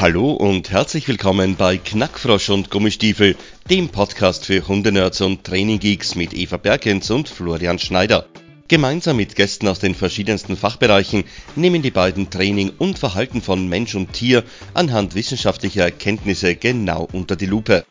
Hallo 0.00 0.30
und 0.30 0.70
herzlich 0.70 1.08
willkommen 1.08 1.56
bei 1.56 1.76
Knackfrosch 1.76 2.50
und 2.50 2.70
Gummistiefel, 2.70 3.34
dem 3.68 3.88
Podcast 3.88 4.46
für 4.46 4.68
Hundenerds 4.68 5.20
und 5.20 5.42
Traininggeeks 5.42 6.14
mit 6.14 6.34
Eva 6.34 6.56
Bergens 6.56 7.10
und 7.10 7.28
Florian 7.28 7.80
Schneider. 7.80 8.28
Gemeinsam 8.68 9.16
mit 9.16 9.34
Gästen 9.34 9.66
aus 9.66 9.80
den 9.80 9.96
verschiedensten 9.96 10.56
Fachbereichen 10.56 11.24
nehmen 11.56 11.82
die 11.82 11.90
beiden 11.90 12.30
Training 12.30 12.70
und 12.78 12.96
Verhalten 12.96 13.42
von 13.42 13.66
Mensch 13.66 13.96
und 13.96 14.12
Tier 14.12 14.44
anhand 14.72 15.16
wissenschaftlicher 15.16 15.82
Erkenntnisse 15.82 16.54
genau 16.54 17.08
unter 17.10 17.34
die 17.34 17.46
Lupe. 17.46 17.84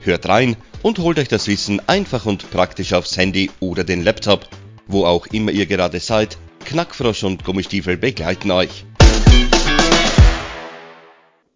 Hört 0.00 0.26
rein 0.26 0.56
und 0.82 0.98
holt 0.98 1.20
euch 1.20 1.28
das 1.28 1.46
Wissen 1.46 1.80
einfach 1.88 2.26
und 2.26 2.50
praktisch 2.50 2.94
aufs 2.94 3.16
Handy 3.16 3.48
oder 3.60 3.84
den 3.84 4.02
Laptop. 4.02 4.48
Wo 4.88 5.04
auch 5.04 5.28
immer 5.28 5.52
ihr 5.52 5.66
gerade 5.66 6.00
seid, 6.00 6.36
Knackfrosch 6.64 7.22
und 7.22 7.44
Gummistiefel 7.44 7.96
begleiten 7.96 8.50
euch. 8.50 8.84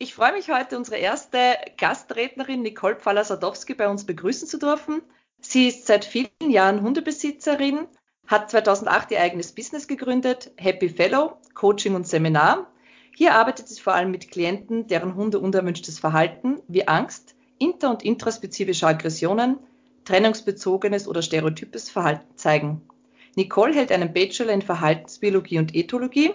Ich 0.08 0.14
freue 0.14 0.32
mich 0.32 0.48
heute, 0.48 0.78
unsere 0.78 0.96
erste 0.96 1.38
Gastrednerin 1.76 2.62
Nicole 2.62 2.96
Pfaller-Sadowski 2.96 3.74
bei 3.74 3.90
uns 3.90 4.06
begrüßen 4.06 4.48
zu 4.48 4.56
dürfen. 4.58 5.02
Sie 5.38 5.68
ist 5.68 5.86
seit 5.86 6.06
vielen 6.06 6.30
Jahren 6.48 6.80
Hundebesitzerin, 6.80 7.86
hat 8.26 8.50
2008 8.50 9.10
ihr 9.10 9.20
eigenes 9.20 9.52
Business 9.54 9.86
gegründet, 9.86 10.50
Happy 10.56 10.88
Fellow, 10.88 11.36
Coaching 11.52 11.94
und 11.94 12.08
Seminar. 12.08 12.72
Hier 13.14 13.34
arbeitet 13.34 13.68
sie 13.68 13.82
vor 13.82 13.92
allem 13.92 14.10
mit 14.10 14.30
Klienten, 14.30 14.86
deren 14.86 15.14
Hunde 15.14 15.40
unerwünschtes 15.40 15.98
Verhalten 15.98 16.62
wie 16.68 16.88
Angst, 16.88 17.34
inter- 17.58 17.90
und 17.90 18.02
intraspezifische 18.02 18.86
Aggressionen, 18.86 19.58
trennungsbezogenes 20.06 21.06
oder 21.06 21.20
stereotypes 21.20 21.90
Verhalten 21.90 22.34
zeigen. 22.34 22.80
Nicole 23.36 23.74
hält 23.74 23.92
einen 23.92 24.14
Bachelor 24.14 24.54
in 24.54 24.62
Verhaltensbiologie 24.62 25.58
und 25.58 25.74
Ethologie 25.74 26.32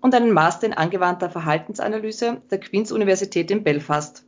und 0.00 0.14
einen 0.14 0.32
Master 0.32 0.66
in 0.66 0.74
angewandter 0.74 1.30
Verhaltensanalyse 1.30 2.42
der 2.50 2.60
Queen's 2.60 2.92
Universität 2.92 3.50
in 3.50 3.64
Belfast. 3.64 4.24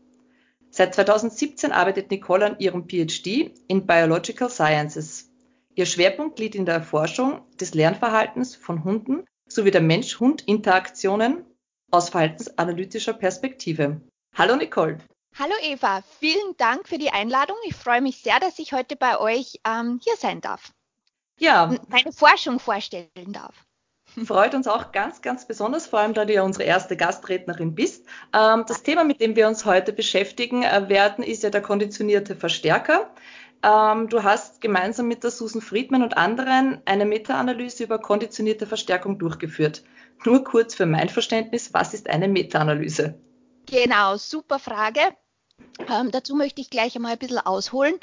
Seit 0.71 0.95
2017 0.95 1.73
arbeitet 1.73 2.11
Nicole 2.11 2.47
an 2.47 2.59
ihrem 2.59 2.89
PhD 2.89 3.53
in 3.67 3.87
Biological 3.87 4.49
Sciences. 4.49 5.31
Ihr 5.75 5.87
Schwerpunkt 5.87 6.39
liegt 6.39 6.55
in 6.55 6.67
der 6.67 6.77
Erforschung 6.77 7.43
des 7.59 7.75
Lernverhaltens 7.75 8.55
von 8.55 8.85
Hunden 8.85 9.25
sowie 9.49 9.71
der 9.71 9.81
Mensch-Hund-Interaktionen 9.81 11.45
aus 11.91 12.11
verhaltensanalytischer 12.11 13.15
Perspektive. 13.15 14.01
Hallo 14.35 14.57
Nicole. 14.57 14.99
Hallo 15.39 15.55
Eva, 15.63 16.03
vielen 16.19 16.57
Dank 16.57 16.89
für 16.89 16.99
die 16.99 17.11
Einladung. 17.11 17.57
Ich 17.65 17.75
freue 17.75 18.01
mich 18.01 18.19
sehr, 18.19 18.39
dass 18.41 18.59
ich 18.59 18.73
heute 18.73 18.97
bei 18.97 19.19
euch 19.19 19.61
ähm, 19.67 20.01
hier 20.03 20.17
sein 20.17 20.41
darf. 20.41 20.73
Ja. 21.39 21.65
Und 21.65 21.89
meine 21.89 22.13
Forschung 22.13 22.59
vorstellen 22.59 23.33
darf. 23.33 23.55
Freut 24.25 24.55
uns 24.55 24.67
auch 24.67 24.93
ganz, 24.93 25.23
ganz 25.23 25.47
besonders, 25.47 25.87
vor 25.87 26.01
allem 26.01 26.15
da 26.15 26.25
du 26.25 26.33
ja 26.33 26.43
unsere 26.43 26.65
erste 26.65 26.97
Gastrednerin 26.97 27.75
bist. 27.75 28.07
Ähm, 28.35 28.65
das 28.67 28.83
Thema, 28.83 29.05
mit 29.05 29.21
dem 29.21 29.37
wir 29.37 29.49
uns 29.49 29.65
heute 29.65 29.93
beschäftigen 29.93 30.63
äh, 30.63 30.89
werden, 30.89 31.23
ist 31.25 31.43
ja 31.43 31.51
der 31.51 31.63
konditionierte 31.63 32.35
Verstärker. 32.37 33.11
Ähm, 33.63 34.09
du 34.09 34.23
hast 34.23 34.61
gemeinsam 34.61 35.09
mit 35.09 35.23
der 35.23 35.31
Susan 35.31 35.61
Friedman 35.61 36.03
und 36.03 36.17
anderen 36.17 36.81
eine 36.87 37.05
Meta-Analyse 37.05 37.85
über 37.85 37.99
konditionierte 37.99 38.67
Verstärkung 38.67 39.19
durchgeführt. 39.19 39.83
Nur 40.25 40.45
kurz 40.45 40.75
für 40.75 40.87
mein 40.87 41.09
Verständnis, 41.09 41.73
was 41.73 41.95
ist 41.95 42.09
eine 42.09 42.29
Meta-Analyse? 42.29 43.15
Genau, 43.67 44.17
super 44.17 44.59
Frage. 44.59 45.01
Ähm, 45.89 46.11
dazu 46.11 46.35
möchte 46.35 46.61
ich 46.61 46.71
gleich 46.71 46.95
einmal 46.97 47.13
ein 47.13 47.19
bisschen 47.19 47.39
ausholen. 47.39 47.95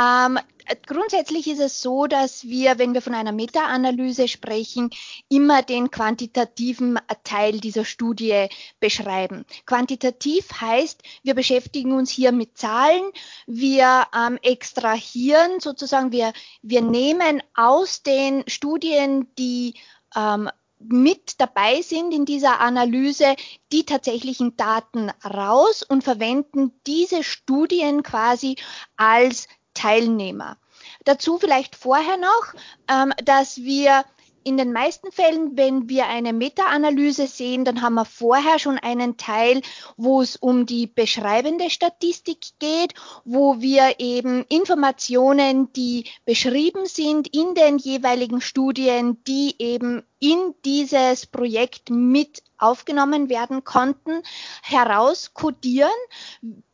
Ähm, 0.00 0.38
grundsätzlich 0.86 1.46
ist 1.46 1.60
es 1.60 1.80
so, 1.80 2.06
dass 2.06 2.44
wir, 2.44 2.78
wenn 2.78 2.94
wir 2.94 3.02
von 3.02 3.14
einer 3.14 3.32
Meta-Analyse 3.32 4.28
sprechen, 4.28 4.90
immer 5.28 5.62
den 5.62 5.90
quantitativen 5.90 6.98
Teil 7.24 7.60
dieser 7.60 7.84
Studie 7.84 8.48
beschreiben. 8.80 9.44
Quantitativ 9.66 10.48
heißt, 10.60 11.02
wir 11.22 11.34
beschäftigen 11.34 11.92
uns 11.92 12.10
hier 12.10 12.32
mit 12.32 12.58
Zahlen, 12.58 13.04
wir 13.46 14.06
ähm, 14.16 14.38
extrahieren 14.42 15.60
sozusagen, 15.60 16.12
wir, 16.12 16.32
wir 16.62 16.82
nehmen 16.82 17.42
aus 17.54 18.02
den 18.02 18.44
Studien, 18.48 19.28
die 19.38 19.74
ähm, 20.16 20.50
mit 20.88 21.40
dabei 21.40 21.82
sind 21.82 22.12
in 22.12 22.24
dieser 22.24 22.60
Analyse 22.60 23.36
die 23.72 23.84
tatsächlichen 23.84 24.56
Daten 24.56 25.10
raus 25.24 25.82
und 25.82 26.04
verwenden 26.04 26.72
diese 26.86 27.22
Studien 27.22 28.02
quasi 28.02 28.56
als 28.96 29.48
Teilnehmer. 29.74 30.58
Dazu 31.04 31.38
vielleicht 31.38 31.76
vorher 31.76 32.16
noch, 32.16 32.54
ähm, 32.88 33.12
dass 33.24 33.58
wir 33.58 34.04
in 34.44 34.56
den 34.56 34.72
meisten 34.72 35.12
Fällen, 35.12 35.56
wenn 35.56 35.88
wir 35.88 36.06
eine 36.06 36.32
Meta-Analyse 36.32 37.26
sehen, 37.26 37.64
dann 37.64 37.82
haben 37.82 37.94
wir 37.94 38.04
vorher 38.04 38.58
schon 38.58 38.78
einen 38.78 39.16
Teil, 39.16 39.62
wo 39.96 40.20
es 40.20 40.36
um 40.36 40.66
die 40.66 40.86
beschreibende 40.86 41.70
Statistik 41.70 42.38
geht, 42.58 42.94
wo 43.24 43.60
wir 43.60 44.00
eben 44.00 44.44
Informationen, 44.48 45.72
die 45.72 46.06
beschrieben 46.24 46.86
sind 46.86 47.28
in 47.34 47.54
den 47.54 47.78
jeweiligen 47.78 48.40
Studien, 48.40 49.22
die 49.24 49.54
eben 49.58 50.02
in 50.22 50.54
dieses 50.64 51.26
Projekt 51.26 51.90
mit 51.90 52.44
aufgenommen 52.56 53.28
werden 53.28 53.64
konnten, 53.64 54.22
herauskodieren. 54.62 55.90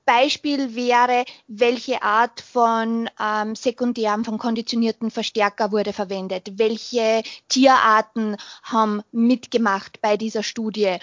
Beispiel 0.04 0.74
wäre, 0.74 1.24
welche 1.48 2.02
Art 2.02 2.42
von 2.42 3.08
ähm, 3.18 3.54
sekundären, 3.54 4.24
von 4.24 4.36
konditionierten 4.38 5.10
Verstärker 5.10 5.72
wurde 5.72 5.94
verwendet, 5.94 6.58
welche 6.58 7.22
Tierarten 7.48 8.36
haben 8.62 9.02
mitgemacht 9.12 10.00
bei 10.02 10.18
dieser 10.18 10.42
Studie, 10.42 10.96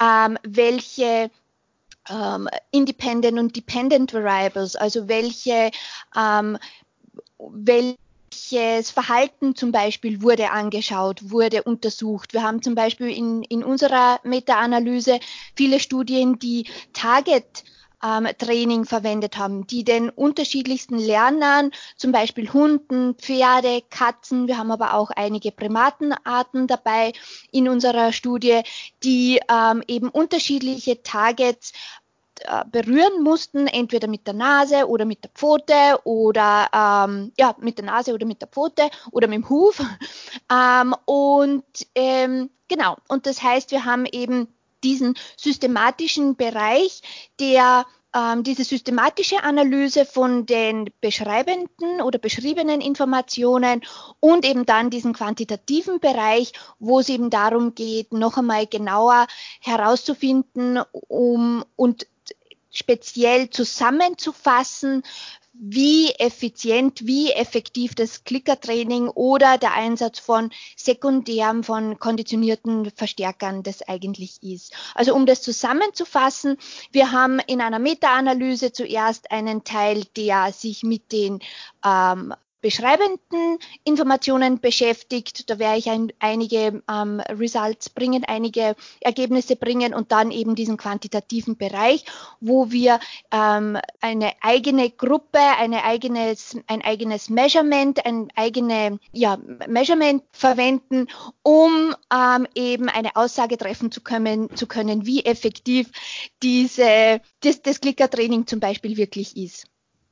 ähm, 0.00 0.38
welche 0.44 1.30
ähm, 2.08 2.48
Independent 2.70 3.38
und 3.38 3.56
Dependent 3.56 4.14
Variables, 4.14 4.76
also 4.76 5.08
welche, 5.08 5.70
ähm, 6.16 6.58
welches 8.30 8.90
Verhalten 8.90 9.54
zum 9.54 9.72
Beispiel 9.72 10.22
wurde 10.22 10.50
angeschaut, 10.50 11.30
wurde 11.30 11.62
untersucht. 11.62 12.32
Wir 12.32 12.42
haben 12.42 12.62
zum 12.62 12.74
Beispiel 12.74 13.08
in, 13.10 13.42
in 13.42 13.64
unserer 13.64 14.20
Meta-Analyse 14.24 15.20
viele 15.56 15.80
Studien, 15.80 16.38
die 16.38 16.66
Target 16.92 17.64
ähm, 18.04 18.28
Training 18.38 18.84
verwendet 18.84 19.38
haben, 19.38 19.66
die 19.66 19.82
den 19.82 20.10
unterschiedlichsten 20.10 20.98
Lernern, 20.98 21.72
zum 21.96 22.12
Beispiel 22.12 22.52
Hunden, 22.52 23.14
Pferde, 23.14 23.82
Katzen, 23.90 24.46
wir 24.46 24.58
haben 24.58 24.70
aber 24.70 24.94
auch 24.94 25.10
einige 25.10 25.50
Primatenarten 25.50 26.66
dabei 26.66 27.12
in 27.50 27.68
unserer 27.68 28.12
Studie, 28.12 28.60
die 29.02 29.40
ähm, 29.50 29.82
eben 29.88 30.08
unterschiedliche 30.10 31.02
Targets 31.02 31.72
äh, 32.44 32.64
berühren 32.70 33.22
mussten, 33.22 33.66
entweder 33.66 34.08
mit 34.08 34.26
der 34.26 34.34
Nase 34.34 34.86
oder 34.88 35.04
mit 35.04 35.24
der 35.24 35.30
Pfote 35.34 36.00
oder 36.04 36.68
ähm, 36.72 37.32
ja, 37.38 37.54
mit 37.60 37.78
der 37.78 37.84
Nase 37.84 38.14
oder 38.14 38.26
mit 38.26 38.40
der 38.40 38.48
Pfote 38.48 38.90
oder 39.10 39.28
mit 39.28 39.36
dem 39.36 39.48
Huf. 39.48 39.82
Ähm, 40.50 40.94
und 41.04 41.64
ähm, 41.94 42.48
genau, 42.68 42.96
und 43.08 43.26
das 43.26 43.42
heißt, 43.42 43.70
wir 43.70 43.84
haben 43.84 44.06
eben 44.06 44.48
diesen 44.82 45.14
systematischen 45.36 46.36
Bereich, 46.36 47.02
der 47.38 47.84
ähm, 48.14 48.42
diese 48.42 48.64
systematische 48.64 49.42
Analyse 49.42 50.04
von 50.04 50.46
den 50.46 50.90
beschreibenden 51.00 52.00
oder 52.02 52.18
beschriebenen 52.18 52.80
Informationen 52.80 53.82
und 54.20 54.46
eben 54.46 54.64
dann 54.64 54.90
diesen 54.90 55.12
quantitativen 55.12 56.00
Bereich, 56.00 56.52
wo 56.78 57.00
es 57.00 57.08
eben 57.08 57.30
darum 57.30 57.74
geht, 57.74 58.12
noch 58.12 58.38
einmal 58.38 58.66
genauer 58.66 59.26
herauszufinden 59.60 60.80
um, 61.08 61.64
und 61.76 62.06
speziell 62.78 63.50
zusammenzufassen, 63.50 65.02
wie 65.60 66.10
effizient, 66.18 67.04
wie 67.04 67.32
effektiv 67.32 67.96
das 67.96 68.22
Klickertraining 68.22 69.08
oder 69.08 69.58
der 69.58 69.74
Einsatz 69.74 70.20
von 70.20 70.50
sekundären, 70.76 71.64
von 71.64 71.98
konditionierten 71.98 72.92
Verstärkern 72.92 73.64
das 73.64 73.82
eigentlich 73.82 74.40
ist. 74.42 74.72
Also 74.94 75.14
um 75.14 75.26
das 75.26 75.42
zusammenzufassen, 75.42 76.58
wir 76.92 77.10
haben 77.10 77.40
in 77.40 77.60
einer 77.60 77.80
Meta-Analyse 77.80 78.72
zuerst 78.72 79.32
einen 79.32 79.64
Teil, 79.64 80.04
der 80.16 80.52
sich 80.52 80.84
mit 80.84 81.10
den 81.10 81.40
ähm, 81.84 82.34
beschreibenden 82.60 83.58
Informationen 83.84 84.60
beschäftigt. 84.60 85.48
Da 85.48 85.58
werde 85.58 85.78
ich 85.78 85.88
ein, 85.90 86.12
einige 86.18 86.82
ähm, 86.90 87.20
Results 87.28 87.90
bringen, 87.90 88.24
einige 88.26 88.74
Ergebnisse 89.00 89.56
bringen 89.56 89.94
und 89.94 90.12
dann 90.12 90.30
eben 90.30 90.54
diesen 90.54 90.76
quantitativen 90.76 91.56
Bereich, 91.56 92.04
wo 92.40 92.70
wir 92.70 93.00
ähm, 93.32 93.78
eine 94.00 94.32
eigene 94.40 94.90
Gruppe, 94.90 95.38
eine 95.38 95.84
eigenes, 95.84 96.56
ein 96.66 96.82
eigenes 96.82 97.30
Measurement, 97.30 98.04
ein 98.04 98.28
eigene 98.34 98.98
ja, 99.12 99.38
Measurement 99.66 100.22
verwenden, 100.32 101.06
um 101.42 101.94
ähm, 102.12 102.46
eben 102.54 102.88
eine 102.88 103.16
Aussage 103.16 103.56
treffen 103.56 103.92
zu 103.92 104.00
können, 104.00 104.54
zu 104.56 104.66
können, 104.66 105.06
wie 105.06 105.24
effektiv 105.24 105.90
diese, 106.42 107.20
das, 107.40 107.62
das 107.62 107.80
Clicker-Training 107.80 108.46
zum 108.46 108.60
Beispiel 108.60 108.96
wirklich 108.96 109.36
ist. 109.36 109.66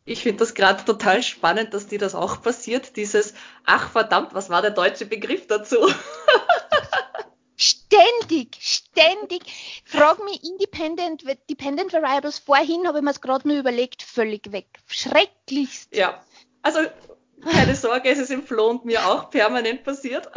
Ich 0.07 0.23
finde 0.23 0.39
das 0.39 0.55
gerade 0.55 0.85
total 0.85 1.23
spannend, 1.23 1.75
dass 1.75 1.89
dir 1.89 1.99
das 1.99 2.15
auch 2.15 2.41
passiert, 2.41 2.97
dieses, 2.97 3.35
ach 3.65 3.91
verdammt, 3.91 4.35
was 4.35 4.49
war 4.49 4.63
der 4.63 4.71
deutsche 4.71 5.05
Begriff 5.05 5.49
dazu? 5.49 5.77
ständig, 7.57 8.57
ständig 8.61 9.43
frage 9.85 10.23
mich 10.23 10.45
Independent, 10.45 11.25
Dependent 11.51 11.93
Variables, 11.93 12.39
vorhin 12.39 12.87
habe 12.87 12.99
ich 12.99 13.05
mir 13.05 13.11
es 13.11 13.21
gerade 13.21 13.49
nur 13.49 13.59
überlegt, 13.59 14.03
völlig 14.03 14.53
weg. 14.53 14.69
Schrecklichst. 14.87 15.95
Ja, 15.95 16.23
also 16.63 16.81
keine 17.43 17.75
Sorge, 17.75 18.09
es 18.09 18.19
ist 18.19 18.31
im 18.31 18.45
Floh 18.45 18.69
und 18.69 18.85
mir 18.85 19.07
auch 19.09 19.31
permanent 19.31 19.83
passiert. 19.83 20.31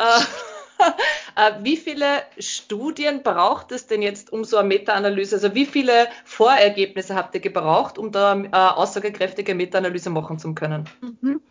Äh, 0.79 1.49
äh, 1.49 1.53
wie 1.63 1.77
viele 1.77 2.23
Studien 2.37 3.23
braucht 3.23 3.71
es 3.71 3.87
denn 3.87 4.01
jetzt 4.01 4.31
um 4.31 4.43
so 4.43 4.57
eine 4.57 4.67
Meta-Analyse? 4.67 5.35
Also 5.35 5.53
wie 5.55 5.65
viele 5.65 6.07
Vorergebnisse 6.25 7.15
habt 7.15 7.35
ihr 7.35 7.41
gebraucht, 7.41 7.97
um 7.97 8.11
da 8.11 8.31
eine 8.31 8.77
aussagekräftige 8.77 9.55
Meta-Analyse 9.55 10.09
machen 10.09 10.39
zu 10.39 10.53
können? 10.53 10.89
Mhm. 11.01 11.41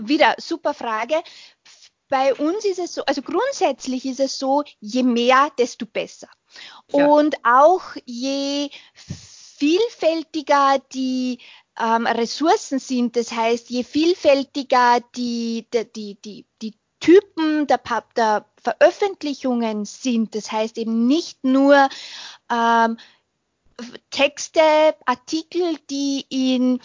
Wieder 0.00 0.34
super 0.38 0.74
Frage. 0.74 1.16
Bei 2.08 2.34
uns 2.34 2.64
ist 2.64 2.78
es 2.78 2.94
so, 2.94 3.04
also 3.06 3.22
grundsätzlich 3.22 4.04
ist 4.04 4.20
es 4.20 4.38
so, 4.38 4.62
je 4.80 5.02
mehr, 5.02 5.48
desto 5.58 5.86
besser. 5.86 6.28
Ja. 6.92 7.06
Und 7.06 7.36
auch 7.44 7.82
je 8.04 8.68
vielfältiger 8.94 10.80
die 10.92 11.38
ähm, 11.78 12.06
Ressourcen 12.06 12.78
sind, 12.78 13.16
das 13.16 13.32
heißt, 13.32 13.70
je 13.70 13.82
vielfältiger 13.82 15.00
die, 15.16 15.66
die, 15.72 15.92
die, 15.92 16.14
die, 16.20 16.46
die 16.62 16.74
Typen 17.04 17.66
der, 17.66 17.80
der 18.16 18.46
Veröffentlichungen 18.56 19.84
sind, 19.84 20.34
das 20.34 20.50
heißt 20.50 20.78
eben 20.78 21.06
nicht 21.06 21.44
nur 21.44 21.90
ähm, 22.50 22.96
Texte, 24.10 24.62
Artikel, 25.04 25.76
die 25.90 26.24
in 26.30 26.80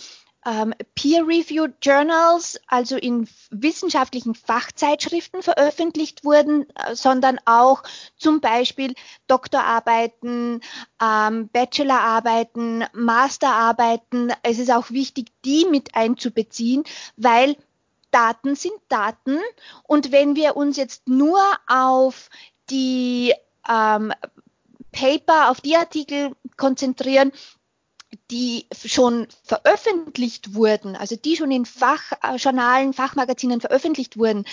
ähm, 0.46 0.74
Peer-Reviewed 0.96 1.76
Journals, 1.82 2.60
also 2.68 2.98
in 2.98 3.30
wissenschaftlichen 3.50 4.36
Fachzeitschriften 4.36 5.42
veröffentlicht 5.42 6.26
wurden, 6.26 6.66
äh, 6.76 6.96
sondern 6.96 7.40
auch 7.46 7.84
zum 8.18 8.42
Beispiel 8.42 8.96
Doktorarbeiten, 9.28 10.60
ähm, 11.02 11.48
Bachelorarbeiten, 11.48 12.84
Masterarbeiten. 12.92 14.34
Es 14.44 14.60
ist 14.60 14.72
auch 14.72 14.90
wichtig, 14.92 15.28
die 15.46 15.66
mit 15.66 15.96
einzubeziehen, 15.96 16.84
weil 17.16 17.56
Daten 18.12 18.56
sind 18.56 18.76
Daten. 18.88 19.40
Und 19.84 20.12
wenn 20.12 20.36
wir 20.36 20.56
uns 20.56 20.78
jetzt 20.78 21.08
nur 21.08 21.40
auf 21.68 22.30
die 22.70 23.34
ähm, 23.68 24.14
Paper, 24.92 25.50
auf 25.50 25.62
die 25.62 25.76
Artikel 25.76 26.32
konzentrieren, 26.58 27.32
die 28.32 28.68
schon 28.86 29.28
veröffentlicht 29.44 30.54
wurden, 30.54 30.96
also 30.96 31.16
die 31.16 31.36
schon 31.36 31.52
in 31.52 31.66
Fachjournalen, 31.66 32.94
Fachmagazinen 32.94 33.62
veröffentlicht 33.62 34.18
wurden, 34.18 34.46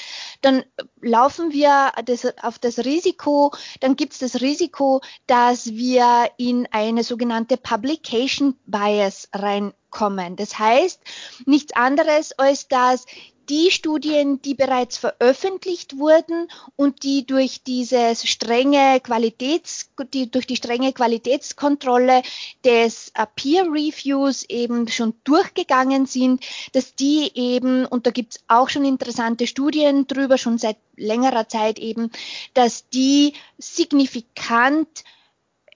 dann 0.42 0.64
laufen 1.00 1.52
wir 1.52 1.92
das, 2.04 2.26
auf 2.42 2.58
das 2.58 2.78
Risiko, 2.80 3.52
dann 3.80 3.96
gibt 3.96 4.12
es 4.12 4.18
das 4.18 4.40
Risiko, 4.40 5.00
dass 5.26 5.66
wir 5.72 6.30
in 6.36 6.68
eine 6.70 7.02
sogenannte 7.02 7.56
Publication 7.56 8.56
Bias 8.66 9.28
reinkommen. 9.34 10.36
Das 10.36 10.58
heißt 10.58 11.00
nichts 11.46 11.74
anderes, 11.74 12.38
als 12.38 12.68
dass 12.68 13.06
die 13.48 13.70
Studien, 13.70 14.40
die 14.42 14.54
bereits 14.54 14.98
veröffentlicht 14.98 15.98
wurden 15.98 16.48
und 16.76 17.02
die 17.02 17.26
durch 17.26 17.62
diese 17.62 18.14
strenge 18.16 19.00
Qualitäts, 19.00 19.90
die 20.12 20.30
durch 20.30 20.46
die 20.46 20.56
strenge 20.56 20.92
Qualitätskontrolle 20.92 22.22
des 22.64 23.12
äh, 23.14 23.26
Peer 23.34 23.64
Reviews 23.64 24.44
eben 24.48 24.88
schon 24.88 25.14
durchgegangen 25.24 26.06
sind, 26.06 26.44
dass 26.72 26.94
die 26.94 27.30
eben, 27.34 27.86
und 27.86 28.06
da 28.06 28.10
gibt's 28.10 28.40
auch 28.48 28.68
schon 28.68 28.84
interessante 28.84 29.46
Studien 29.46 30.06
drüber, 30.06 30.38
schon 30.38 30.58
seit 30.58 30.76
längerer 30.96 31.48
Zeit 31.48 31.78
eben, 31.78 32.10
dass 32.54 32.88
die 32.88 33.34
signifikant 33.58 35.04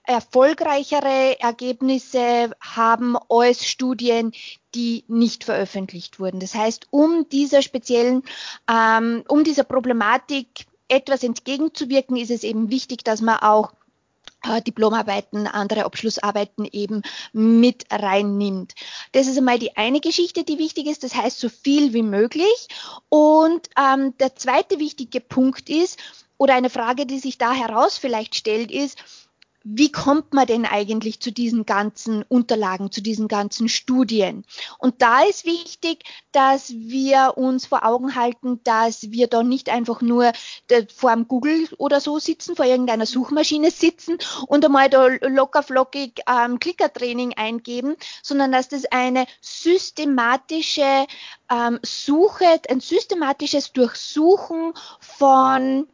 erfolgreichere 0.03 1.39
Ergebnisse 1.39 2.51
haben 2.59 3.15
als 3.29 3.65
Studien, 3.67 4.31
die 4.73 5.03
nicht 5.07 5.43
veröffentlicht 5.43 6.19
wurden. 6.19 6.39
Das 6.39 6.55
heißt, 6.55 6.87
um 6.89 7.27
dieser 7.29 7.61
speziellen, 7.61 8.23
ähm, 8.69 9.23
um 9.27 9.43
dieser 9.43 9.63
Problematik 9.63 10.65
etwas 10.87 11.23
entgegenzuwirken, 11.23 12.17
ist 12.17 12.31
es 12.31 12.43
eben 12.43 12.69
wichtig, 12.69 13.03
dass 13.03 13.21
man 13.21 13.37
auch 13.37 13.73
äh, 14.43 14.61
Diplomarbeiten, 14.61 15.47
andere 15.47 15.85
Abschlussarbeiten 15.85 16.67
eben 16.71 17.03
mit 17.31 17.85
reinnimmt. 17.91 18.73
Das 19.11 19.27
ist 19.27 19.37
einmal 19.37 19.59
die 19.59 19.77
eine 19.77 19.99
Geschichte, 19.99 20.43
die 20.43 20.57
wichtig 20.57 20.87
ist, 20.87 21.03
das 21.03 21.15
heißt 21.15 21.39
so 21.39 21.47
viel 21.47 21.93
wie 21.93 22.03
möglich. 22.03 22.67
Und 23.09 23.69
ähm, 23.77 24.17
der 24.17 24.35
zweite 24.35 24.79
wichtige 24.79 25.21
Punkt 25.21 25.69
ist, 25.69 25.99
oder 26.37 26.55
eine 26.55 26.71
Frage, 26.71 27.05
die 27.05 27.19
sich 27.19 27.37
da 27.37 27.53
heraus 27.53 27.99
vielleicht 27.99 28.33
stellt, 28.33 28.71
ist, 28.71 28.97
wie 29.63 29.91
kommt 29.91 30.33
man 30.33 30.47
denn 30.47 30.65
eigentlich 30.65 31.19
zu 31.21 31.31
diesen 31.31 31.65
ganzen 31.65 32.23
Unterlagen, 32.23 32.91
zu 32.91 33.01
diesen 33.01 33.27
ganzen 33.27 33.69
Studien? 33.69 34.43
Und 34.79 35.01
da 35.01 35.21
ist 35.23 35.45
wichtig, 35.45 36.03
dass 36.31 36.71
wir 36.71 37.33
uns 37.37 37.67
vor 37.67 37.85
Augen 37.85 38.15
halten, 38.15 38.59
dass 38.63 39.11
wir 39.11 39.27
da 39.27 39.43
nicht 39.43 39.69
einfach 39.69 40.01
nur 40.01 40.31
vor 40.95 41.13
dem 41.13 41.27
Google 41.27 41.67
oder 41.77 42.01
so 42.01 42.19
sitzen, 42.19 42.55
vor 42.55 42.65
irgendeiner 42.65 43.05
Suchmaschine 43.05 43.71
sitzen 43.71 44.17
und 44.47 44.65
einmal 44.65 44.89
da 44.89 45.07
locker 45.07 45.63
flockig 45.63 46.21
ähm, 46.27 46.59
Klickertraining 46.59 47.33
eingeben, 47.35 47.95
sondern 48.23 48.51
dass 48.51 48.69
das 48.69 48.85
eine 48.85 49.25
systematische 49.41 51.05
ähm, 51.51 51.79
Suche, 51.83 52.61
ein 52.69 52.79
systematisches 52.79 53.73
Durchsuchen 53.73 54.73
von 54.99 55.87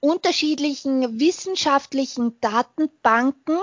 unterschiedlichen 0.00 1.20
wissenschaftlichen 1.20 2.40
Datenbanken, 2.40 3.58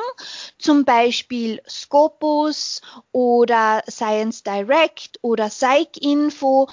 zum 0.59 0.85
Beispiel 0.85 1.61
Scopus 1.67 2.81
oder 3.11 3.83
Science 3.89 4.43
Direct 4.43 5.17
oder 5.21 5.49
PsycInfo, 5.49 6.69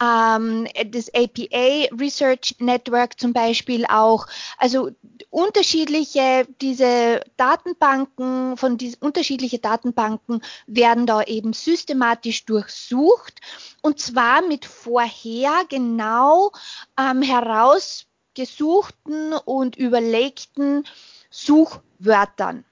ähm, 0.00 0.68
das 0.86 1.12
APA 1.12 1.94
Research 1.98 2.54
Network 2.60 3.18
zum 3.18 3.32
Beispiel 3.32 3.84
auch. 3.86 4.26
Also 4.56 4.90
unterschiedliche, 5.30 6.46
diese 6.60 7.20
Datenbanken, 7.36 8.56
von 8.56 8.78
diesen 8.78 9.02
unterschiedliche 9.02 9.58
Datenbanken 9.58 10.42
werden 10.66 11.06
da 11.06 11.22
eben 11.22 11.52
systematisch 11.52 12.44
durchsucht 12.44 13.40
und 13.82 13.98
zwar 13.98 14.42
mit 14.42 14.64
vorher 14.64 15.64
genau 15.68 16.52
ähm, 16.98 17.22
heraus 17.22 18.07
gesuchten 18.38 19.32
und 19.32 19.74
überlegten 19.74 20.84
Suchwörtern. 21.28 22.64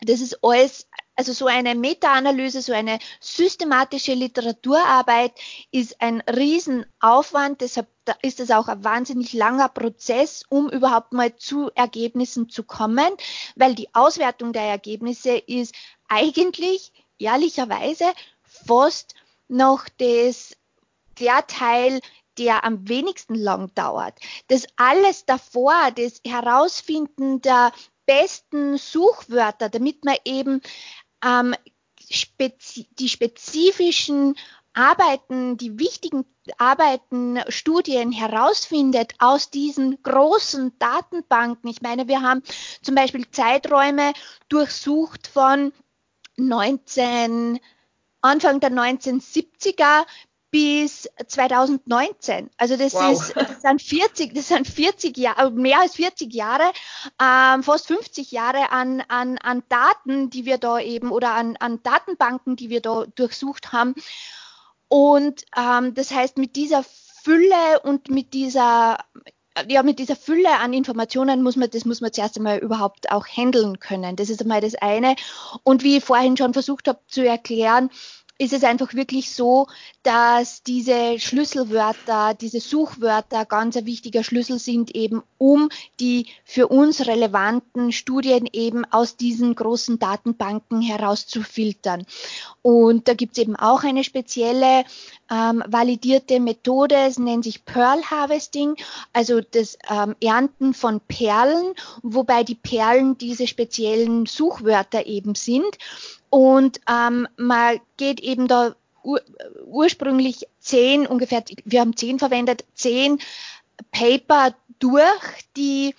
Das 0.00 0.20
ist 0.20 0.42
alles, 0.42 0.88
also 1.14 1.32
so 1.32 1.46
eine 1.46 1.76
Meta-Analyse, 1.76 2.60
so 2.60 2.72
eine 2.72 2.98
systematische 3.20 4.14
Literaturarbeit 4.14 5.32
ist 5.70 6.00
ein 6.00 6.22
Riesenaufwand. 6.22 7.60
Deshalb 7.60 7.86
ist 8.22 8.40
es 8.40 8.50
auch 8.50 8.66
ein 8.66 8.82
wahnsinnig 8.82 9.32
langer 9.32 9.68
Prozess, 9.68 10.42
um 10.48 10.68
überhaupt 10.68 11.12
mal 11.12 11.36
zu 11.36 11.70
Ergebnissen 11.76 12.48
zu 12.48 12.64
kommen, 12.64 13.10
weil 13.54 13.76
die 13.76 13.94
Auswertung 13.94 14.52
der 14.52 14.64
Ergebnisse 14.64 15.36
ist 15.36 15.72
eigentlich 16.08 16.92
ehrlicherweise 17.18 18.06
fast 18.42 19.14
noch 19.46 19.86
das, 19.98 20.56
der 21.20 21.46
Teil, 21.46 22.00
der 22.40 22.64
am 22.64 22.88
wenigsten 22.88 23.34
lang 23.34 23.72
dauert. 23.74 24.18
Das 24.48 24.66
alles 24.76 25.26
davor, 25.26 25.74
das 25.94 26.20
Herausfinden 26.26 27.42
der 27.42 27.70
besten 28.06 28.78
Suchwörter, 28.78 29.68
damit 29.68 30.04
man 30.06 30.16
eben 30.24 30.62
ähm, 31.22 31.54
spezi 32.10 32.88
die 32.98 33.10
spezifischen 33.10 34.36
Arbeiten, 34.72 35.58
die 35.58 35.78
wichtigen 35.78 36.24
Arbeiten, 36.56 37.40
Studien 37.48 38.10
herausfindet 38.10 39.12
aus 39.18 39.50
diesen 39.50 40.02
großen 40.02 40.78
Datenbanken. 40.78 41.68
Ich 41.68 41.82
meine, 41.82 42.08
wir 42.08 42.22
haben 42.22 42.42
zum 42.80 42.94
Beispiel 42.94 43.30
Zeiträume 43.30 44.14
durchsucht 44.48 45.26
von 45.26 45.72
19, 46.36 47.60
Anfang 48.22 48.60
der 48.60 48.70
1970er 48.70 50.06
bis 50.50 51.08
2019. 51.26 52.50
Also 52.56 52.76
das 52.76 52.94
wow. 52.94 53.12
ist 53.12 53.36
das 53.36 53.62
sind 53.62 53.82
40, 53.82 54.34
das 54.34 54.48
sind 54.48 54.66
40 54.66 55.16
Jahre, 55.16 55.50
mehr 55.50 55.80
als 55.80 55.94
40 55.94 56.32
Jahre, 56.32 56.72
ähm, 57.20 57.62
fast 57.62 57.86
50 57.86 58.32
Jahre 58.32 58.70
an, 58.70 59.02
an, 59.08 59.38
an 59.38 59.62
Daten, 59.68 60.30
die 60.30 60.44
wir 60.44 60.58
da 60.58 60.80
eben 60.80 61.12
oder 61.12 61.34
an, 61.34 61.56
an 61.56 61.82
Datenbanken, 61.82 62.56
die 62.56 62.70
wir 62.70 62.80
da 62.80 63.06
durchsucht 63.14 63.72
haben. 63.72 63.94
Und 64.88 65.44
ähm, 65.56 65.94
das 65.94 66.10
heißt, 66.10 66.36
mit 66.36 66.56
dieser 66.56 66.84
Fülle 67.22 67.80
und 67.84 68.10
mit 68.10 68.34
dieser 68.34 68.98
ja, 69.68 69.82
mit 69.82 69.98
dieser 69.98 70.16
Fülle 70.16 70.58
an 70.58 70.72
Informationen 70.72 71.42
muss 71.42 71.56
man, 71.56 71.70
das 71.70 71.84
muss 71.84 72.00
man 72.00 72.12
zuerst 72.12 72.36
einmal 72.36 72.58
überhaupt 72.58 73.10
auch 73.10 73.26
handeln 73.26 73.78
können. 73.80 74.16
Das 74.16 74.30
ist 74.30 74.40
einmal 74.40 74.60
das 74.60 74.74
eine. 74.76 75.16
Und 75.64 75.82
wie 75.82 75.96
ich 75.96 76.04
vorhin 76.04 76.36
schon 76.36 76.52
versucht 76.52 76.88
habe 76.88 77.00
zu 77.08 77.26
erklären, 77.26 77.90
ist 78.40 78.54
es 78.54 78.64
einfach 78.64 78.94
wirklich 78.94 79.30
so, 79.30 79.66
dass 80.02 80.62
diese 80.62 81.20
Schlüsselwörter, 81.20 82.32
diese 82.32 82.58
Suchwörter 82.58 83.44
ganz 83.44 83.76
ein 83.76 83.84
wichtiger 83.84 84.24
Schlüssel 84.24 84.58
sind, 84.58 84.94
eben 84.96 85.22
um 85.36 85.68
die 86.00 86.26
für 86.42 86.68
uns 86.68 87.06
relevanten 87.06 87.92
Studien 87.92 88.48
eben 88.50 88.86
aus 88.86 89.18
diesen 89.18 89.54
großen 89.54 89.98
Datenbanken 89.98 90.80
herauszufiltern. 90.80 92.06
Und 92.62 93.08
da 93.08 93.14
gibt 93.14 93.36
es 93.36 93.42
eben 93.42 93.56
auch 93.56 93.84
eine 93.84 94.04
spezielle 94.04 94.84
ähm, 95.30 95.62
validierte 95.66 96.40
Methode, 96.40 96.96
es 96.96 97.18
nennt 97.18 97.44
sich 97.44 97.64
Pearl 97.64 98.02
Harvesting, 98.02 98.76
also 99.12 99.40
das 99.40 99.78
ähm, 99.88 100.16
Ernten 100.22 100.74
von 100.74 101.00
Perlen, 101.00 101.74
wobei 102.02 102.42
die 102.44 102.56
Perlen 102.56 103.16
diese 103.16 103.46
speziellen 103.46 104.26
Suchwörter 104.26 105.06
eben 105.06 105.34
sind. 105.34 105.78
Und 106.30 106.80
ähm, 106.88 107.28
man 107.36 107.80
geht 107.96 108.20
eben 108.20 108.48
da 108.48 108.74
ur 109.02 109.20
ursprünglich 109.64 110.46
zehn, 110.58 111.06
ungefähr, 111.06 111.44
wir 111.64 111.80
haben 111.80 111.96
zehn 111.96 112.18
verwendet, 112.18 112.64
zehn 112.74 113.18
Paper 113.92 114.54
durch, 114.78 115.22
die 115.56 115.94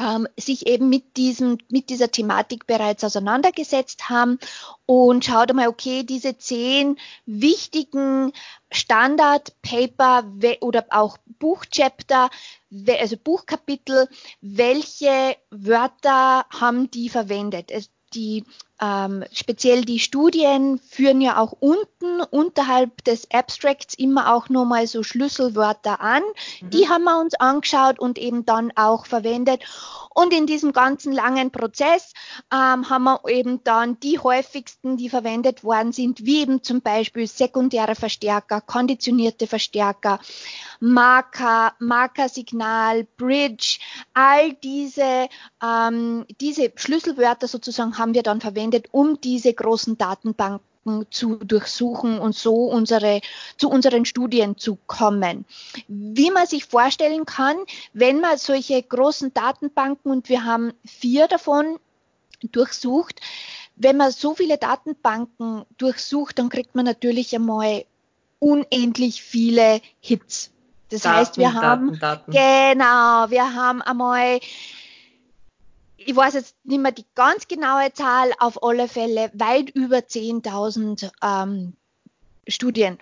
ähm, 0.00 0.26
sich 0.36 0.66
eben 0.66 0.88
mit 0.88 1.16
diesem, 1.16 1.58
mit 1.68 1.90
dieser 1.90 2.10
Thematik 2.10 2.66
bereits 2.66 3.04
auseinandergesetzt 3.04 4.08
haben 4.08 4.38
und 4.86 5.24
schaut 5.24 5.50
einmal, 5.50 5.68
okay, 5.68 6.04
diese 6.04 6.38
zehn 6.38 6.98
wichtigen 7.26 8.32
Standard-Paper 8.70 10.24
oder 10.60 10.86
auch 10.90 11.18
Buchchapter, 11.38 12.30
also 12.98 13.16
Buchkapitel, 13.16 14.08
welche 14.40 15.36
Wörter 15.50 16.46
haben 16.50 16.90
die 16.90 17.08
verwendet? 17.08 17.70
die 18.14 18.44
ähm, 18.80 19.24
speziell 19.32 19.84
die 19.84 19.98
Studien 19.98 20.78
führen 20.78 21.20
ja 21.20 21.38
auch 21.38 21.52
unten 21.60 22.22
unterhalb 22.30 23.04
des 23.04 23.30
Abstracts 23.30 23.94
immer 23.94 24.34
auch 24.34 24.48
nochmal 24.48 24.86
so 24.86 25.02
Schlüsselwörter 25.02 26.00
an. 26.00 26.22
Mhm. 26.60 26.70
Die 26.70 26.88
haben 26.88 27.04
wir 27.04 27.20
uns 27.20 27.34
angeschaut 27.34 27.98
und 27.98 28.18
eben 28.18 28.46
dann 28.46 28.72
auch 28.76 29.06
verwendet. 29.06 29.62
Und 30.12 30.32
in 30.32 30.46
diesem 30.46 30.72
ganzen 30.72 31.12
langen 31.12 31.50
Prozess 31.50 32.14
ähm, 32.52 32.90
haben 32.90 33.04
wir 33.04 33.20
eben 33.28 33.62
dann 33.64 34.00
die 34.00 34.18
häufigsten, 34.18 34.96
die 34.96 35.08
verwendet 35.08 35.62
worden 35.62 35.92
sind, 35.92 36.24
wie 36.24 36.40
eben 36.40 36.62
zum 36.62 36.80
Beispiel 36.80 37.26
sekundäre 37.26 37.94
Verstärker, 37.94 38.60
konditionierte 38.60 39.46
Verstärker, 39.46 40.18
Marker, 40.80 41.74
Markersignal, 41.78 43.06
Bridge, 43.16 43.78
all 44.14 44.54
diese, 44.54 45.28
ähm, 45.62 46.24
diese 46.40 46.72
Schlüsselwörter 46.74 47.46
sozusagen 47.46 47.98
haben 47.98 48.14
wir 48.14 48.22
dann 48.22 48.40
verwendet, 48.40 48.69
um 48.92 49.20
diese 49.20 49.52
großen 49.52 49.98
Datenbanken 49.98 50.60
zu 51.10 51.36
durchsuchen 51.36 52.18
und 52.18 52.34
so 52.34 52.54
unsere, 52.54 53.20
zu 53.56 53.68
unseren 53.68 54.04
Studien 54.04 54.56
zu 54.56 54.78
kommen. 54.86 55.44
Wie 55.88 56.30
man 56.30 56.46
sich 56.46 56.64
vorstellen 56.64 57.26
kann, 57.26 57.56
wenn 57.92 58.20
man 58.20 58.38
solche 58.38 58.82
großen 58.82 59.34
Datenbanken, 59.34 60.10
und 60.10 60.28
wir 60.28 60.44
haben 60.44 60.72
vier 60.84 61.28
davon 61.28 61.78
durchsucht, 62.52 63.20
wenn 63.76 63.96
man 63.96 64.10
so 64.10 64.34
viele 64.34 64.58
Datenbanken 64.58 65.64
durchsucht, 65.78 66.38
dann 66.38 66.48
kriegt 66.48 66.74
man 66.74 66.84
natürlich 66.84 67.34
einmal 67.34 67.84
unendlich 68.38 69.22
viele 69.22 69.80
Hits. 70.00 70.50
Das 70.90 71.02
Daten, 71.02 71.16
heißt, 71.16 71.38
wir 71.38 71.54
haben, 71.54 71.98
Daten, 71.98 72.00
Daten. 72.00 72.32
genau, 72.32 73.30
wir 73.30 73.54
haben 73.54 73.80
einmal, 73.80 74.40
ich 76.06 76.16
weiß 76.16 76.34
jetzt 76.34 76.56
nicht 76.64 76.80
mehr 76.80 76.92
die 76.92 77.06
ganz 77.14 77.46
genaue 77.46 77.92
Zahl, 77.92 78.32
auf 78.38 78.62
alle 78.62 78.88
Fälle 78.88 79.30
weit 79.34 79.70
über 79.70 79.98
10.000 79.98 81.10
ähm, 81.22 81.74
Studien 82.48 82.98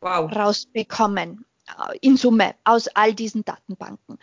wow. 0.00 0.30
rausbekommen 0.34 1.44
äh, 1.66 1.98
in 2.00 2.16
Summe 2.16 2.54
aus 2.64 2.88
all 2.88 3.14
diesen 3.14 3.44
Datenbanken. 3.44 4.18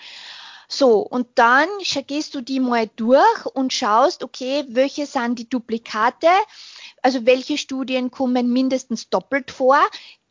So, 0.67 0.98
und 0.98 1.27
dann 1.36 1.67
gehst 2.08 2.34
du 2.34 2.41
die 2.41 2.60
mal 2.60 2.89
durch 2.96 3.46
und 3.53 3.72
schaust, 3.72 4.24
okay, 4.24 4.65
welche 4.67 5.05
sind 5.05 5.38
die 5.38 5.48
Duplikate, 5.48 6.27
also 7.03 7.27
welche 7.27 7.60
Studien 7.60 8.10
kommen 8.10 8.51
mindestens 8.51 9.10
doppelt 9.10 9.51
vor, 9.51 9.79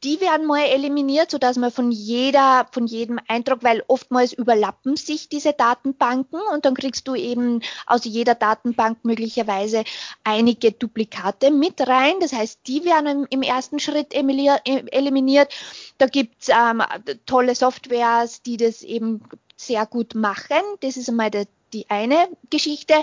die 0.04 0.20
werden 0.20 0.46
mal 0.46 0.64
eliminiert, 0.64 1.30
so 1.30 1.38
dass 1.38 1.56
man 1.56 1.70
von 1.70 1.90
jeder, 1.90 2.66
von 2.72 2.86
jedem 2.86 3.18
Eindruck, 3.26 3.62
weil 3.62 3.82
oftmals 3.88 4.34
überlappen 4.34 4.96
sich 4.96 5.30
diese 5.30 5.54
Datenbanken 5.54 6.40
und 6.52 6.66
dann 6.66 6.74
kriegst 6.74 7.08
du 7.08 7.14
eben 7.14 7.62
aus 7.86 8.04
jeder 8.04 8.34
Datenbank 8.34 8.98
möglicherweise 9.04 9.84
einige 10.22 10.72
Duplikate 10.72 11.50
mit 11.50 11.80
rein. 11.88 12.20
Das 12.20 12.34
heißt, 12.34 12.60
die 12.66 12.84
werden 12.84 13.26
im 13.30 13.42
ersten 13.42 13.78
Schritt 13.78 14.14
eliminiert. 14.14 15.52
Da 15.96 16.06
gibt's 16.06 16.48
ähm, 16.48 16.82
tolle 17.24 17.54
Softwares, 17.54 18.42
die 18.42 18.58
das 18.58 18.82
eben 18.82 19.22
sehr 19.56 19.86
gut 19.86 20.14
machen. 20.14 20.62
Das 20.80 20.98
ist 20.98 21.08
einmal 21.08 21.30
der, 21.30 21.46
die 21.72 21.88
eine 21.88 22.28
Geschichte. 22.50 22.94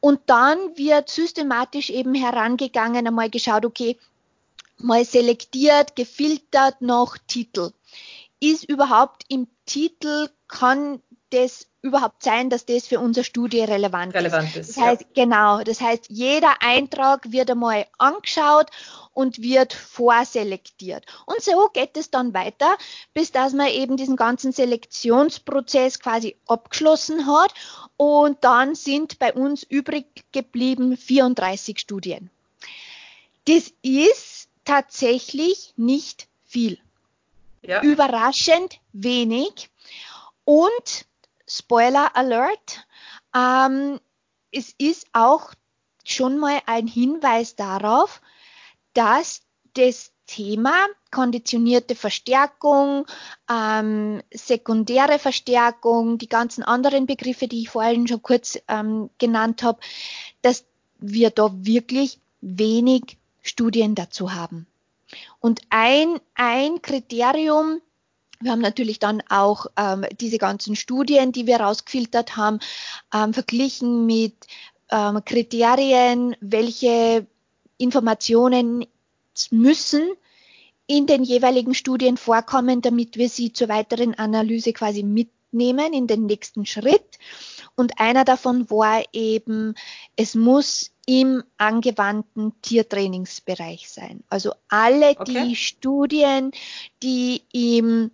Und 0.00 0.20
dann 0.26 0.58
wird 0.76 1.10
systematisch 1.10 1.90
eben 1.90 2.14
herangegangen, 2.14 3.06
einmal 3.06 3.28
geschaut, 3.28 3.66
okay, 3.66 3.98
mal 4.82 5.04
selektiert, 5.04 5.96
gefiltert 5.96 6.80
nach 6.80 7.16
Titel. 7.26 7.72
Ist 8.40 8.64
überhaupt 8.64 9.24
im 9.28 9.48
Titel, 9.66 10.28
kann 10.48 11.02
das 11.30 11.66
überhaupt 11.82 12.22
sein, 12.22 12.50
dass 12.50 12.66
das 12.66 12.86
für 12.86 13.00
unsere 13.00 13.24
Studie 13.24 13.60
relevant, 13.60 14.14
relevant 14.14 14.54
ist. 14.56 14.76
Das 14.76 14.84
heißt, 14.84 15.02
ja. 15.02 15.24
genau, 15.24 15.62
das 15.62 15.80
heißt, 15.80 16.06
jeder 16.08 16.60
Eintrag 16.60 17.32
wird 17.32 17.50
einmal 17.50 17.86
angeschaut 17.98 18.66
und 19.12 19.40
wird 19.40 19.72
vorselektiert. 19.72 21.06
Und 21.26 21.40
so 21.40 21.68
geht 21.72 21.96
es 21.96 22.10
dann 22.10 22.34
weiter, 22.34 22.76
bis 23.14 23.32
dass 23.32 23.52
man 23.52 23.68
eben 23.68 23.96
diesen 23.96 24.16
ganzen 24.16 24.52
Selektionsprozess 24.52 26.00
quasi 26.00 26.36
abgeschlossen 26.46 27.26
hat. 27.26 27.54
Und 27.96 28.44
dann 28.44 28.74
sind 28.74 29.18
bei 29.18 29.32
uns 29.32 29.62
übrig 29.62 30.06
geblieben 30.32 30.96
34 30.96 31.78
Studien. 31.78 32.30
Das 33.46 33.72
ist 33.82 34.39
tatsächlich 34.64 35.72
nicht 35.76 36.28
viel. 36.44 36.78
Ja. 37.62 37.82
Überraschend 37.82 38.80
wenig. 38.92 39.70
Und 40.44 41.06
Spoiler 41.46 42.16
Alert, 42.16 42.86
ähm, 43.34 44.00
es 44.52 44.74
ist 44.78 45.06
auch 45.12 45.52
schon 46.04 46.38
mal 46.38 46.60
ein 46.66 46.86
Hinweis 46.86 47.56
darauf, 47.56 48.20
dass 48.94 49.42
das 49.74 50.12
Thema 50.26 50.86
konditionierte 51.10 51.96
Verstärkung, 51.96 53.04
ähm, 53.50 54.22
sekundäre 54.32 55.18
Verstärkung, 55.18 56.18
die 56.18 56.28
ganzen 56.28 56.62
anderen 56.62 57.06
Begriffe, 57.06 57.48
die 57.48 57.62
ich 57.62 57.70
vorhin 57.70 58.06
schon 58.06 58.22
kurz 58.22 58.58
ähm, 58.68 59.10
genannt 59.18 59.64
habe, 59.64 59.80
dass 60.42 60.64
wir 60.98 61.30
da 61.30 61.50
wirklich 61.52 62.20
wenig 62.40 63.18
Studien 63.42 63.94
dazu 63.94 64.32
haben. 64.32 64.66
Und 65.40 65.60
ein, 65.70 66.20
ein 66.34 66.82
Kriterium, 66.82 67.80
wir 68.40 68.52
haben 68.52 68.60
natürlich 68.60 68.98
dann 68.98 69.22
auch 69.28 69.66
ähm, 69.76 70.06
diese 70.20 70.38
ganzen 70.38 70.76
Studien, 70.76 71.32
die 71.32 71.46
wir 71.46 71.60
rausgefiltert 71.60 72.36
haben, 72.36 72.60
ähm, 73.12 73.34
verglichen 73.34 74.06
mit 74.06 74.34
ähm, 74.90 75.22
Kriterien, 75.24 76.36
welche 76.40 77.26
Informationen 77.76 78.86
müssen 79.50 80.08
in 80.86 81.06
den 81.06 81.22
jeweiligen 81.22 81.74
Studien 81.74 82.16
vorkommen, 82.16 82.82
damit 82.82 83.16
wir 83.16 83.28
sie 83.28 83.52
zur 83.52 83.68
weiteren 83.68 84.14
Analyse 84.14 84.72
quasi 84.72 85.02
mitnehmen 85.02 85.92
in 85.92 86.06
den 86.06 86.26
nächsten 86.26 86.66
Schritt. 86.66 87.18
Und 87.76 88.00
einer 88.00 88.24
davon 88.24 88.68
war 88.70 89.02
eben, 89.12 89.74
es 90.16 90.34
muss 90.34 90.90
im 91.10 91.42
angewandten 91.58 92.52
Tiertrainingsbereich 92.62 93.90
sein. 93.90 94.22
Also 94.28 94.52
alle 94.68 95.16
okay. 95.18 95.48
die 95.48 95.56
Studien, 95.56 96.52
die 97.02 97.42
im 97.50 98.12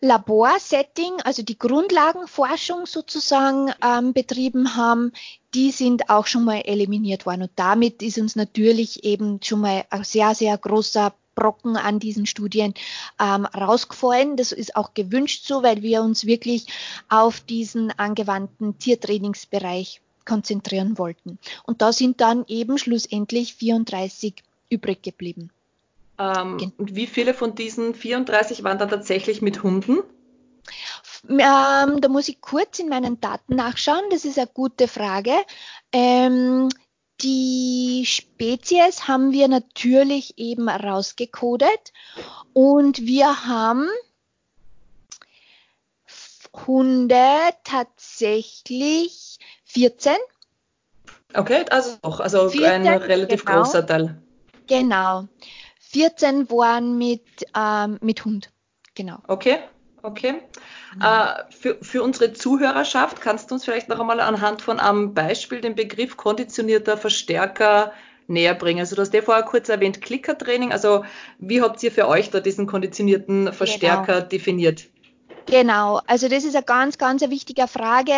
Laborsetting, 0.00 1.20
also 1.22 1.44
die 1.44 1.56
Grundlagenforschung 1.56 2.86
sozusagen 2.86 3.72
ähm, 3.84 4.12
betrieben 4.14 4.74
haben, 4.74 5.12
die 5.54 5.70
sind 5.70 6.10
auch 6.10 6.26
schon 6.26 6.42
mal 6.42 6.62
eliminiert 6.64 7.24
worden. 7.24 7.42
Und 7.42 7.52
damit 7.54 8.02
ist 8.02 8.18
uns 8.18 8.34
natürlich 8.34 9.04
eben 9.04 9.38
schon 9.40 9.60
mal 9.60 9.84
ein 9.90 10.02
sehr, 10.02 10.34
sehr 10.34 10.58
großer 10.58 11.14
Brocken 11.36 11.76
an 11.76 12.00
diesen 12.00 12.26
Studien 12.26 12.74
ähm, 13.20 13.46
rausgefallen. 13.46 14.36
Das 14.36 14.50
ist 14.50 14.74
auch 14.74 14.92
gewünscht 14.92 15.46
so, 15.46 15.62
weil 15.62 15.82
wir 15.82 16.02
uns 16.02 16.26
wirklich 16.26 16.66
auf 17.08 17.38
diesen 17.38 17.96
angewandten 17.96 18.80
Tiertrainingsbereich 18.80 20.01
konzentrieren 20.24 20.98
wollten. 20.98 21.38
Und 21.64 21.82
da 21.82 21.92
sind 21.92 22.20
dann 22.20 22.44
eben 22.48 22.78
schlussendlich 22.78 23.54
34 23.54 24.34
übrig 24.70 25.02
geblieben. 25.02 25.50
Ähm, 26.18 26.72
und 26.78 26.94
wie 26.94 27.06
viele 27.06 27.34
von 27.34 27.54
diesen 27.54 27.94
34 27.94 28.64
waren 28.64 28.78
dann 28.78 28.88
tatsächlich 28.88 29.42
mit 29.42 29.62
Hunden? 29.62 29.98
Ähm, 31.28 32.00
da 32.00 32.08
muss 32.08 32.28
ich 32.28 32.40
kurz 32.40 32.78
in 32.78 32.88
meinen 32.88 33.20
Daten 33.20 33.56
nachschauen. 33.56 34.02
Das 34.10 34.24
ist 34.24 34.38
eine 34.38 34.48
gute 34.48 34.88
Frage. 34.88 35.34
Ähm, 35.92 36.68
die 37.20 38.04
Spezies 38.06 39.06
haben 39.06 39.32
wir 39.32 39.46
natürlich 39.48 40.38
eben 40.38 40.68
rausgecodet 40.68 41.92
und 42.52 43.02
wir 43.02 43.46
haben 43.46 43.88
Hunde 46.66 47.54
tatsächlich 47.64 49.38
14. 49.72 50.16
Okay, 51.34 51.64
also 51.70 51.96
auch, 52.02 52.20
also 52.20 52.50
14, 52.50 52.86
ein 52.86 52.86
relativ 52.86 53.44
genau, 53.44 53.62
großer 53.62 53.86
Teil. 53.86 54.22
Genau. 54.66 55.28
14 55.80 56.50
waren 56.50 56.98
mit, 56.98 57.22
ähm, 57.56 57.98
mit 58.02 58.24
Hund. 58.24 58.50
Genau. 58.94 59.18
Okay, 59.28 59.58
okay. 60.02 60.34
Mhm. 60.94 61.02
Äh, 61.02 61.50
für, 61.50 61.78
für 61.80 62.02
unsere 62.02 62.34
Zuhörerschaft 62.34 63.20
kannst 63.20 63.50
du 63.50 63.54
uns 63.54 63.64
vielleicht 63.64 63.88
noch 63.88 63.98
einmal 63.98 64.20
anhand 64.20 64.60
von 64.60 64.78
einem 64.78 65.14
Beispiel 65.14 65.60
den 65.60 65.74
Begriff 65.74 66.16
konditionierter 66.16 66.98
Verstärker 66.98 67.92
näher 68.26 68.54
bringen. 68.54 68.80
Also 68.80 68.94
du 68.96 69.02
hast 69.02 69.14
ja 69.14 69.22
vorher 69.22 69.44
kurz 69.44 69.68
erwähnt, 69.68 70.02
Klickertraining. 70.02 70.72
Also 70.72 71.04
wie 71.38 71.62
habt 71.62 71.82
ihr 71.82 71.92
für 71.92 72.08
euch 72.08 72.30
da 72.30 72.40
diesen 72.40 72.66
konditionierten 72.66 73.52
Verstärker 73.52 74.16
genau. 74.16 74.28
definiert? 74.28 74.84
Genau, 75.46 76.00
also 76.06 76.28
das 76.28 76.44
ist 76.44 76.54
eine 76.54 76.64
ganz, 76.64 76.98
ganz 76.98 77.22
wichtige 77.22 77.66
Frage. 77.66 78.12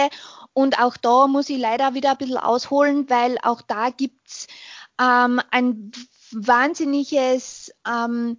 Und 0.55 0.79
auch 0.79 0.97
da 0.97 1.27
muss 1.27 1.51
ich 1.51 1.59
leider 1.59 1.95
wieder 1.95 2.13
ein 2.13 2.17
bisschen 2.19 2.39
ausholen, 2.39 3.11
weil 3.11 3.39
auch 3.43 3.61
da 3.61 3.91
gibt's 3.91 4.47
ähm, 5.01 5.41
ein 5.51 5.91
wahnsinniges 6.31 7.73
ähm, 7.87 8.39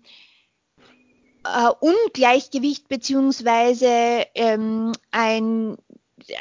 äh, 1.44 1.70
Ungleichgewicht 1.80 2.88
beziehungsweise 2.88 4.26
ähm, 4.34 4.94
ein, 5.12 5.78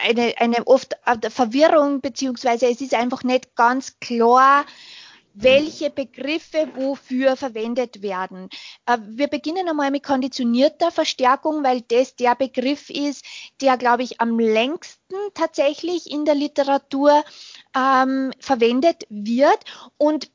eine, 0.03 0.35
eine 0.39 0.67
oft 0.67 0.97
Verwirrung 1.29 2.01
beziehungsweise 2.01 2.67
es 2.69 2.81
ist 2.81 2.95
einfach 2.95 3.23
nicht 3.25 3.55
ganz 3.57 3.99
klar, 4.01 4.65
welche 5.35 5.91
Begriffe 5.91 6.69
wofür 6.77 7.37
verwendet 7.37 8.03
werden. 8.03 8.49
Äh, 8.87 8.99
wir 9.05 9.27
beginnen 9.27 9.69
einmal 9.69 9.91
mit 9.91 10.05
konditionierter 10.05 10.91
Verstärkung, 10.91 11.65
weil 11.65 11.83
das 11.83 12.17
der 12.17 12.35
Begriff 12.35 12.89
ist, 12.89 13.25
der, 13.61 13.77
glaube 13.77 14.05
ich, 14.05 14.21
am 14.21 14.39
längsten 14.39 15.15
tatsächlich 15.35 16.11
in 16.11 16.25
der 16.25 16.37
Literatur 16.37 17.25
ähm, 17.77 18.33
verwendet 18.39 19.05
wird. 19.11 19.59
Und 19.99 20.31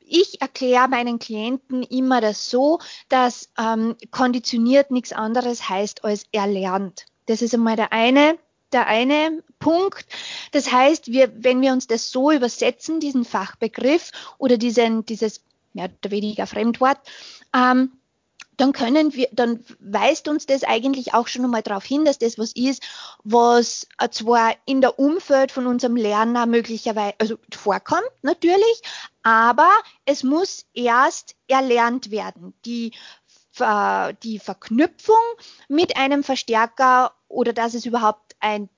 ich 0.00 0.40
erkläre 0.40 0.88
meinen 0.88 1.18
Klienten 1.18 1.82
immer 1.82 2.20
das 2.20 2.50
so, 2.50 2.80
dass 3.08 3.50
ähm, 3.58 3.96
konditioniert 4.10 4.90
nichts 4.90 5.12
anderes 5.12 5.68
heißt 5.68 6.04
als 6.04 6.24
erlernt. 6.32 7.06
Das 7.26 7.40
ist 7.40 7.54
einmal 7.54 7.76
der 7.76 7.92
eine 7.92 8.38
der 8.72 8.86
eine 8.86 9.42
Punkt. 9.58 10.06
Das 10.52 10.72
heißt, 10.72 11.12
wir, 11.12 11.32
wenn 11.36 11.60
wir 11.60 11.72
uns 11.72 11.86
das 11.86 12.10
so 12.10 12.30
übersetzen, 12.30 13.00
diesen 13.00 13.24
Fachbegriff 13.24 14.10
oder 14.38 14.56
diesen, 14.58 15.06
dieses 15.06 15.42
mehr 15.72 15.90
oder 16.02 16.10
weniger 16.10 16.46
Fremdwort, 16.46 16.98
ähm, 17.54 17.92
dann 18.56 18.72
können 18.72 19.14
wir, 19.14 19.28
dann 19.32 19.64
weist 19.80 20.28
uns 20.28 20.46
das 20.46 20.62
eigentlich 20.62 21.14
auch 21.14 21.26
schon 21.26 21.44
einmal 21.44 21.62
darauf 21.62 21.84
hin, 21.84 22.04
dass 22.04 22.18
das 22.18 22.38
was 22.38 22.52
ist, 22.52 22.82
was 23.24 23.88
zwar 24.10 24.54
in 24.66 24.80
der 24.80 24.98
Umfeld 24.98 25.50
von 25.50 25.66
unserem 25.66 25.96
Lerner 25.96 26.46
möglicherweise, 26.46 27.14
also 27.18 27.38
vorkommt 27.50 28.10
natürlich, 28.20 28.82
aber 29.22 29.70
es 30.04 30.22
muss 30.22 30.66
erst 30.74 31.34
erlernt 31.48 32.10
werden. 32.10 32.54
Die 32.64 32.92
die 33.60 34.38
Verknüpfung 34.38 35.14
mit 35.68 35.96
einem 35.96 36.24
Verstärker 36.24 37.12
oder 37.28 37.52
dass 37.52 37.74
es 37.74 37.84
überhaupt 37.86 38.34
ein 38.40 38.68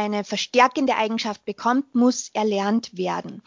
eine 0.00 0.24
verstärkende 0.24 0.96
Eigenschaft 0.96 1.44
bekommt, 1.44 1.94
muss 1.94 2.30
erlernt 2.32 2.96
werden. 2.96 3.42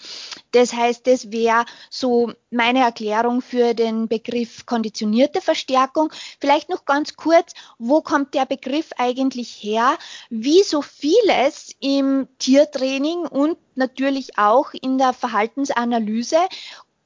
Das 0.51 0.73
heißt, 0.73 1.07
das 1.07 1.31
wäre 1.31 1.65
so 1.89 2.31
meine 2.51 2.79
Erklärung 2.79 3.41
für 3.41 3.73
den 3.73 4.07
Begriff 4.07 4.65
konditionierte 4.65 5.41
Verstärkung. 5.41 6.11
Vielleicht 6.39 6.69
noch 6.69 6.85
ganz 6.85 7.15
kurz, 7.15 7.53
wo 7.79 8.01
kommt 8.01 8.33
der 8.33 8.45
Begriff 8.45 8.91
eigentlich 8.97 9.49
her? 9.61 9.97
Wie 10.29 10.63
so 10.63 10.81
vieles 10.81 11.75
im 11.79 12.27
Tiertraining 12.37 13.25
und 13.25 13.57
natürlich 13.75 14.37
auch 14.37 14.73
in 14.73 14.97
der 14.97 15.13
Verhaltensanalyse 15.13 16.37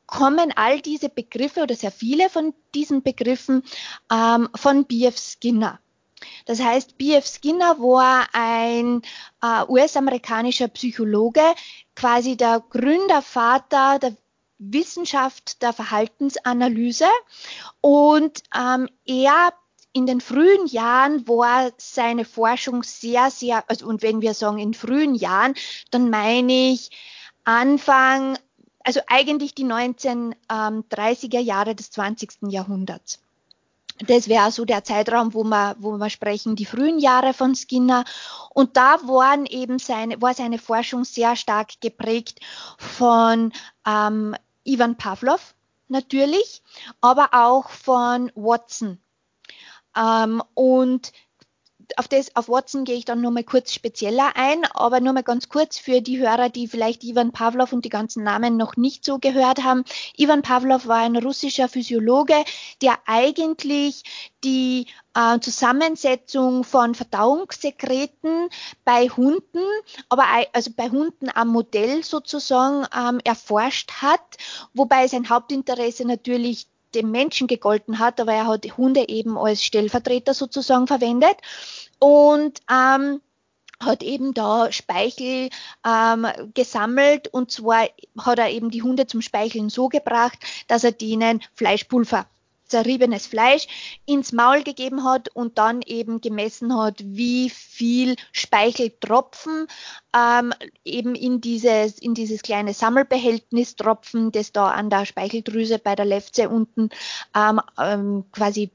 kommen 0.07 0.51
all 0.55 0.81
diese 0.81 1.09
Begriffe 1.09 1.61
oder 1.61 1.75
sehr 1.75 1.91
viele 1.91 2.29
von 2.29 2.53
diesen 2.73 3.03
Begriffen 3.03 3.63
ähm, 4.11 4.49
von 4.55 4.85
B.F. 4.85 5.17
Skinner. 5.17 5.79
Das 6.45 6.59
heißt, 6.59 6.97
B.F. 6.97 7.27
Skinner 7.27 7.77
war 7.79 8.27
ein 8.33 9.01
äh, 9.43 9.63
US-amerikanischer 9.67 10.69
Psychologe, 10.69 11.43
quasi 11.95 12.35
der 12.37 12.63
Gründervater 12.69 13.99
der 13.99 14.15
Wissenschaft 14.57 15.61
der 15.61 15.73
Verhaltensanalyse. 15.73 17.05
Und 17.81 18.41
ähm, 18.57 18.89
er 19.05 19.53
in 19.93 20.05
den 20.05 20.21
frühen 20.21 20.67
Jahren 20.67 21.27
war 21.27 21.71
seine 21.77 22.25
Forschung 22.25 22.83
sehr, 22.83 23.31
sehr, 23.31 23.63
also 23.67 23.87
und 23.87 24.01
wenn 24.01 24.21
wir 24.21 24.33
sagen 24.33 24.59
in 24.59 24.73
frühen 24.73 25.15
Jahren, 25.15 25.55
dann 25.91 26.09
meine 26.09 26.71
ich 26.71 26.91
Anfang, 27.43 28.37
also 28.87 29.01
eigentlich 29.07 29.53
die 29.53 29.65
1930er 29.65 31.41
Jahre 31.41 31.75
des 31.75 31.91
20. 31.91 32.43
Jahrhunderts. 32.47 33.19
Das 33.99 34.29
wäre 34.29 34.49
so 34.53 34.63
der 34.63 34.85
Zeitraum, 34.85 35.33
wo 35.33 35.43
wir, 35.43 35.75
wo 35.79 35.97
wir 35.97 36.09
sprechen, 36.09 36.55
die 36.55 36.65
frühen 36.65 36.97
Jahre 36.97 37.33
von 37.33 37.53
Skinner. 37.53 38.05
Und 38.51 38.77
da 38.77 39.05
waren 39.05 39.45
eben 39.45 39.77
seine, 39.77 40.21
war 40.21 40.33
seine 40.33 40.57
Forschung 40.57 41.03
sehr 41.03 41.35
stark 41.35 41.81
geprägt 41.81 42.39
von 42.77 43.51
ähm, 43.85 44.35
Ivan 44.63 44.95
Pavlov 44.95 45.53
natürlich, 45.89 46.61
aber 47.01 47.33
auch 47.33 47.69
von 47.69 48.31
Watson. 48.35 48.99
Ähm, 49.97 50.41
und 50.53 51.11
auf 51.95 52.07
das, 52.07 52.35
auf 52.35 52.49
Watson 52.49 52.83
gehe 52.83 52.95
ich 52.95 53.05
dann 53.05 53.21
nur 53.21 53.31
mal 53.31 53.43
kurz 53.43 53.73
spezieller 53.73 54.31
ein, 54.35 54.65
aber 54.73 54.99
nur 54.99 55.13
mal 55.13 55.23
ganz 55.23 55.47
kurz 55.47 55.77
für 55.79 56.01
die 56.01 56.19
Hörer, 56.19 56.49
die 56.49 56.67
vielleicht 56.67 57.03
Ivan 57.03 57.31
Pavlov 57.31 57.71
und 57.71 57.85
die 57.85 57.89
ganzen 57.89 58.23
Namen 58.23 58.57
noch 58.57 58.75
nicht 58.75 59.05
so 59.05 59.19
gehört 59.19 59.63
haben. 59.63 59.85
Ivan 60.17 60.41
Pavlov 60.41 60.87
war 60.87 60.97
ein 60.97 61.15
russischer 61.15 61.69
Physiologe, 61.69 62.35
der 62.81 62.97
eigentlich 63.05 64.03
die 64.43 64.87
äh, 65.13 65.39
Zusammensetzung 65.39 66.63
von 66.63 66.93
Verdauungssekreten 66.93 68.49
bei 68.83 69.07
Hunden, 69.09 69.63
aber 70.09 70.25
also 70.53 70.71
bei 70.75 70.89
Hunden 70.89 71.29
am 71.33 71.49
Modell 71.49 72.03
sozusagen 72.03 72.85
ähm, 72.95 73.19
erforscht 73.23 73.93
hat, 74.01 74.37
wobei 74.73 75.07
sein 75.07 75.29
Hauptinteresse 75.29 76.05
natürlich 76.05 76.67
dem 76.97 77.11
Menschen 77.11 77.47
gegolten 77.47 77.99
hat, 77.99 78.19
aber 78.19 78.33
er 78.33 78.47
hat 78.47 78.65
Hunde 78.77 79.07
eben 79.07 79.37
als 79.37 79.63
Stellvertreter 79.63 80.33
sozusagen 80.33 80.87
verwendet. 80.87 81.37
Und 81.99 82.61
ähm, 82.71 83.21
hat 83.79 84.03
eben 84.03 84.33
da 84.33 84.71
Speichel 84.71 85.49
ähm, 85.85 86.27
gesammelt. 86.53 87.27
Und 87.27 87.51
zwar 87.51 87.87
hat 88.19 88.39
er 88.39 88.49
eben 88.49 88.71
die 88.71 88.81
Hunde 88.81 89.07
zum 89.07 89.21
Speicheln 89.21 89.69
so 89.69 89.87
gebracht, 89.87 90.39
dass 90.67 90.83
er 90.83 90.91
denen 90.91 91.43
Fleischpulver 91.53 92.25
zerriebenes 92.67 93.27
Fleisch 93.27 93.67
ins 94.05 94.31
Maul 94.31 94.63
gegeben 94.63 95.03
hat 95.03 95.29
und 95.29 95.57
dann 95.57 95.81
eben 95.81 96.21
gemessen 96.21 96.77
hat, 96.77 96.95
wie 97.03 97.49
viel 97.49 98.15
Speicheltropfen 98.31 99.67
ähm, 100.15 100.53
eben 100.83 101.15
in 101.15 101.41
dieses, 101.41 101.99
in 101.99 102.13
dieses 102.13 102.41
kleine 102.41 102.73
Sammelbehältnis 102.73 103.75
tropfen, 103.75 104.31
das 104.31 104.51
da 104.51 104.69
an 104.69 104.89
der 104.89 105.05
Speicheldrüse 105.05 105.79
bei 105.79 105.95
der 105.95 106.05
Lefze 106.05 106.49
unten 106.49 106.89
ähm, 107.35 107.61
ähm, 107.77 108.25
quasi 108.31 108.71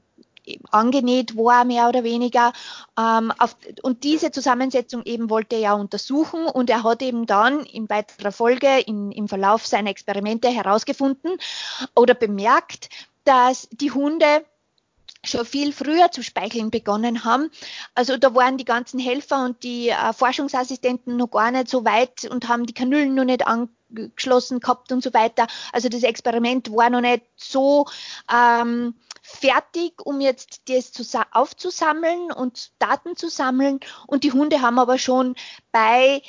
angenäht 0.71 1.37
war, 1.37 1.65
mehr 1.65 1.87
oder 1.89 2.03
weniger. 2.03 2.53
Ähm, 2.99 3.31
auf, 3.37 3.55
und 3.81 4.03
diese 4.03 4.31
Zusammensetzung 4.31 5.03
eben 5.05 5.29
wollte 5.29 5.55
er 5.55 5.61
ja 5.61 5.73
untersuchen 5.73 6.45
und 6.45 6.69
er 6.69 6.83
hat 6.83 7.01
eben 7.01 7.25
dann 7.25 7.61
in 7.61 7.89
weiterer 7.89 8.31
Folge 8.31 8.79
in, 8.85 9.11
im 9.11 9.27
Verlauf 9.27 9.65
seiner 9.65 9.89
Experimente 9.89 10.49
herausgefunden 10.49 11.37
oder 11.95 12.13
bemerkt, 12.13 12.89
dass 13.23 13.67
die 13.71 13.91
Hunde 13.91 14.45
schon 15.25 15.45
viel 15.45 15.71
früher 15.71 16.11
zu 16.11 16.21
speicheln 16.21 16.69
begonnen 16.69 17.23
haben. 17.23 17.49
Also 17.95 18.17
da 18.17 18.35
waren 18.35 18.57
die 18.57 18.65
ganzen 18.65 18.99
Helfer 18.99 19.45
und 19.45 19.63
die 19.63 19.89
äh, 19.89 20.13
Forschungsassistenten 20.13 21.15
noch 21.15 21.31
gar 21.31 21.51
nicht 21.51 21.69
so 21.69 21.85
weit 21.85 22.25
und 22.25 22.47
haben 22.49 22.65
die 22.65 22.73
Kanülen 22.73 23.15
noch 23.15 23.23
nicht 23.23 23.47
angeschlossen 23.47 24.59
gehabt 24.59 24.91
und 24.91 25.01
so 25.01 25.13
weiter. 25.13 25.47
Also 25.71 25.87
das 25.87 26.03
Experiment 26.03 26.71
war 26.71 26.89
noch 26.89 27.01
nicht 27.01 27.23
so 27.37 27.85
ähm, 28.31 28.95
fertig, 29.21 30.05
um 30.05 30.19
jetzt 30.19 30.63
das 30.67 30.91
aufzusammeln 31.31 32.31
und 32.31 32.71
Daten 32.79 33.15
zu 33.15 33.29
sammeln. 33.29 33.79
Und 34.07 34.25
die 34.25 34.33
Hunde 34.33 34.61
haben 34.61 34.77
aber 34.77 34.97
schon 34.97 35.35
bei 35.71 36.21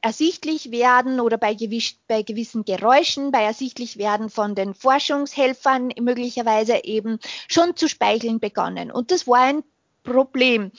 ersichtlich 0.00 0.70
werden 0.70 1.20
oder 1.20 1.36
bei, 1.36 1.54
gewiss, 1.54 1.96
bei 2.08 2.22
gewissen 2.22 2.64
Geräuschen, 2.64 3.32
bei 3.32 3.42
ersichtlich 3.42 3.98
werden 3.98 4.30
von 4.30 4.54
den 4.54 4.74
Forschungshelfern 4.74 5.92
möglicherweise 6.00 6.84
eben 6.84 7.18
schon 7.48 7.76
zu 7.76 7.88
speicheln 7.88 8.40
begonnen. 8.40 8.90
Und 8.90 9.10
das 9.10 9.26
war 9.26 9.40
ein 9.40 9.64
Problem. 10.02 10.72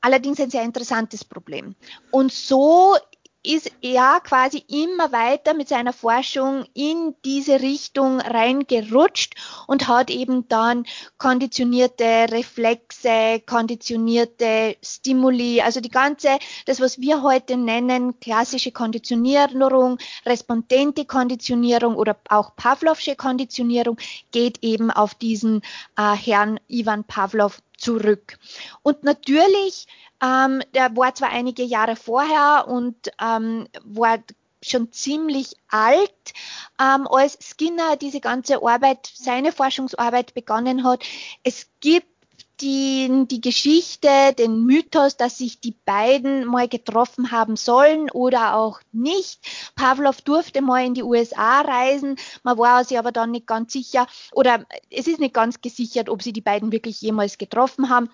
Allerdings 0.00 0.40
ein 0.40 0.50
sehr 0.50 0.62
interessantes 0.62 1.24
Problem. 1.24 1.74
Und 2.10 2.32
so 2.32 2.96
ist 3.42 3.70
er 3.82 4.20
quasi 4.20 4.64
immer 4.68 5.12
weiter 5.12 5.54
mit 5.54 5.68
seiner 5.68 5.92
Forschung 5.92 6.64
in 6.74 7.14
diese 7.24 7.60
Richtung 7.60 8.20
reingerutscht 8.20 9.34
und 9.66 9.86
hat 9.86 10.10
eben 10.10 10.48
dann 10.48 10.84
konditionierte 11.18 12.26
Reflexe, 12.30 13.40
konditionierte 13.46 14.76
Stimuli, 14.82 15.60
also 15.60 15.80
die 15.80 15.88
ganze, 15.88 16.38
das 16.66 16.80
was 16.80 17.00
wir 17.00 17.22
heute 17.22 17.56
nennen, 17.56 18.18
klassische 18.20 18.72
Konditionierung, 18.72 19.98
respondente 20.26 21.04
Konditionierung 21.04 21.94
oder 21.94 22.16
auch 22.28 22.56
Pavlovsche 22.56 23.14
Konditionierung, 23.14 23.98
geht 24.32 24.62
eben 24.62 24.90
auf 24.90 25.14
diesen 25.14 25.62
äh, 25.96 26.14
Herrn 26.14 26.58
Ivan 26.66 27.04
Pavlov 27.04 27.60
zurück. 27.78 28.38
Und 28.82 29.04
natürlich 29.04 29.86
ähm, 30.22 30.62
der 30.74 30.96
war 30.96 31.14
zwar 31.14 31.30
einige 31.30 31.62
Jahre 31.62 31.96
vorher 31.96 32.66
und 32.68 32.96
ähm, 33.22 33.68
war 33.84 34.18
schon 34.62 34.90
ziemlich 34.92 35.54
alt, 35.68 36.32
ähm, 36.80 37.06
als 37.06 37.38
Skinner 37.40 37.96
diese 37.96 38.20
ganze 38.20 38.56
Arbeit, 38.62 39.10
seine 39.14 39.52
Forschungsarbeit 39.52 40.34
begonnen 40.34 40.82
hat. 40.82 41.04
Es 41.44 41.68
gibt 41.80 42.08
die, 42.60 43.26
die 43.28 43.40
Geschichte, 43.40 44.08
den 44.38 44.64
Mythos, 44.64 45.16
dass 45.16 45.38
sich 45.38 45.60
die 45.60 45.74
beiden 45.84 46.44
mal 46.44 46.68
getroffen 46.68 47.30
haben 47.30 47.56
sollen 47.56 48.10
oder 48.10 48.56
auch 48.56 48.80
nicht. 48.92 49.40
Pavlov 49.74 50.20
durfte 50.22 50.62
mal 50.62 50.84
in 50.84 50.94
die 50.94 51.02
USA 51.02 51.60
reisen, 51.60 52.16
man 52.42 52.58
war 52.58 52.84
sich 52.84 52.98
aber 52.98 53.12
dann 53.12 53.30
nicht 53.30 53.46
ganz 53.46 53.72
sicher 53.72 54.06
oder 54.32 54.64
es 54.90 55.06
ist 55.06 55.20
nicht 55.20 55.34
ganz 55.34 55.60
gesichert, 55.60 56.08
ob 56.08 56.22
sie 56.22 56.32
die 56.32 56.40
beiden 56.40 56.72
wirklich 56.72 57.00
jemals 57.00 57.38
getroffen 57.38 57.88
haben. 57.88 58.10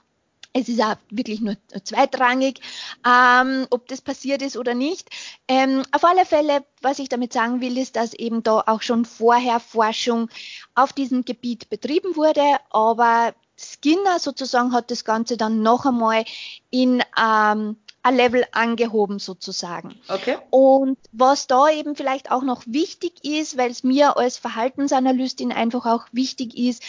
Es 0.57 0.69
ist 0.69 0.81
auch 0.81 0.95
wirklich 1.11 1.41
nur 1.41 1.57
zweitrangig, 1.83 2.61
ähm, 3.05 3.67
ob 3.71 3.89
das 3.89 4.01
passiert 4.01 4.41
ist 4.41 4.57
oder 4.57 4.75
nicht. 4.75 5.11
Ähm, 5.49 5.83
auf 5.91 6.05
alle 6.05 6.25
Fälle, 6.25 6.65
was 6.81 7.01
ich 7.01 7.09
damit 7.09 7.33
sagen 7.33 7.61
will, 7.61 7.77
ist, 7.77 7.97
dass 7.97 8.15
eben 8.15 8.45
da 8.45 8.63
auch 8.69 8.81
schon 8.81 9.05
vorher 9.05 9.59
Forschung 9.59 10.31
auf 10.77 10.93
diesem 10.93 11.25
Gebiet 11.25 11.69
betrieben 11.71 12.15
wurde, 12.15 12.41
aber 12.71 13.35
Skinner 13.57 14.19
sozusagen 14.19 14.73
hat 14.73 14.91
das 14.91 15.05
Ganze 15.05 15.37
dann 15.37 15.63
noch 15.63 15.87
einmal 15.87 16.25
in 16.71 17.03
ähm, 17.21 17.77
ein 18.03 18.17
Level 18.17 18.45
angehoben 18.53 19.19
sozusagen. 19.19 19.99
Okay. 20.09 20.37
Und 20.51 20.99
was 21.13 21.47
da 21.47 21.71
eben 21.71 21.97
vielleicht 21.97 22.31
auch 22.31 22.43
noch 22.43 22.63
wichtig 22.67 23.25
ist, 23.25 23.57
weil 23.57 23.71
es 23.71 23.83
mir 23.83 24.17
als 24.19 24.37
Verhaltensanalystin 24.37 25.53
einfach 25.53 25.87
auch 25.87 26.05
wichtig 26.13 26.57
ist, 26.57 26.83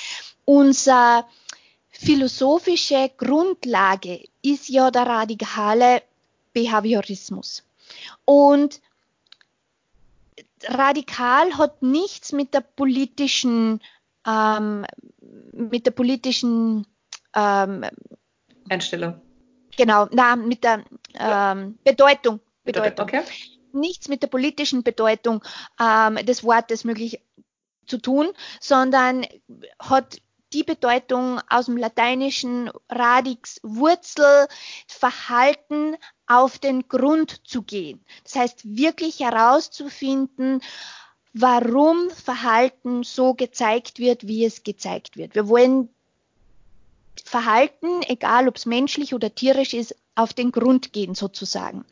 unser 0.44 1.26
philosophische 1.90 3.10
Grundlage 3.18 4.28
ist 4.42 4.68
ja 4.68 4.92
der 4.92 5.08
radikale 5.08 6.02
Behaviorismus. 6.52 7.64
Und 8.26 8.82
radikal 10.68 11.58
hat 11.58 11.82
nichts 11.82 12.32
mit 12.34 12.54
der 12.54 12.62
politischen, 12.62 13.82
ähm, 14.26 14.86
mit 15.52 15.86
der 15.86 15.92
politischen 15.92 16.86
ähm, 17.34 17.86
Einstellung. 18.70 19.22
Genau, 19.78 20.08
na, 20.12 20.36
mit 20.36 20.64
der 20.64 20.84
ähm, 21.16 21.78
Bedeutung. 21.84 22.40
Bedeutung. 22.64 23.06
Okay. 23.06 23.22
Nichts 23.74 24.08
mit 24.08 24.24
der 24.24 24.28
politischen 24.28 24.84
Bedeutung 24.84 25.44
ähm, 25.80 26.16
des 26.26 26.44
Wortes 26.44 26.84
möglich 26.84 27.20
zu 27.86 27.98
tun, 27.98 28.30
sondern 28.60 29.26
hat 29.80 30.22
die 30.54 30.64
Bedeutung 30.64 31.42
aus 31.50 31.66
dem 31.66 31.78
lateinischen 31.78 32.72
radix 32.90 33.60
Wurzel, 33.62 34.48
Verhalten 34.88 35.98
auf 36.28 36.58
den 36.60 36.88
Grund 36.88 37.46
zu 37.46 37.62
gehen. 37.62 38.04
Das 38.24 38.36
heißt, 38.36 38.78
wirklich 38.78 39.20
herauszufinden, 39.20 40.62
warum 41.38 42.10
Verhalten 42.12 43.04
so 43.04 43.34
gezeigt 43.34 44.00
wird, 44.00 44.26
wie 44.26 44.46
es 44.46 44.64
gezeigt 44.64 45.18
wird. 45.18 45.36
Wir 45.36 45.50
wollen 45.50 45.90
Verhalten, 47.24 48.02
egal 48.08 48.48
ob 48.48 48.56
es 48.56 48.66
menschlich 48.66 49.14
oder 49.14 49.36
tierisch 49.36 49.74
ist, 49.74 49.96
auf 50.16 50.34
den 50.34 50.54
Grund 50.54 50.94
gehen 50.94 51.14
sozusagen. 51.14 51.84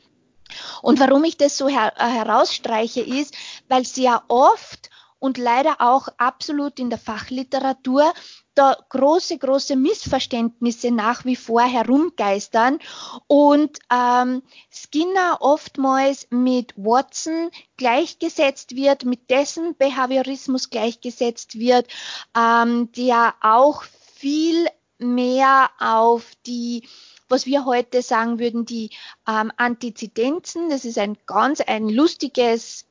Und 0.82 1.02
warum 1.02 1.26
ich 1.26 1.36
das 1.36 1.58
so 1.58 1.68
her 1.68 1.94
äh, 1.98 2.08
herausstreiche, 2.08 3.02
ist, 3.02 3.36
weil 3.68 3.86
sehr 3.86 4.24
oft 4.30 4.90
und 5.20 5.38
leider 5.38 5.82
auch 5.82 6.08
absolut 6.18 6.80
in 6.80 6.90
der 6.90 7.00
Fachliteratur 7.00 8.14
da 8.56 8.78
große, 8.89 9.38
große 9.38 9.76
Missverständnisse 9.76 10.92
nach 10.92 11.26
wie 11.26 11.36
vor 11.36 11.62
herumgeistern 11.62 12.80
und 13.28 13.80
ähm, 13.92 14.44
Skinner 14.72 15.38
oftmals 15.39 16.28
mit 16.30 16.74
Watson 16.76 17.50
gleichgesetzt 17.78 18.76
wird, 18.76 19.06
mit 19.06 19.30
dessen 19.30 19.76
Behaviorismus 19.78 20.70
gleichgesetzt 20.70 21.58
wird, 21.58 21.88
ähm, 22.38 22.92
der 22.94 23.36
auch 23.42 23.84
viel 24.16 24.68
mehr 25.00 25.70
auf 25.80 26.32
die 26.46 26.88
was 27.30 27.48
wir 27.48 27.66
heute 27.66 28.04
sagen 28.04 28.38
würden, 28.38 28.66
die 28.66 28.92
ähm, 29.28 29.52
Antizidenzen. 29.58 30.70
Das 30.70 30.86
ist 30.86 31.00
ein 31.00 31.18
ganz 31.26 31.62
ein 31.62 31.89
lustiges 31.89 32.86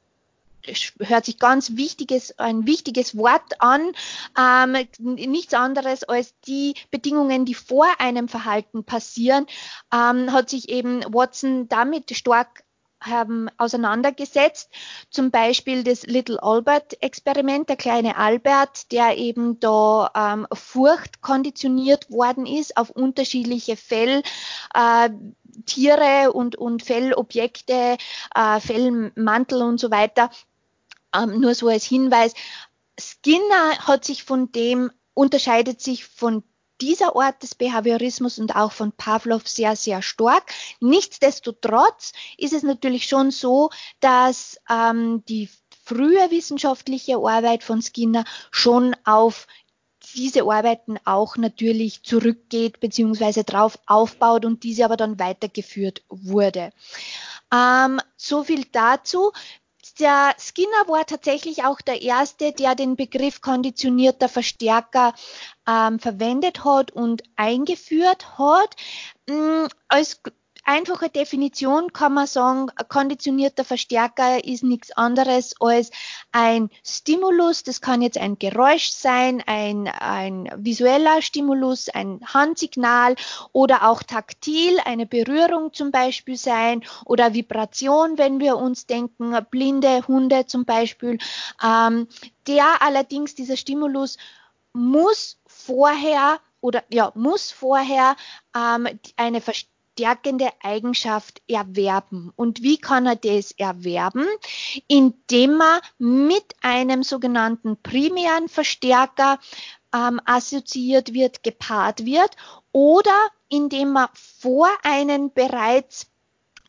hört 1.01 1.25
sich 1.25 1.38
ganz 1.38 1.77
wichtiges, 1.77 2.38
ein 2.38 2.66
wichtiges 2.66 3.16
Wort 3.16 3.61
an, 3.61 3.92
ähm, 4.38 4.77
nichts 4.98 5.55
anderes 5.55 6.05
als 6.05 6.35
die 6.46 6.75
Bedingungen, 6.90 7.44
die 7.44 7.55
vor 7.55 7.87
einem 7.98 8.29
Verhalten 8.29 8.85
passieren, 8.85 9.46
ähm, 9.92 10.33
hat 10.33 10.51
sich 10.51 10.68
eben 10.68 11.03
Watson 11.12 11.68
damit 11.68 12.16
stark 12.16 12.64
haben 13.05 13.48
auseinandergesetzt. 13.57 14.70
Zum 15.11 15.31
Beispiel 15.31 15.85
das 15.85 16.07
Little 16.07 16.42
Albert-Experiment, 16.42 17.68
der 17.68 17.77
kleine 17.77 18.16
Albert, 18.16 18.92
der 18.92 19.16
eben 19.18 19.61
da 19.61 20.11
ähm, 20.14 20.46
Furcht 20.53 21.20
konditioniert 21.20 22.11
worden 22.11 22.46
ist 22.46 22.77
auf 22.77 22.90
unterschiedliche 22.90 23.77
Fell. 23.77 24.22
Äh, 24.75 25.11
und, 26.33 26.57
und 26.57 26.83
Fellobjekte, 26.83 27.98
äh, 28.35 28.61
Fellmantel 28.61 29.62
und 29.62 29.79
so 29.79 29.90
weiter 29.90 30.31
ähm, 31.14 31.40
nur 31.40 31.55
so 31.55 31.68
als 31.68 31.85
Hinweis. 31.85 32.35
Skinner 32.98 33.79
hat 33.87 34.05
sich 34.05 34.25
von 34.25 34.53
dem, 34.53 34.90
unterscheidet 35.14 35.81
sich 35.81 36.05
von 36.05 36.42
dieser 36.81 37.14
Art 37.16 37.42
des 37.42 37.55
Behaviorismus 37.55 38.38
und 38.38 38.57
auch 38.57 38.72
von 38.72 38.92
Pavlov 38.92 39.46
sehr, 39.46 39.77
sehr 39.77 40.03
stark. 40.03 40.53
Nichtsdestotrotz 40.81 42.12
ist 42.37 42.53
es 42.53 42.64
natürlich 42.64 43.07
schon 43.07 43.31
so, 43.31 43.70
dass 44.01 44.59
ähm, 44.68 45.25
die 45.29 45.48
frühe 45.85 46.31
wissenschaftliche 46.31 47.16
Arbeit 47.16 47.62
von 47.62 47.83
Skinner 47.83 48.25
schon 48.51 48.96
auf 49.05 49.46
diese 50.14 50.42
Arbeiten 50.42 50.98
auch 51.05 51.37
natürlich 51.37 52.03
zurückgeht 52.03 52.81
beziehungsweise 52.81 53.44
drauf 53.44 53.79
aufbaut 53.87 54.44
und 54.44 54.64
diese 54.64 54.85
aber 54.85 54.96
dann 54.96 55.18
weitergeführt 55.18 56.03
wurde. 56.09 56.72
Ähm, 57.53 58.01
so 58.16 58.44
viel 58.44 58.64
dazu 58.72 59.33
der 59.94 60.35
Skinner 60.38 60.88
war 60.88 61.07
tatsächlich 61.07 61.64
auch 61.64 61.81
der 61.81 62.02
Erste, 62.02 62.52
der 62.52 62.74
den 62.74 62.96
Begriff 62.96 63.40
konditionierter 63.40 64.28
Verstärker 64.28 65.14
ähm, 65.68 65.98
verwendet 65.98 66.64
hat 66.64 66.90
und 66.90 67.22
eingeführt 67.37 68.38
hat. 68.38 68.76
Ähm, 69.28 69.68
als 69.88 70.20
einfache 70.64 71.09
Definition 71.09 71.92
kann 71.92 72.14
man 72.14 72.27
sagen, 72.27 72.68
konditionierter 72.88 73.64
Verstärker 73.64 74.44
ist 74.44 74.62
nichts 74.62 74.92
anderes 74.92 75.55
als 75.61 75.90
ein 76.31 76.70
Stimulus. 76.85 77.62
Das 77.62 77.81
kann 77.81 78.03
jetzt 78.03 78.18
ein 78.18 78.38
Geräusch 78.38 78.90
sein, 78.90 79.42
ein, 79.46 79.88
ein 79.88 80.51
visueller 80.57 81.22
Stimulus, 81.22 81.88
ein 81.88 82.20
Handsignal 82.25 83.16
oder 83.53 83.88
auch 83.88 84.03
taktil, 84.03 84.79
eine 84.85 85.07
Berührung 85.07 85.72
zum 85.72 85.90
Beispiel 85.90 86.37
sein 86.37 86.83
oder 87.05 87.35
Vibration, 87.35 88.18
wenn 88.18 88.40
wir 88.40 88.57
uns 88.57 88.87
denken, 88.87 89.37
blinde 89.51 90.07
Hunde 90.07 90.46
zum 90.46 90.64
Beispiel. 90.64 91.18
Ähm, 91.62 92.09
der 92.46 92.83
allerdings, 92.83 93.35
dieser 93.35 93.57
Stimulus 93.57 94.16
muss 94.72 95.38
vorher 95.46 96.40
oder 96.61 96.85
ja, 96.90 97.12
muss 97.14 97.51
vorher 97.51 98.16
ähm, 98.57 98.88
eine 99.16 99.40
Verstärkung 99.40 99.71
stärkende 99.92 100.50
Eigenschaft 100.62 101.42
erwerben. 101.48 102.33
Und 102.37 102.62
wie 102.62 102.78
kann 102.78 103.07
er 103.07 103.16
das 103.16 103.52
erwerben? 103.52 104.26
Indem 104.88 105.61
er 105.61 105.81
mit 105.98 106.55
einem 106.62 107.02
sogenannten 107.02 107.76
primären 107.83 108.48
Verstärker 108.48 109.38
ähm, 109.94 110.20
assoziiert 110.24 111.12
wird, 111.12 111.42
gepaart 111.42 112.07
wird 112.07 112.31
oder 112.72 113.16
indem 113.48 113.96
er 113.96 114.11
vor 114.14 114.70
einen 114.83 115.33
bereits 115.33 116.07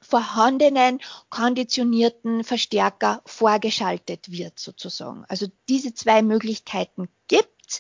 vorhandenen 0.01 0.99
konditionierten 1.29 2.43
Verstärker 2.43 3.21
vorgeschaltet 3.25 4.29
wird 4.31 4.59
sozusagen. 4.59 5.23
Also 5.29 5.47
diese 5.69 5.93
zwei 5.93 6.21
Möglichkeiten 6.21 7.07
gibt's 7.29 7.79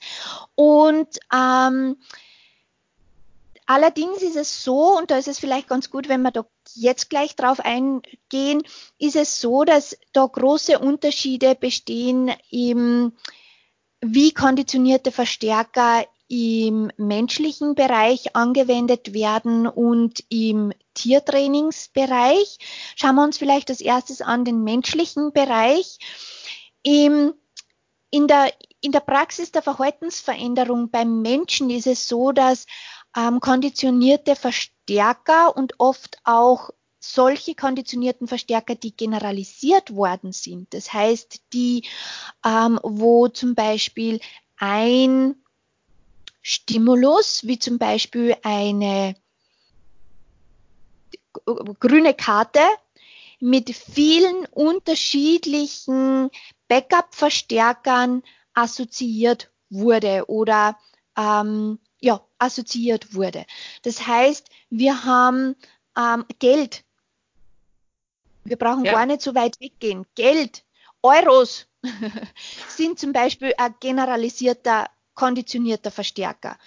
und 0.55 1.19
ähm, 1.33 1.97
allerdings 3.65 4.21
ist 4.21 4.35
es 4.35 4.63
so, 4.63 4.97
und 4.97 5.11
da 5.11 5.17
ist 5.17 5.27
es 5.27 5.39
vielleicht 5.39 5.67
ganz 5.67 5.89
gut, 5.89 6.09
wenn 6.09 6.21
wir 6.21 6.31
da 6.31 6.45
jetzt 6.73 7.09
gleich 7.09 7.35
drauf 7.35 7.59
eingehen, 7.59 8.63
ist 8.97 9.15
es 9.15 9.39
so, 9.39 9.63
dass 9.63 9.97
da 10.11 10.25
große 10.25 10.79
Unterschiede 10.79 11.55
bestehen 11.55 12.31
im, 12.49 13.13
wie 14.01 14.33
konditionierte 14.33 15.11
Verstärker 15.11 16.05
im 16.27 16.91
menschlichen 16.97 17.75
Bereich 17.75 18.35
angewendet 18.35 19.13
werden 19.13 19.67
und 19.67 20.23
im 20.29 20.73
Tiertrainingsbereich. 20.95 22.57
Schauen 22.95 23.15
wir 23.15 23.23
uns 23.23 23.37
vielleicht 23.37 23.69
als 23.69 23.81
erstes 23.81 24.21
an 24.21 24.45
den 24.45 24.63
menschlichen 24.63 25.31
Bereich. 25.31 25.99
Im, 26.81 27.33
in, 28.09 28.27
der, 28.27 28.51
in 28.81 28.91
der 28.91 29.01
Praxis 29.01 29.51
der 29.51 29.61
Verhaltensveränderung 29.61 30.89
beim 30.89 31.21
Menschen 31.21 31.69
ist 31.69 31.87
es 31.87 32.07
so, 32.07 32.31
dass 32.31 32.65
ähm, 33.15 33.39
konditionierte 33.39 34.35
Verstärker 34.35 35.55
und 35.55 35.79
oft 35.79 36.17
auch 36.23 36.71
solche 36.99 37.53
konditionierten 37.53 38.27
Verstärker, 38.27 38.75
die 38.75 38.95
generalisiert 38.95 39.93
worden 39.93 40.31
sind. 40.31 40.73
Das 40.73 40.93
heißt, 40.93 41.41
die, 41.51 41.85
ähm, 42.45 42.79
wo 42.81 43.27
zum 43.27 43.55
Beispiel 43.55 44.21
ein 44.57 45.35
Stimulus, 46.41 47.45
wie 47.45 47.59
zum 47.59 47.77
Beispiel 47.77 48.35
eine 48.43 49.15
grüne 51.79 52.13
Karte 52.13 52.61
mit 53.39 53.75
vielen 53.75 54.45
unterschiedlichen 54.45 56.29
Backup-Verstärkern 56.69 58.23
assoziiert 58.53 59.51
wurde 59.69 60.25
oder 60.27 60.77
ähm, 61.17 61.79
ja, 62.03 62.21
assoziiert 62.37 63.15
wurde. 63.15 63.45
Das 63.83 64.05
heißt, 64.05 64.49
wir 64.69 65.05
haben 65.05 65.55
ähm, 65.97 66.25
Geld. 66.37 66.83
Wir 68.43 68.57
brauchen 68.57 68.83
ja. 68.83 68.91
gar 68.91 69.05
nicht 69.05 69.21
so 69.21 69.33
weit 69.33 69.61
weggehen. 69.61 70.05
Geld, 70.13 70.65
Euros 71.01 71.67
sind 72.67 72.99
zum 72.99 73.13
Beispiel 73.13 73.53
ein 73.57 73.75
generalisierter 73.79 74.89
konditionierter 75.13 75.91
Verstärker. 75.91 76.57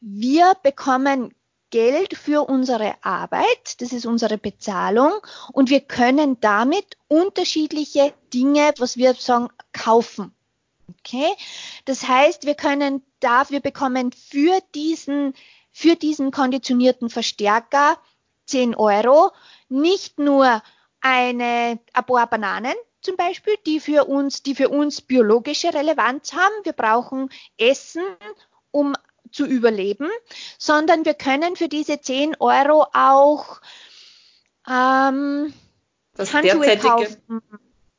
Wir 0.00 0.54
bekommen 0.62 1.34
Geld 1.68 2.16
für 2.16 2.48
unsere 2.48 2.94
Arbeit, 3.04 3.82
das 3.82 3.92
ist 3.92 4.06
unsere 4.06 4.38
Bezahlung 4.38 5.12
und 5.52 5.68
wir 5.68 5.82
können 5.82 6.40
damit 6.40 6.96
unterschiedliche 7.08 8.14
Dinge, 8.32 8.72
was 8.78 8.96
wir 8.96 9.12
sagen, 9.12 9.48
kaufen. 9.74 10.32
Okay? 10.88 11.28
Das 11.84 12.06
heißt, 12.06 12.46
wir 12.46 12.54
können 12.54 13.02
da, 13.20 13.48
wir 13.50 13.60
bekommen 13.60 14.12
für 14.12 14.58
diesen, 14.74 15.34
für 15.70 15.96
diesen 15.96 16.30
konditionierten 16.30 17.10
Verstärker 17.10 17.98
10 18.46 18.74
Euro 18.74 19.30
nicht 19.68 20.18
nur 20.18 20.62
eine, 21.00 21.78
ein 21.92 22.04
paar 22.06 22.26
Bananen, 22.28 22.74
zum 23.00 23.16
Beispiel, 23.16 23.54
die 23.64 23.80
für 23.80 24.04
uns, 24.06 24.42
die 24.42 24.54
für 24.54 24.68
uns 24.68 25.00
biologische 25.00 25.72
Relevanz 25.72 26.32
haben. 26.32 26.54
Wir 26.64 26.72
brauchen 26.72 27.30
Essen, 27.56 28.02
um 28.70 28.94
zu 29.30 29.46
überleben, 29.46 30.08
sondern 30.58 31.04
wir 31.04 31.14
können 31.14 31.54
für 31.54 31.68
diese 31.68 32.00
10 32.00 32.36
Euro 32.40 32.86
auch 32.92 33.60
ähm, 34.68 35.52
das 36.14 36.32
derzeitige, 36.32 36.78
kaufen. 36.78 37.42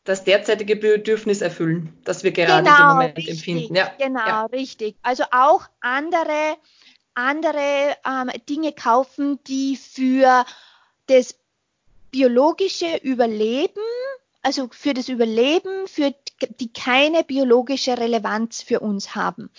Das 0.03 0.23
derzeitige 0.23 0.75
Bedürfnis 0.75 1.41
erfüllen, 1.41 1.97
das 2.03 2.23
wir 2.23 2.31
gerade 2.31 2.63
genau, 2.63 2.81
im 2.81 2.87
Moment 2.95 3.17
richtig, 3.17 3.35
empfinden. 3.35 3.75
Ja, 3.75 3.93
genau, 3.97 4.25
ja. 4.25 4.45
richtig. 4.45 4.95
Also 5.01 5.23
auch 5.31 5.67
andere, 5.81 6.57
andere 7.13 7.95
ähm, 8.05 8.31
Dinge 8.49 8.71
kaufen, 8.71 9.39
die 9.45 9.77
für 9.77 10.45
das 11.07 11.35
biologische 12.11 12.97
Überleben 12.97 13.81
also 14.41 14.69
für 14.71 14.93
das 14.93 15.09
Überleben, 15.09 15.87
für 15.87 16.13
die 16.59 16.71
keine 16.71 17.23
biologische 17.23 17.97
Relevanz 17.97 18.61
für 18.61 18.79
uns 18.79 19.15
haben. 19.15 19.49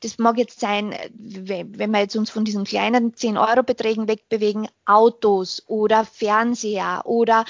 Das 0.00 0.18
mag 0.18 0.38
jetzt 0.38 0.60
sein, 0.60 0.94
wenn 1.12 1.90
wir 1.90 2.00
jetzt 2.00 2.16
uns 2.16 2.30
von 2.30 2.44
diesen 2.44 2.64
kleinen 2.64 3.12
10-Euro-Beträgen 3.12 4.08
wegbewegen, 4.08 4.68
Autos 4.86 5.62
oder 5.66 6.04
Fernseher 6.04 7.02
oder 7.04 7.44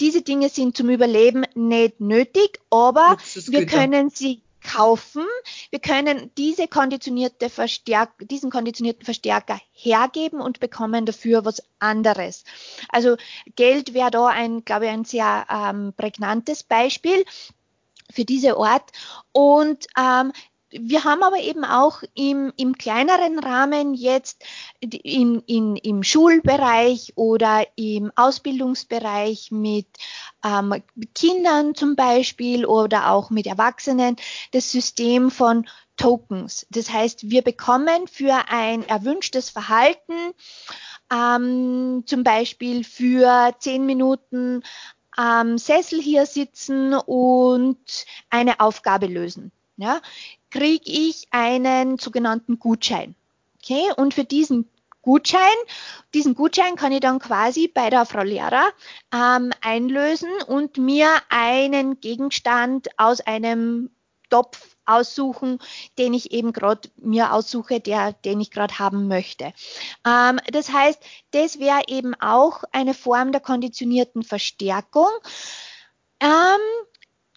diese 0.00 0.22
Dinge 0.22 0.48
sind 0.48 0.76
zum 0.76 0.88
Überleben 0.88 1.44
nicht 1.54 2.00
nötig, 2.00 2.60
aber 2.70 3.18
wir 3.46 3.66
können 3.66 4.10
sie 4.10 4.42
kaufen. 4.62 5.24
Wir 5.70 5.80
können 5.80 6.30
diese 6.36 6.68
konditionierte 6.68 7.50
Verstärk 7.50 8.10
diesen 8.20 8.50
konditionierten 8.50 9.04
Verstärker 9.04 9.60
hergeben 9.72 10.40
und 10.40 10.60
bekommen 10.60 11.06
dafür 11.06 11.44
was 11.44 11.62
anderes. 11.78 12.44
Also 12.88 13.16
Geld 13.56 13.94
wäre 13.94 14.10
da 14.10 14.26
ein, 14.26 14.64
glaube 14.64 14.86
ich, 14.86 14.90
ein 14.90 15.04
sehr 15.04 15.46
ähm, 15.50 15.92
prägnantes 15.96 16.62
Beispiel 16.62 17.24
für 18.12 18.24
diese 18.24 18.56
Ort. 18.56 18.90
Und 19.32 19.86
ähm, 19.98 20.32
wir 20.72 21.04
haben 21.04 21.22
aber 21.22 21.38
eben 21.38 21.64
auch 21.64 22.02
im, 22.14 22.52
im 22.56 22.76
kleineren 22.76 23.38
Rahmen 23.38 23.94
jetzt 23.94 24.42
in, 24.80 25.40
in, 25.46 25.76
im 25.76 26.02
Schulbereich 26.02 27.12
oder 27.16 27.66
im 27.76 28.10
Ausbildungsbereich 28.16 29.50
mit 29.50 29.86
ähm, 30.44 30.82
Kindern 31.14 31.74
zum 31.74 31.96
Beispiel 31.96 32.64
oder 32.64 33.10
auch 33.10 33.30
mit 33.30 33.46
Erwachsenen 33.46 34.16
das 34.52 34.70
System 34.72 35.30
von 35.30 35.66
Tokens. 35.96 36.66
Das 36.70 36.90
heißt, 36.90 37.30
wir 37.30 37.42
bekommen 37.42 38.08
für 38.10 38.48
ein 38.48 38.88
erwünschtes 38.88 39.50
Verhalten 39.50 40.14
ähm, 41.12 42.04
zum 42.06 42.24
Beispiel 42.24 42.84
für 42.84 43.54
zehn 43.58 43.84
Minuten 43.84 44.62
am 45.14 45.58
Sessel 45.58 46.00
hier 46.00 46.24
sitzen 46.26 46.94
und 46.94 48.06
eine 48.30 48.60
Aufgabe 48.60 49.06
lösen. 49.06 49.52
Ja, 49.76 50.00
kriege 50.52 50.84
ich 50.86 51.26
einen 51.30 51.98
sogenannten 51.98 52.58
Gutschein. 52.58 53.14
Okay, 53.58 53.90
und 53.96 54.12
für 54.14 54.24
diesen 54.24 54.68
Gutschein, 55.00 55.40
diesen 56.14 56.34
Gutschein 56.34 56.76
kann 56.76 56.92
ich 56.92 57.00
dann 57.00 57.18
quasi 57.18 57.68
bei 57.68 57.90
der 57.90 58.06
Frau 58.06 58.22
Lehrer 58.22 58.70
ähm, 59.12 59.50
einlösen 59.62 60.30
und 60.46 60.76
mir 60.76 61.08
einen 61.28 62.00
Gegenstand 62.00 62.88
aus 62.98 63.20
einem 63.20 63.90
Topf 64.30 64.76
aussuchen, 64.84 65.58
den 65.98 66.14
ich 66.14 66.32
eben 66.32 66.52
gerade 66.52 66.88
mir 66.96 67.32
aussuche, 67.32 67.80
der, 67.80 68.12
den 68.12 68.40
ich 68.40 68.50
gerade 68.50 68.78
haben 68.78 69.08
möchte. 69.08 69.52
Ähm, 70.06 70.38
das 70.52 70.72
heißt, 70.72 71.00
das 71.32 71.58
wäre 71.60 71.82
eben 71.88 72.14
auch 72.14 72.64
eine 72.72 72.94
Form 72.94 73.32
der 73.32 73.40
konditionierten 73.40 74.22
Verstärkung. 74.22 75.10
Ähm, 76.20 76.86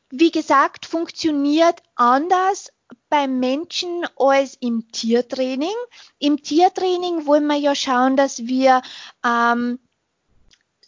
wie 0.09 0.31
gesagt, 0.31 0.85
funktioniert 0.85 1.81
anders 1.95 2.71
beim 3.15 3.39
Menschen 3.39 4.05
als 4.17 4.57
im 4.59 4.91
Tiertraining. 4.91 5.77
Im 6.19 6.43
Tiertraining 6.43 7.25
wollen 7.25 7.47
wir 7.47 7.55
ja 7.55 7.73
schauen, 7.73 8.17
dass 8.17 8.45
wir 8.45 8.81
ähm, 9.25 9.79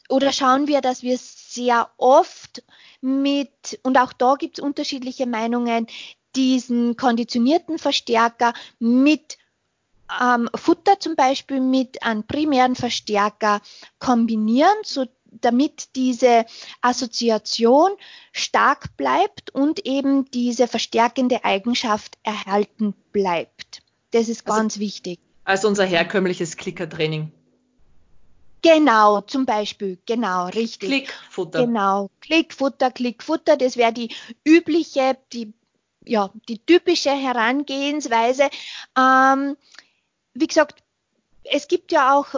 oder 0.09 0.33
schauen 0.33 0.67
wir, 0.67 0.81
dass 0.81 1.03
wir 1.03 1.17
sehr 1.17 1.89
oft 1.95 2.63
mit, 2.99 3.79
und 3.83 3.97
auch 3.97 4.11
da 4.11 4.35
gibt 4.35 4.57
es 4.57 4.63
unterschiedliche 4.63 5.25
Meinungen, 5.25 5.87
diesen 6.35 6.97
konditionierten 6.97 7.79
Verstärker 7.79 8.53
mit 8.77 9.37
ähm, 10.21 10.49
Futter 10.53 10.99
zum 10.99 11.15
Beispiel 11.15 11.61
mit 11.61 12.03
einem 12.03 12.27
primären 12.27 12.75
Verstärker 12.75 13.61
kombinieren, 13.99 14.75
so 14.83 15.05
damit 15.31 15.95
diese 15.95 16.45
Assoziation 16.81 17.91
stark 18.31 18.95
bleibt 18.97 19.49
und 19.51 19.85
eben 19.85 20.29
diese 20.31 20.67
verstärkende 20.67 21.43
Eigenschaft 21.43 22.17
erhalten 22.23 22.93
bleibt. 23.11 23.81
Das 24.11 24.29
ist 24.29 24.47
also, 24.47 24.59
ganz 24.59 24.79
wichtig. 24.79 25.19
Also 25.43 25.67
unser 25.67 25.85
herkömmliches 25.85 26.57
Klickertraining. 26.57 27.31
Genau, 28.61 29.21
zum 29.21 29.45
Beispiel, 29.45 29.97
genau, 30.05 30.47
richtig. 30.47 30.89
Klickfutter. 30.89 31.65
Genau, 31.65 32.09
Klickfutter, 32.21 32.91
Klickfutter, 32.91 33.55
das 33.55 33.77
wäre 33.77 33.93
die 33.93 34.13
übliche, 34.43 35.17
die, 35.31 35.53
ja, 36.03 36.31
die 36.49 36.59
typische 36.59 37.11
Herangehensweise. 37.11 38.49
Ähm, 38.97 39.55
wie 40.33 40.47
gesagt, 40.47 40.83
es 41.43 41.67
gibt 41.67 41.91
ja 41.91 42.17
auch 42.17 42.35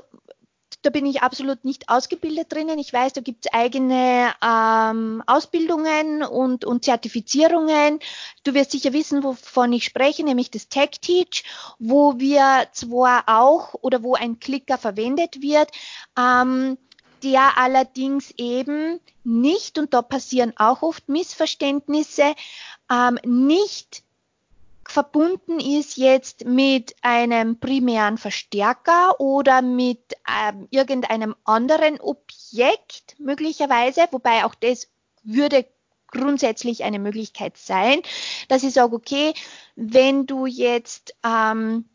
da 0.82 0.90
bin 0.90 1.06
ich 1.06 1.22
absolut 1.22 1.66
nicht 1.66 1.90
ausgebildet 1.90 2.54
drinnen. 2.54 2.80
Ich 2.80 2.94
weiß, 2.94 3.14
da 3.14 3.22
gibt 3.22 3.46
es 3.46 3.54
eigene 3.54 4.34
ähm, 4.42 5.22
Ausbildungen 5.28 6.24
und, 6.24 6.64
und 6.64 6.86
Zertifizierungen. 6.86 8.00
Du 8.44 8.54
wirst 8.54 8.72
sicher 8.72 8.94
wissen, 8.94 9.24
wovon 9.24 9.74
ich 9.74 9.84
spreche, 9.84 10.24
nämlich 10.24 10.52
das 10.52 10.70
Tech 10.70 10.92
Teach, 11.02 11.44
wo 11.80 12.18
wir 12.20 12.68
zwar 12.72 13.24
auch 13.28 13.74
oder 13.82 14.04
wo 14.04 14.16
ein 14.16 14.40
Klicker 14.40 14.78
verwendet 14.78 15.42
wird, 15.42 15.70
ähm, 16.18 16.78
der 17.24 17.58
allerdings 17.58 18.32
eben 18.38 19.02
nicht, 19.26 19.78
und 19.78 19.94
da 19.94 20.02
passieren 20.02 20.54
auch 20.56 20.82
oft 20.82 21.10
Missverständnisse, 21.10 22.36
ähm, 22.90 23.20
nicht 23.26 24.04
verbunden 24.92 25.60
ist 25.60 25.98
jetzt 25.98 26.46
mit 26.46 26.96
einem 27.02 27.60
primären 27.60 28.18
Verstärker 28.18 29.20
oder 29.20 29.62
mit 29.62 30.14
ähm, 30.28 30.68
irgendeinem 30.72 31.36
anderen 31.44 32.00
Objekt 32.00 33.16
möglicherweise, 33.20 34.08
wobei 34.12 34.46
auch 34.46 34.56
das 34.56 34.88
würde 35.24 35.66
grundsätzlich 36.08 36.84
eine 36.84 37.00
Möglichkeit 37.00 37.58
sein, 37.58 38.02
dass 38.48 38.64
ich 38.64 38.74
sage, 38.74 38.96
okay, 38.96 39.34
wenn 39.76 40.26
du 40.26 40.46
jetzt 40.46 41.14
ähm, 41.24 41.86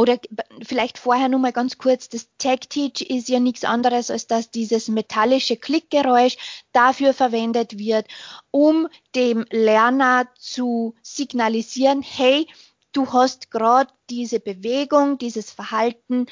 oder 0.00 0.18
vielleicht 0.62 0.96
vorher 0.96 1.28
nur 1.28 1.40
mal 1.40 1.52
ganz 1.52 1.76
kurz, 1.76 2.08
das 2.08 2.30
Tech-Teach 2.38 3.02
ist 3.02 3.28
ja 3.28 3.38
nichts 3.38 3.64
anderes, 3.64 4.10
als 4.10 4.26
dass 4.26 4.50
dieses 4.50 4.88
metallische 4.88 5.58
Klickgeräusch 5.58 6.38
dafür 6.72 7.12
verwendet 7.12 7.76
wird, 7.78 8.06
um 8.50 8.88
dem 9.14 9.44
Lerner 9.50 10.26
zu 10.38 10.94
signalisieren, 11.02 12.00
hey, 12.00 12.46
du 12.92 13.12
hast 13.12 13.50
gerade 13.50 13.92
diese 14.08 14.40
Bewegung, 14.40 15.18
dieses 15.18 15.50
Verhalten 15.50 16.24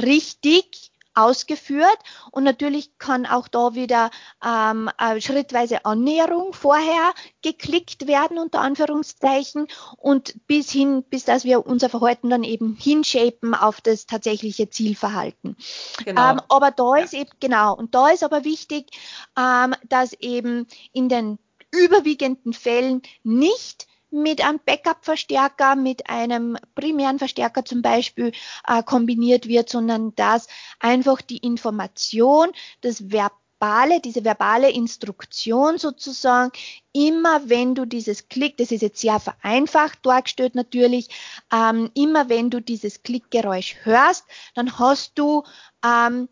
richtig 0.00 0.92
ausgeführt 1.14 1.98
und 2.30 2.44
natürlich 2.44 2.98
kann 2.98 3.26
auch 3.26 3.48
da 3.48 3.74
wieder 3.74 4.10
ähm, 4.44 4.90
schrittweise 5.18 5.84
Annäherung 5.84 6.52
vorher 6.52 7.12
geklickt 7.42 8.06
werden 8.06 8.38
unter 8.38 8.60
Anführungszeichen 8.60 9.68
und 9.96 10.46
bis 10.46 10.70
hin, 10.70 11.04
bis 11.08 11.24
dass 11.24 11.44
wir 11.44 11.66
unser 11.66 11.88
Verhalten 11.88 12.30
dann 12.30 12.44
eben 12.44 12.76
hinshapen 12.76 13.54
auf 13.54 13.80
das 13.80 14.06
tatsächliche 14.06 14.70
Zielverhalten. 14.70 15.56
Genau. 16.04 16.32
Ähm, 16.32 16.40
aber 16.48 16.70
da 16.70 16.96
ist 16.96 17.14
eben 17.14 17.30
genau 17.40 17.74
und 17.74 17.94
da 17.94 18.10
ist 18.10 18.24
aber 18.24 18.44
wichtig, 18.44 18.90
ähm, 19.38 19.74
dass 19.88 20.12
eben 20.14 20.66
in 20.92 21.08
den 21.08 21.38
überwiegenden 21.70 22.52
Fällen 22.52 23.02
nicht 23.22 23.86
mit 24.14 24.44
einem 24.44 24.60
Backup-Verstärker, 24.64 25.76
mit 25.76 26.08
einem 26.08 26.56
primären 26.74 27.18
Verstärker 27.18 27.64
zum 27.64 27.82
Beispiel 27.82 28.32
äh, 28.66 28.82
kombiniert 28.82 29.48
wird, 29.48 29.68
sondern 29.68 30.14
dass 30.14 30.48
einfach 30.80 31.20
die 31.20 31.38
Information, 31.38 32.50
das 32.80 33.10
verbale, 33.10 34.00
diese 34.00 34.24
verbale 34.24 34.70
Instruktion 34.70 35.78
sozusagen, 35.78 36.52
immer 36.92 37.48
wenn 37.48 37.74
du 37.74 37.84
dieses 37.86 38.28
Klick, 38.28 38.56
das 38.56 38.70
ist 38.70 38.82
jetzt 38.82 39.00
sehr 39.00 39.20
vereinfacht 39.20 39.98
dargestellt 40.06 40.54
natürlich, 40.54 41.08
ähm, 41.52 41.90
immer 41.94 42.28
wenn 42.28 42.50
du 42.50 42.60
dieses 42.60 43.02
Klickgeräusch 43.02 43.76
hörst, 43.82 44.24
dann 44.54 44.78
hast 44.78 45.18
du 45.18 45.42
ähm, 45.84 46.28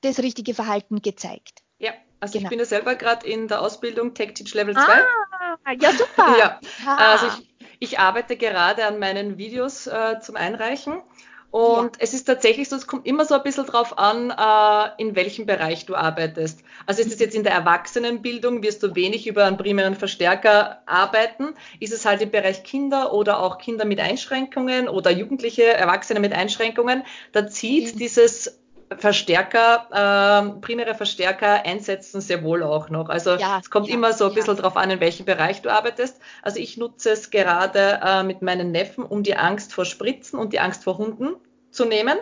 das 0.00 0.18
richtige 0.18 0.54
Verhalten 0.54 1.02
gezeigt. 1.02 1.62
Ja, 1.78 1.92
also 2.22 2.38
genau. 2.38 2.46
ich 2.46 2.50
bin 2.50 2.58
ja 2.60 2.64
selber 2.64 2.94
gerade 2.94 3.26
in 3.26 3.48
der 3.48 3.60
Ausbildung 3.60 4.14
Tech 4.14 4.34
Teach 4.34 4.54
Level 4.54 4.74
2. 4.74 4.80
Ah, 4.80 5.72
ja, 5.80 5.90
super. 5.90 6.36
ja. 6.38 6.60
Ah. 6.86 7.12
Also 7.12 7.26
ich, 7.26 7.68
ich, 7.80 7.98
arbeite 7.98 8.36
gerade 8.36 8.86
an 8.86 9.00
meinen 9.00 9.38
Videos 9.38 9.88
äh, 9.88 10.20
zum 10.20 10.36
Einreichen. 10.36 11.02
Und 11.50 11.96
ja. 11.96 11.98
es 11.98 12.14
ist 12.14 12.24
tatsächlich 12.24 12.68
so, 12.68 12.76
es 12.76 12.86
kommt 12.86 13.08
immer 13.08 13.24
so 13.24 13.34
ein 13.34 13.42
bisschen 13.42 13.66
drauf 13.66 13.98
an, 13.98 14.30
äh, 14.30 15.02
in 15.02 15.16
welchem 15.16 15.46
Bereich 15.46 15.84
du 15.84 15.96
arbeitest. 15.96 16.62
Also 16.86 17.02
ist 17.02 17.12
es 17.12 17.18
jetzt 17.18 17.34
in 17.34 17.42
der 17.42 17.54
Erwachsenenbildung, 17.54 18.62
wirst 18.62 18.84
du 18.84 18.94
wenig 18.94 19.26
über 19.26 19.44
einen 19.44 19.56
primären 19.56 19.96
Verstärker 19.96 20.80
arbeiten. 20.86 21.54
Ist 21.80 21.92
es 21.92 22.06
halt 22.06 22.22
im 22.22 22.30
Bereich 22.30 22.62
Kinder 22.62 23.12
oder 23.12 23.40
auch 23.40 23.58
Kinder 23.58 23.84
mit 23.84 23.98
Einschränkungen 23.98 24.88
oder 24.88 25.10
Jugendliche, 25.10 25.64
Erwachsene 25.64 26.20
mit 26.20 26.32
Einschränkungen, 26.32 27.02
da 27.32 27.48
zieht 27.48 27.96
mhm. 27.96 27.98
dieses 27.98 28.61
Verstärker, 28.98 29.86
äh, 29.90 30.60
primäre 30.60 30.94
Verstärker 30.94 31.64
einsetzen 31.64 32.20
sehr 32.20 32.42
wohl 32.42 32.62
auch 32.62 32.90
noch. 32.90 33.08
Also 33.08 33.34
ja, 33.34 33.58
es 33.60 33.70
kommt 33.70 33.88
ja, 33.88 33.94
immer 33.94 34.12
so 34.12 34.26
ein 34.28 34.34
bisschen 34.34 34.56
ja. 34.56 34.62
drauf 34.62 34.76
an, 34.76 34.90
in 34.90 35.00
welchem 35.00 35.26
Bereich 35.26 35.62
du 35.62 35.70
arbeitest. 35.70 36.20
Also 36.42 36.58
ich 36.58 36.76
nutze 36.76 37.10
es 37.10 37.30
gerade 37.30 38.00
äh, 38.04 38.22
mit 38.22 38.42
meinen 38.42 38.72
Neffen, 38.72 39.04
um 39.04 39.22
die 39.22 39.36
Angst 39.36 39.72
vor 39.72 39.84
Spritzen 39.84 40.38
und 40.38 40.52
die 40.52 40.60
Angst 40.60 40.84
vor 40.84 40.98
Hunden 40.98 41.36
zu 41.70 41.84
nehmen. 41.84 42.18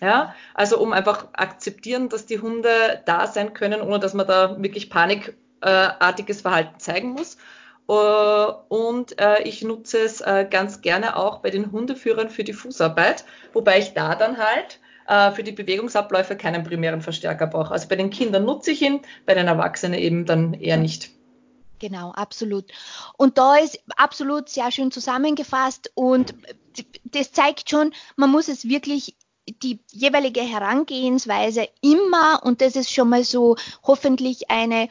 Ja, 0.00 0.34
also 0.54 0.78
um 0.78 0.92
einfach 0.92 1.28
akzeptieren, 1.32 2.08
dass 2.08 2.26
die 2.26 2.40
Hunde 2.40 3.02
da 3.06 3.26
sein 3.26 3.54
können, 3.54 3.80
ohne 3.80 4.00
dass 4.00 4.12
man 4.12 4.26
da 4.26 4.60
wirklich 4.60 4.90
panikartiges 4.90 6.40
Verhalten 6.42 6.78
zeigen 6.78 7.10
muss. 7.10 7.36
Uh, 7.86 8.54
und 8.68 9.20
uh, 9.20 9.42
ich 9.44 9.62
nutze 9.62 9.98
es 9.98 10.22
uh, 10.22 10.46
ganz 10.48 10.80
gerne 10.80 11.16
auch 11.16 11.40
bei 11.40 11.50
den 11.50 11.70
Hundeführern 11.70 12.30
für 12.30 12.42
die 12.42 12.54
Fußarbeit, 12.54 13.26
wobei 13.52 13.78
ich 13.78 13.92
da 13.92 14.14
dann 14.14 14.38
halt 14.38 14.80
äh, 15.06 15.30
für 15.32 15.42
die 15.42 15.52
Bewegungsabläufe 15.52 16.36
keinen 16.36 16.64
primären 16.64 17.02
Verstärker 17.02 17.46
brauche. 17.46 17.72
Also 17.72 17.88
bei 17.88 17.96
den 17.96 18.10
Kindern 18.10 18.44
nutze 18.44 18.70
ich 18.70 18.82
ihn, 18.82 19.00
bei 19.26 19.34
den 19.34 19.46
Erwachsenen 19.46 19.98
eben 19.98 20.26
dann 20.26 20.54
eher 20.54 20.76
nicht. 20.76 21.10
Genau, 21.78 22.12
absolut. 22.12 22.66
Und 23.16 23.36
da 23.36 23.56
ist 23.56 23.78
absolut 23.96 24.48
sehr 24.48 24.70
schön 24.70 24.90
zusammengefasst 24.90 25.90
und 25.94 26.34
das 27.04 27.32
zeigt 27.32 27.68
schon, 27.68 27.92
man 28.16 28.30
muss 28.30 28.48
es 28.48 28.68
wirklich 28.68 29.16
die 29.62 29.80
jeweilige 29.92 30.40
Herangehensweise 30.40 31.68
immer, 31.82 32.40
und 32.42 32.60
das 32.60 32.76
ist 32.76 32.90
schon 32.90 33.10
mal 33.10 33.24
so 33.24 33.56
hoffentlich 33.82 34.50
eine, 34.50 34.88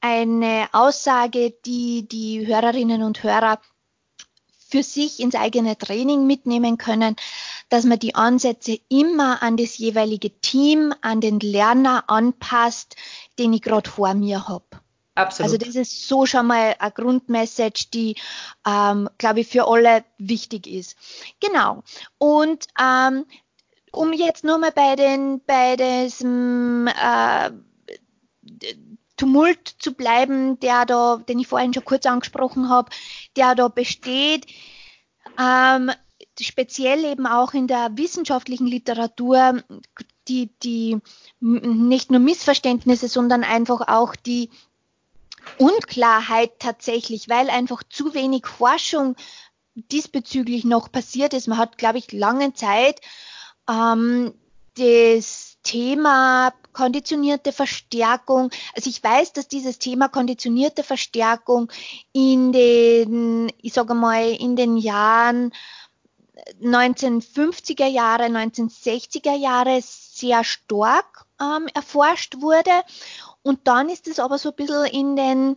eine 0.00 0.68
Aussage, 0.72 1.52
die 1.66 2.08
die 2.08 2.46
Hörerinnen 2.46 3.02
und 3.02 3.22
Hörer 3.22 3.60
für 4.70 4.82
sich 4.82 5.20
ins 5.20 5.34
eigene 5.34 5.76
Training 5.76 6.26
mitnehmen 6.26 6.78
können, 6.78 7.16
dass 7.70 7.84
man 7.84 7.98
die 7.98 8.14
Ansätze 8.14 8.78
immer 8.88 9.42
an 9.42 9.56
das 9.56 9.78
jeweilige 9.78 10.30
Team, 10.40 10.92
an 11.00 11.20
den 11.20 11.40
Lerner 11.40 12.04
anpasst, 12.08 12.96
den 13.38 13.54
ich 13.54 13.62
gerade 13.62 13.88
vor 13.88 14.12
mir 14.12 14.46
habe. 14.46 14.64
Absolut. 15.14 15.52
Also 15.52 15.66
das 15.66 15.76
ist 15.76 16.08
so 16.08 16.26
schon 16.26 16.46
mal 16.46 16.76
eine 16.78 16.92
Grundmessage, 16.92 17.86
die, 17.92 18.16
ähm, 18.66 19.08
glaube 19.18 19.40
ich, 19.40 19.48
für 19.48 19.66
alle 19.66 20.04
wichtig 20.18 20.66
ist. 20.66 20.96
Genau. 21.40 21.82
Und 22.18 22.66
ähm, 22.80 23.24
um 23.92 24.12
jetzt 24.12 24.44
nur 24.44 24.58
mal 24.58 24.72
bei 24.72 24.96
den 24.96 25.40
bei 25.44 25.76
diesem 25.76 26.86
äh, 26.86 27.50
Tumult 29.16 29.68
zu 29.78 29.94
bleiben, 29.94 30.58
der 30.60 30.86
da, 30.86 31.16
den 31.28 31.38
ich 31.38 31.48
vorhin 31.48 31.74
schon 31.74 31.84
kurz 31.84 32.06
angesprochen 32.06 32.68
habe, 32.68 32.90
der 33.36 33.54
da 33.54 33.68
besteht. 33.68 34.46
Ähm, 35.38 35.90
speziell 36.44 37.04
eben 37.04 37.26
auch 37.26 37.54
in 37.54 37.66
der 37.66 37.90
wissenschaftlichen 37.96 38.66
Literatur 38.66 39.62
die, 40.28 40.50
die 40.62 40.98
nicht 41.40 42.10
nur 42.10 42.20
Missverständnisse, 42.20 43.08
sondern 43.08 43.44
einfach 43.44 43.88
auch 43.88 44.14
die 44.14 44.50
Unklarheit 45.58 46.52
tatsächlich, 46.58 47.28
weil 47.28 47.50
einfach 47.50 47.82
zu 47.88 48.14
wenig 48.14 48.46
Forschung 48.46 49.16
diesbezüglich 49.74 50.64
noch 50.64 50.92
passiert 50.92 51.34
ist. 51.34 51.48
Man 51.48 51.58
hat, 51.58 51.78
glaube 51.78 51.98
ich, 51.98 52.12
lange 52.12 52.52
Zeit 52.54 53.00
ähm, 53.68 54.34
das 54.76 55.56
Thema 55.62 56.52
konditionierte 56.72 57.52
Verstärkung. 57.52 58.50
Also 58.74 58.88
ich 58.88 59.02
weiß, 59.02 59.32
dass 59.32 59.48
dieses 59.48 59.78
Thema 59.78 60.08
konditionierte 60.08 60.82
Verstärkung 60.82 61.70
in 62.12 62.52
den, 62.52 63.52
ich 63.60 63.72
sage 63.72 63.94
mal, 63.94 64.30
in 64.30 64.56
den 64.56 64.76
Jahren 64.76 65.52
1950er 66.62 67.86
Jahre, 67.86 68.24
1960er 68.24 69.36
Jahre 69.36 69.80
sehr 69.82 70.44
stark 70.44 71.26
ähm, 71.40 71.68
erforscht 71.74 72.40
wurde. 72.40 72.70
Und 73.42 73.66
dann 73.66 73.88
ist 73.88 74.06
es 74.08 74.18
aber 74.18 74.38
so 74.38 74.50
ein 74.50 74.56
bisschen 74.56 74.84
in 74.86 75.16
den, 75.16 75.56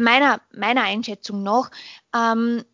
meiner, 0.00 0.40
meiner 0.52 0.82
Einschätzung 0.82 1.42
nach, 1.42 1.70
ähm, 2.14 2.64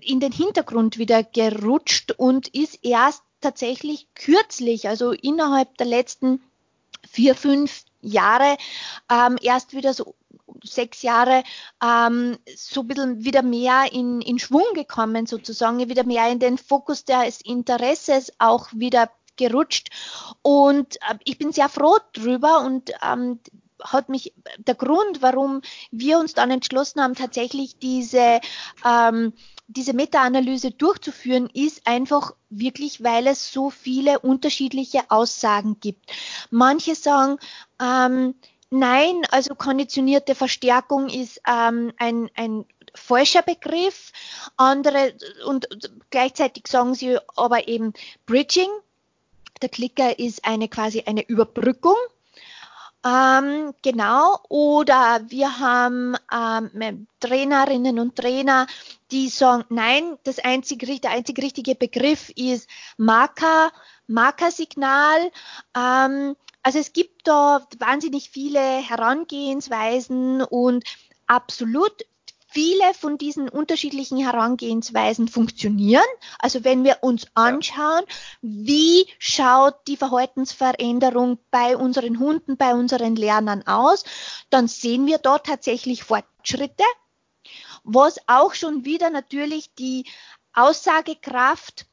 in 0.00 0.20
den 0.20 0.32
Hintergrund 0.32 0.98
wieder 0.98 1.22
gerutscht 1.24 2.12
und 2.12 2.48
ist 2.48 2.84
erst 2.84 3.22
tatsächlich 3.40 4.06
kürzlich, 4.14 4.88
also 4.88 5.12
innerhalb 5.12 5.76
der 5.78 5.86
letzten 5.86 6.42
vier, 7.10 7.34
fünf 7.34 7.84
Jahre 8.02 8.56
ähm, 9.10 9.38
erst 9.40 9.74
wieder 9.74 9.94
so 9.94 10.14
sechs 10.64 11.02
Jahre 11.02 11.42
ähm, 11.82 12.38
so 12.54 12.80
ein 12.82 12.88
bisschen 12.88 13.24
wieder 13.24 13.42
mehr 13.42 13.92
in, 13.92 14.20
in 14.20 14.38
Schwung 14.38 14.74
gekommen, 14.74 15.26
sozusagen, 15.26 15.78
wieder 15.88 16.04
mehr 16.04 16.28
in 16.30 16.38
den 16.38 16.58
Fokus 16.58 17.04
des 17.04 17.40
Interesses 17.40 18.32
auch 18.38 18.68
wieder 18.72 19.10
gerutscht. 19.36 19.90
Und 20.42 20.96
äh, 20.96 21.16
ich 21.24 21.38
bin 21.38 21.52
sehr 21.52 21.68
froh 21.68 21.98
drüber 22.12 22.60
und 22.60 22.92
ähm, 23.02 23.40
hat 23.82 24.08
mich 24.10 24.34
der 24.58 24.74
Grund, 24.74 25.22
warum 25.22 25.62
wir 25.90 26.18
uns 26.18 26.34
dann 26.34 26.50
entschlossen 26.50 27.02
haben, 27.02 27.14
tatsächlich 27.14 27.78
diese 27.78 28.40
ähm, 28.84 29.32
diese 29.70 29.92
Meta-Analyse 29.92 30.72
durchzuführen, 30.72 31.48
ist 31.54 31.86
einfach 31.86 32.34
wirklich, 32.50 33.04
weil 33.04 33.28
es 33.28 33.52
so 33.52 33.70
viele 33.70 34.18
unterschiedliche 34.18 35.02
Aussagen 35.10 35.78
gibt. 35.78 36.10
Manche 36.50 36.96
sagen, 36.96 37.38
ähm, 37.80 38.34
nein, 38.70 39.22
also 39.30 39.54
konditionierte 39.54 40.34
Verstärkung 40.34 41.08
ist 41.08 41.40
ähm, 41.46 41.92
ein, 41.98 42.30
ein 42.34 42.64
falscher 42.94 43.42
Begriff. 43.42 44.12
Andere 44.56 45.14
und 45.46 45.68
gleichzeitig 46.10 46.66
sagen 46.66 46.94
sie 46.94 47.18
aber 47.36 47.68
eben 47.68 47.92
Bridging. 48.26 48.70
Der 49.62 49.68
Klicker 49.68 50.18
ist 50.18 50.44
eine 50.44 50.68
quasi 50.68 51.02
eine 51.06 51.28
Überbrückung. 51.28 51.96
Ähm, 53.04 53.74
genau. 53.82 54.38
Oder 54.48 55.22
wir 55.28 55.58
haben 55.58 56.16
ähm, 56.32 57.06
Trainerinnen 57.20 57.98
und 57.98 58.16
Trainer, 58.16 58.66
die 59.10 59.28
sagen, 59.28 59.64
nein, 59.70 60.18
das 60.24 60.38
einzig, 60.38 61.00
der 61.00 61.10
einzig 61.10 61.38
richtige 61.38 61.74
Begriff 61.74 62.30
ist 62.36 62.68
Marker, 62.98 63.72
Markersignal. 64.06 65.30
Ähm, 65.74 66.36
also 66.62 66.78
es 66.78 66.92
gibt 66.92 67.26
da 67.26 67.66
wahnsinnig 67.78 68.30
viele 68.30 68.60
Herangehensweisen 68.60 70.42
und 70.42 70.84
absolut 71.26 71.92
viele 72.50 72.94
von 72.94 73.16
diesen 73.16 73.48
unterschiedlichen 73.48 74.18
Herangehensweisen 74.18 75.28
funktionieren. 75.28 76.04
Also 76.38 76.64
wenn 76.64 76.84
wir 76.84 76.98
uns 77.02 77.26
anschauen, 77.34 78.04
wie 78.42 79.06
schaut 79.18 79.76
die 79.86 79.96
Verhaltensveränderung 79.96 81.38
bei 81.50 81.76
unseren 81.76 82.18
Hunden, 82.18 82.56
bei 82.56 82.74
unseren 82.74 83.16
Lernern 83.16 83.66
aus, 83.66 84.04
dann 84.50 84.66
sehen 84.68 85.06
wir 85.06 85.18
dort 85.18 85.46
tatsächlich 85.46 86.02
Fortschritte, 86.02 86.84
was 87.84 88.18
auch 88.26 88.54
schon 88.54 88.84
wieder 88.84 89.10
natürlich 89.10 89.72
die 89.74 90.06
Aussagekraft 90.52 91.86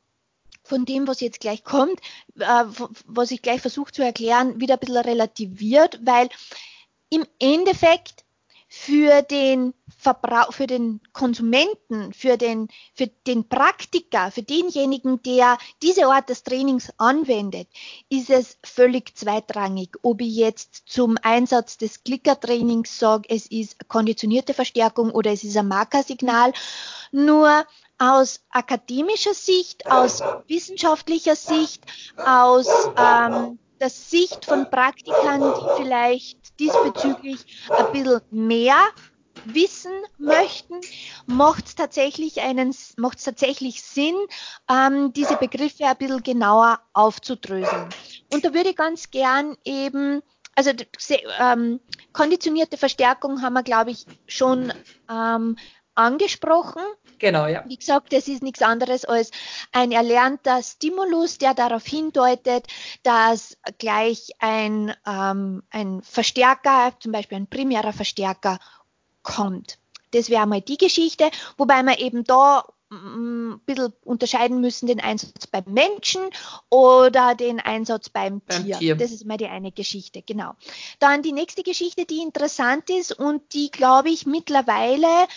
von 0.68 0.86
dem, 0.86 1.08
was 1.08 1.22
jetzt 1.22 1.40
gleich 1.40 1.64
kommt, 1.64 2.00
äh, 2.38 2.64
was 3.06 3.32
ich 3.32 3.42
gleich 3.42 3.62
versuche 3.62 3.92
zu 3.92 4.04
erklären, 4.04 4.60
wieder 4.60 4.76
ein 4.76 4.80
bisschen 4.80 4.98
relativiert, 4.98 6.00
weil 6.04 6.30
im 7.10 7.26
Endeffekt 7.40 8.26
für 8.68 9.22
den 9.22 9.74
Verbrauch, 9.98 10.52
für 10.54 10.68
den 10.68 11.00
Konsumenten, 11.14 12.14
für 12.14 12.38
den, 12.38 12.68
für 12.94 13.08
den 13.08 13.48
Praktiker, 13.48 14.30
für 14.32 14.44
denjenigen, 14.44 15.22
der 15.24 15.58
diese 15.82 16.08
Art 16.08 16.30
des 16.30 16.44
Trainings 16.44 16.92
anwendet, 16.98 17.68
ist 18.10 18.30
es 18.30 18.58
völlig 18.64 19.16
zweitrangig, 19.16 19.96
ob 20.02 20.22
ich 20.22 20.36
jetzt 20.36 20.84
zum 20.86 21.18
Einsatz 21.22 21.78
des 21.78 22.04
Clicker-Trainings 22.04 23.00
sage, 23.00 23.30
es 23.30 23.48
ist 23.48 23.88
konditionierte 23.88 24.54
Verstärkung 24.54 25.12
oder 25.12 25.32
es 25.32 25.44
ist 25.44 25.58
ein 25.58 25.68
Markersignal. 25.68 26.52
Nur 27.12 27.66
aus 27.98 28.42
akademischer 28.50 29.34
Sicht, 29.34 29.90
aus 29.90 30.22
wissenschaftlicher 30.48 31.36
Sicht, 31.36 31.84
aus 32.18 32.68
ähm, 32.98 33.58
der 33.80 33.90
Sicht 33.90 34.46
von 34.46 34.70
Praktikern, 34.70 35.42
die 35.42 35.84
vielleicht 35.84 36.60
diesbezüglich 36.60 37.68
ein 37.70 37.92
bisschen 37.92 38.22
mehr 38.32 38.78
wissen 39.46 39.92
möchten, 40.18 40.82
macht 41.26 41.68
es 41.68 41.76
tatsächlich 41.76 42.38
tatsächlich 43.24 43.82
Sinn, 43.82 44.16
ähm, 44.70 45.14
diese 45.14 45.38
Begriffe 45.38 45.86
ein 45.86 45.98
bisschen 45.98 46.24
genauer 46.24 46.80
aufzudröseln. 46.94 47.90
Und 48.34 48.44
da 48.44 48.54
würde 48.54 48.70
ich 48.70 48.76
ganz 48.76 49.12
gern 49.12 49.56
eben, 49.64 50.22
also 50.56 50.72
ähm, 51.40 51.80
konditionierte 52.14 52.78
Verstärkung 52.78 53.42
haben 53.42 53.54
wir, 53.54 53.64
glaube 53.64 53.92
ich, 53.92 54.06
schon 54.26 54.74
ähm, 55.10 55.56
angesprochen. 55.98 56.82
Genau, 57.20 57.48
ja. 57.48 57.64
Wie 57.68 57.78
gesagt, 57.78 58.14
es 58.14 58.28
ist 58.28 58.44
nichts 58.44 58.62
anderes 58.62 59.06
als 59.06 59.32
ein 59.72 59.92
erlernter 59.92 60.62
Stimulus, 60.62 61.38
der 61.38 61.54
darauf 61.54 61.86
hindeutet, 61.86 62.68
dass 63.04 63.58
gleich 63.80 64.30
ein, 64.40 64.94
ähm, 65.06 65.64
ein 65.72 66.02
Verstärker, 66.04 66.94
zum 67.00 67.12
Beispiel 67.12 67.38
ein 67.38 67.48
primärer 67.48 67.94
Verstärker, 67.94 68.60
kommt. 69.24 69.78
Das 70.12 70.30
wäre 70.30 70.48
mal 70.48 70.62
die 70.62 70.78
Geschichte, 70.78 71.30
wobei 71.58 71.84
wir 71.84 72.00
eben 72.00 72.24
da 72.24 72.66
mm, 72.90 73.54
ein 73.54 73.60
bisschen 73.66 73.94
unterscheiden 74.06 74.62
müssen, 74.62 74.88
den 74.88 75.02
Einsatz 75.02 75.48
beim 75.48 75.66
Menschen 75.68 76.22
oder 76.70 77.36
den 77.36 77.60
Einsatz 77.60 78.10
beim, 78.10 78.42
beim 78.48 78.64
Tier. 78.64 78.78
Tier. 78.78 78.96
Das 78.96 79.12
ist 79.12 79.26
mal 79.26 79.38
die 79.38 79.48
eine 79.48 79.72
Geschichte, 79.72 80.22
genau. 80.22 80.54
Dann 81.00 81.24
die 81.24 81.34
nächste 81.34 81.64
Geschichte, 81.64 82.06
die 82.06 82.22
interessant 82.22 82.90
ist 82.90 83.12
und 83.12 83.54
die, 83.54 83.70
glaube 83.70 84.10
ich, 84.10 84.26
mittlerweile 84.26 85.28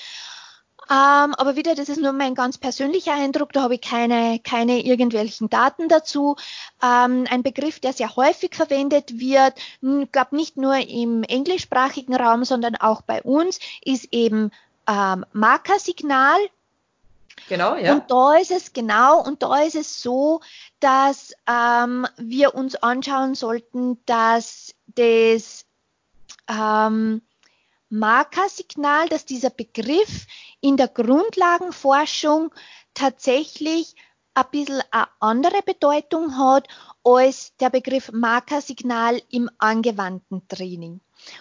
ähm, 0.91 1.35
aber 1.37 1.55
wieder, 1.55 1.77
das 1.77 1.89
ist 1.89 2.01
nur 2.01 2.13
mein 2.13 2.35
ganz 2.35 2.59
persönlicher 2.59 3.15
Eindruck, 3.15 3.53
da 3.53 3.63
habe 3.63 3.77
ich 3.77 3.81
keine, 3.81 4.41
keine 4.41 4.85
irgendwelchen 4.85 5.49
Daten 5.49 5.89
dazu. 5.89 6.35
Ähm, 6.83 7.27
ein 7.31 7.45
Begriff, 7.45 7.79
der 7.79 7.93
sehr 7.93 8.17
häufig 8.17 8.57
verwendet 8.57 9.21
wird, 9.21 9.55
ich 9.81 10.11
glaube 10.11 10.35
nicht 10.35 10.57
nur 10.57 10.75
im 10.77 11.23
englischsprachigen 11.23 12.17
Raum, 12.17 12.45
sondern 12.45 12.75
auch 12.75 13.03
bei 13.03 13.23
uns, 13.23 13.61
ist 13.85 14.09
eben 14.13 14.51
ähm, 14.89 15.25
Markersignal. 15.33 16.39
Genau, 17.49 17.77
ja. 17.77 17.95
Und 17.95 18.11
da 18.11 18.35
ist 18.35 18.51
es 18.51 18.73
genau, 18.73 19.23
und 19.23 19.45
da 19.45 19.63
ist 19.63 19.77
es 19.77 20.03
so, 20.03 20.41
dass 20.81 21.33
ähm, 21.47 22.05
wir 22.17 22.57
uns 22.57 22.75
anschauen 22.75 23.37
sollten, 23.37 23.99
dass 24.07 24.75
das 24.89 25.65
ähm, 26.49 27.23
Markersignal, 27.91 29.09
dass 29.09 29.25
dieser 29.25 29.51
Begriff 29.51 30.27
in 30.61 30.77
der 30.77 30.89
Grundlagenforschung 30.89 32.55
tatsächlich 32.95 33.95
ein 34.35 34.45
bisschen 34.51 34.83
eine 34.91 35.09
andere 35.19 35.63
Bedeutung 35.63 36.39
hat 36.39 36.69
als 37.03 37.55
der 37.57 37.71
Begriff 37.71 38.13
Markersignal 38.13 39.21
im 39.31 39.51
angewandten 39.59 40.47
Training. 40.49 41.01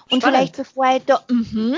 Und 0.09 0.21
Spannend. 0.21 0.23
vielleicht 0.23 0.57
bevor 0.57 0.95
ich 0.95 1.05
da, 1.05 1.23
mh, 1.29 1.77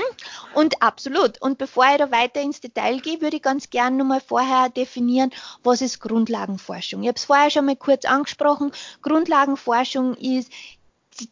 und 0.54 0.82
absolut, 0.82 1.40
und 1.40 1.58
bevor 1.58 1.84
ich 1.92 1.98
da 1.98 2.10
weiter 2.10 2.40
ins 2.40 2.60
Detail 2.60 2.98
gehe, 2.98 3.20
würde 3.20 3.36
ich 3.36 3.42
ganz 3.42 3.70
gerne 3.70 3.96
nochmal 3.96 4.20
vorher 4.20 4.70
definieren, 4.70 5.30
was 5.62 5.82
ist 5.82 6.00
Grundlagenforschung. 6.00 7.02
Ich 7.02 7.08
habe 7.08 7.16
es 7.16 7.24
vorher 7.24 7.50
schon 7.50 7.66
mal 7.66 7.76
kurz 7.76 8.04
angesprochen. 8.04 8.72
Grundlagenforschung 9.02 10.14
ist 10.14 10.50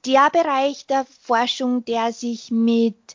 der 0.06 0.30
Bereich 0.30 0.86
der 0.86 1.06
Forschung, 1.22 1.84
der 1.84 2.12
sich 2.12 2.50
mit 2.50 3.14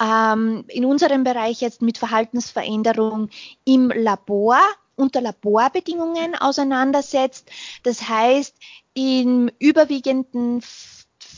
ähm, 0.00 0.64
in 0.68 0.84
unserem 0.84 1.24
Bereich 1.24 1.60
jetzt 1.60 1.82
mit 1.82 1.98
Verhaltensveränderung 1.98 3.30
im 3.64 3.90
Labor 3.90 4.60
unter 4.96 5.20
Laborbedingungen 5.20 6.34
auseinandersetzt. 6.36 7.50
Das 7.82 8.08
heißt, 8.08 8.54
im 8.94 9.50
überwiegenden 9.58 10.62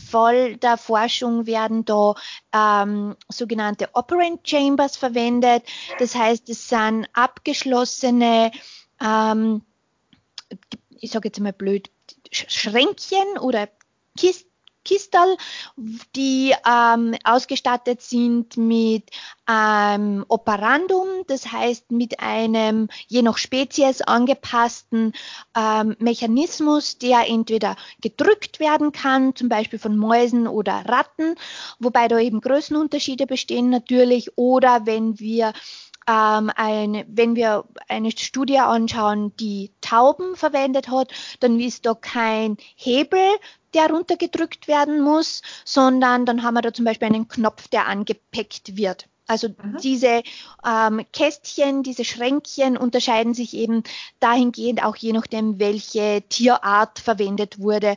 Fall 0.07 0.57
der 0.57 0.77
Forschung 0.77 1.47
werden 1.47 1.85
da 1.85 2.15
ähm, 2.53 3.17
sogenannte 3.29 3.89
Operant 3.95 4.47
Chambers 4.47 4.97
verwendet. 4.97 5.65
Das 5.99 6.15
heißt, 6.15 6.49
es 6.49 6.69
sind 6.69 7.09
abgeschlossene, 7.13 8.53
ähm, 9.01 9.63
ich 11.01 11.11
sage 11.11 11.29
jetzt 11.29 11.41
mal 11.41 11.53
blöd, 11.53 11.91
Schränkchen 12.31 13.39
oder 13.41 13.69
Kisten 14.17 14.56
Kistal, 14.87 15.37
die 16.15 16.55
ähm, 16.67 17.15
ausgestattet 17.25 18.01
sind 18.01 18.57
mit 18.57 19.11
ähm, 19.51 20.25
Operandum, 20.29 21.09
das 21.27 21.51
heißt 21.51 21.91
mit 21.91 22.21
einem 22.21 22.89
je 23.09 23.23
nach 23.23 23.37
Spezies 23.37 24.01
angepassten 24.01 25.13
ähm, 25.57 25.97
Mechanismus, 25.99 26.99
der 26.99 27.29
entweder 27.29 27.77
gedrückt 28.01 28.61
werden 28.61 28.93
kann, 28.93 29.35
zum 29.35 29.49
Beispiel 29.49 29.79
von 29.79 29.97
Mäusen 29.97 30.47
oder 30.47 30.85
Ratten, 30.87 31.35
wobei 31.81 32.09
da 32.09 32.19
eben 32.19 32.41
Größenunterschiede 32.41 33.27
bestehen 33.27 33.71
natürlich, 33.71 34.39
oder 34.39 34.87
wenn 34.87 35.19
wir 35.19 35.53
ähm, 36.09 36.51
ein, 36.55 37.05
wenn 37.09 37.37
wir 37.37 37.65
eine 37.89 38.11
Studie 38.13 38.59
anschauen, 38.59 39.35
die 39.37 39.73
Tauben 39.81 40.37
verwendet 40.37 40.89
hat, 40.89 41.11
dann 41.41 41.59
ist 41.61 41.87
da 41.87 41.95
kein 41.95 42.57
Hebel, 42.77 43.21
der 43.75 43.91
runtergedrückt 43.91 44.69
werden 44.69 45.01
muss, 45.01 45.43
sondern 45.65 46.25
dann 46.27 46.43
haben 46.43 46.55
wir 46.55 46.63
da 46.63 46.73
zum 46.73 46.85
Beispiel 46.85 47.09
einen 47.09 47.29
Knopf, 47.29 47.69
der 47.69 47.87
angepackt 47.87 48.77
wird. 48.77 49.09
Also 49.27 49.49
mhm. 49.49 49.79
diese 49.83 50.23
ähm, 50.65 51.05
Kästchen, 51.13 51.83
diese 51.83 52.05
Schränkchen 52.05 52.77
unterscheiden 52.77 53.35
sich 53.35 53.55
eben 53.55 53.83
dahingehend 54.21 54.85
auch 54.85 54.97
je 54.97 55.13
nachdem, 55.13 55.59
welche 55.59 56.23
Tierart 56.29 56.99
verwendet 56.99 57.59
wurde, 57.59 57.97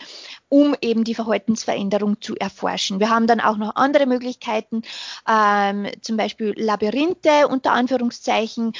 um 0.49 0.75
eben 0.81 1.03
die 1.03 1.15
Verhaltensveränderung 1.15 2.19
zu 2.21 2.35
erforschen. 2.35 2.99
Wir 2.99 3.09
haben 3.09 3.27
dann 3.27 3.39
auch 3.39 3.57
noch 3.57 3.75
andere 3.75 4.07
Möglichkeiten, 4.07 4.81
ähm, 5.27 5.87
zum 6.01 6.17
Beispiel 6.17 6.53
Labyrinthe 6.57 7.47
unter 7.47 7.71
Anführungszeichen, 7.73 8.73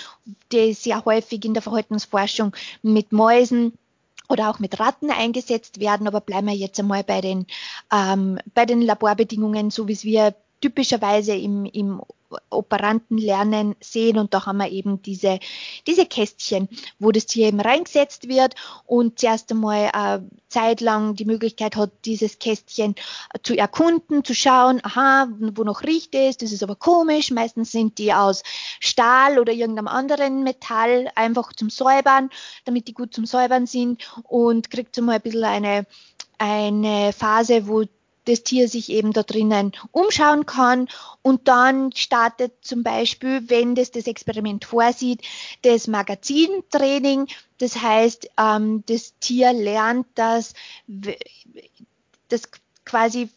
die 0.52 0.74
sehr 0.74 1.06
häufig 1.06 1.46
in 1.46 1.54
der 1.54 1.64
Verhaltensforschung 1.64 2.56
mit 2.82 3.12
Mäusen 3.12 3.74
oder 4.28 4.50
auch 4.50 4.60
mit 4.60 4.80
Ratten 4.80 5.12
eingesetzt 5.12 5.80
werden, 5.80 6.08
aber 6.08 6.22
bleiben 6.22 6.48
wir 6.48 6.56
jetzt 6.56 6.80
einmal 6.80 7.04
bei 7.04 7.22
den, 7.22 7.48
ähm, 7.92 8.40
bei 8.54 8.66
den 8.66 8.82
Laborbedingungen, 8.82 9.72
so 9.72 9.88
wie 9.88 9.94
es 9.94 10.04
wir 10.04 10.36
typischerweise 10.62 11.36
im, 11.36 11.66
im 11.66 12.02
Operantenlernen 12.50 13.76
sehen 13.80 14.18
und 14.18 14.34
da 14.34 14.46
haben 14.46 14.58
wir 14.58 14.70
eben 14.70 15.02
diese, 15.02 15.40
diese 15.88 16.06
Kästchen, 16.06 16.70
wo 17.00 17.12
das 17.12 17.26
Tier 17.26 17.48
eben 17.48 17.60
reingesetzt 17.60 18.28
wird 18.28 18.56
und 18.86 19.20
zuerst 19.20 19.52
einmal 19.52 19.90
äh, 19.94 20.20
zeitlang 20.48 21.16
die 21.16 21.26
Möglichkeit 21.26 21.76
hat, 21.76 21.92
dieses 22.06 22.40
Kästchen 22.40 22.96
äh, 23.34 23.40
zu 23.42 23.56
erkunden, 23.56 24.24
zu 24.24 24.36
schauen, 24.36 24.80
aha, 24.84 25.28
wo 25.40 25.64
noch 25.64 25.84
riecht 25.84 26.14
es, 26.16 26.38
das 26.38 26.52
ist 26.52 26.64
aber 26.64 26.76
komisch, 26.76 27.32
meistens 27.32 27.72
sind 27.72 27.98
die 27.98 28.14
aus 28.14 28.44
Stahl 28.80 29.40
oder 29.40 29.54
irgendeinem 29.54 29.88
anderen 29.88 30.44
Metall, 30.44 31.12
einfach 31.16 31.54
zum 31.54 31.70
Säubern, 31.70 32.30
damit 32.66 32.88
die 32.88 32.94
gut 32.94 33.14
zum 33.14 33.26
Säubern 33.26 33.66
sind 33.66 34.04
und 34.24 34.70
kriegt 34.70 34.96
so 34.96 35.02
mal 35.02 35.16
ein 35.16 35.22
bisschen 35.22 35.44
eine, 35.44 35.86
eine 36.38 37.14
Phase, 37.14 37.68
wo 37.68 37.86
das 38.30 38.44
Tier 38.44 38.68
sich 38.70 38.90
eben 38.90 39.12
da 39.12 39.24
drinnen 39.24 39.74
umschauen 39.92 40.46
kann 40.46 40.88
und 41.22 41.48
dann 41.48 41.92
startet 41.94 42.54
zum 42.62 42.84
Beispiel, 42.84 43.50
wenn 43.50 43.76
das 43.76 43.92
das 43.92 44.08
Experiment 44.08 44.66
vorsieht, 44.66 45.22
das 45.64 45.88
Magazintraining. 45.88 47.28
Das 47.58 47.82
heißt, 47.82 48.30
ähm, 48.38 48.84
das 48.86 49.14
Tier 49.20 49.52
lernt, 49.54 50.08
dass 50.16 50.54
das 52.30 52.44
quasi 52.86 53.30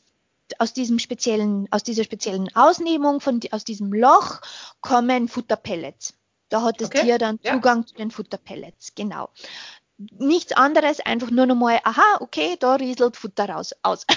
aus 0.59 0.73
diesem 0.73 0.99
speziellen, 0.99 1.67
aus 1.71 1.83
dieser 1.83 2.05
speziellen 2.05 2.55
Ausnehmung 2.55 3.21
von, 3.21 3.41
aus 3.51 3.65
diesem 3.65 3.93
Loch 3.93 4.41
kommen 4.81 5.29
Futterpellets. 5.29 6.15
Da 6.49 6.63
hat 6.63 6.81
das 6.83 6.89
okay. 6.89 7.05
Tier 7.05 7.19
dann 7.19 7.41
Zugang 7.41 7.81
ja. 7.81 7.87
zu 7.87 7.95
den 7.95 8.11
Futterpellets, 8.11 8.95
genau. 8.95 9.31
Nichts 10.19 10.53
anderes, 10.53 11.01
einfach 11.01 11.31
nur 11.31 11.47
nochmal, 11.47 11.81
aha, 11.85 12.19
okay, 12.21 12.57
da 12.59 12.75
rieselt 12.75 13.17
Futter 13.17 13.49
raus, 13.49 13.75
aus. 13.83 14.07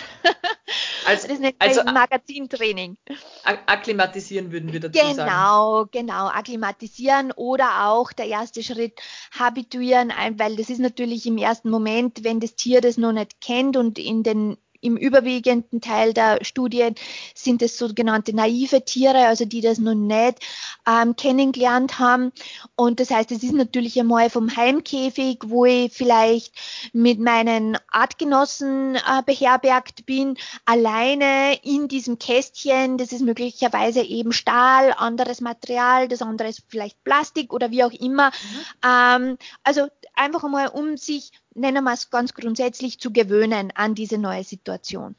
Also, 1.06 1.28
das 1.28 1.36
ist 1.36 1.42
nicht 1.42 1.56
also, 1.60 1.84
Magazintraining. 1.84 2.98
Akklimatisieren 3.44 4.52
würden 4.52 4.74
wir 4.74 4.80
dazu 4.80 5.00
genau, 5.00 5.14
sagen. 5.14 5.30
Genau, 5.30 5.86
genau, 5.92 6.28
akklimatisieren 6.30 7.32
oder 7.32 7.86
auch 7.86 8.12
der 8.12 8.26
erste 8.26 8.64
Schritt 8.64 9.00
habituieren, 9.32 10.12
weil 10.38 10.56
das 10.56 10.70
ist 10.70 10.80
natürlich 10.80 11.28
im 11.28 11.38
ersten 11.38 11.70
Moment, 11.70 12.24
wenn 12.24 12.40
das 12.40 12.56
Tier 12.56 12.82
das 12.82 12.98
noch 12.98 13.12
nicht 13.12 13.40
kennt 13.40 13.78
und 13.78 14.00
in 14.00 14.24
den 14.24 14.58
im 14.86 14.98
überwiegenden 14.98 15.82
Teil 15.82 16.14
der 16.14 16.44
Studien 16.44 16.96
sind 17.34 17.62
es 17.62 17.78
sogenannte 17.78 18.36
naive 18.36 18.86
Tiere, 18.86 19.26
also 19.28 19.46
die 19.46 19.62
das 19.62 19.80
noch 19.80 19.96
nicht 19.96 20.40
ähm, 20.88 21.16
kennengelernt 21.16 22.00
haben. 22.00 22.32
Und 22.76 23.00
das 23.00 23.10
heißt, 23.10 23.32
es 23.32 23.44
ist 23.44 23.54
natürlich 23.54 24.00
einmal 24.00 24.30
vom 24.30 24.56
Heimkäfig, 24.56 25.40
wo 25.46 25.66
ich 25.66 25.92
vielleicht 25.92 26.54
mit 26.94 27.20
meinen 27.20 27.78
Artgenossen 27.92 28.96
äh, 28.96 29.24
beherbergt 29.26 30.06
bin, 30.06 30.38
alleine 30.66 31.56
in 31.64 31.88
diesem 31.88 32.20
Kästchen. 32.20 32.98
Das 32.98 33.12
ist 33.12 33.22
möglicherweise 33.22 34.02
eben 34.02 34.32
Stahl, 34.32 34.94
anderes 34.96 35.42
Material, 35.42 36.08
das 36.08 36.22
andere 36.22 36.50
ist 36.50 36.64
vielleicht 36.68 37.04
Plastik 37.04 37.52
oder 37.54 37.72
wie 37.72 37.84
auch 37.84 37.92
immer. 37.92 38.30
Mhm. 38.30 38.88
Ähm, 38.88 39.38
also 39.64 39.88
einfach 40.16 40.44
einmal, 40.44 40.68
um 40.68 40.98
sich 40.98 41.32
nennen 41.56 41.84
wir 41.84 41.94
es 41.94 42.10
ganz 42.10 42.34
grundsätzlich, 42.34 43.00
zu 43.00 43.12
gewöhnen 43.12 43.72
an 43.76 43.96
diese 43.96 44.18
neue 44.18 44.44
Situation. 44.44 45.16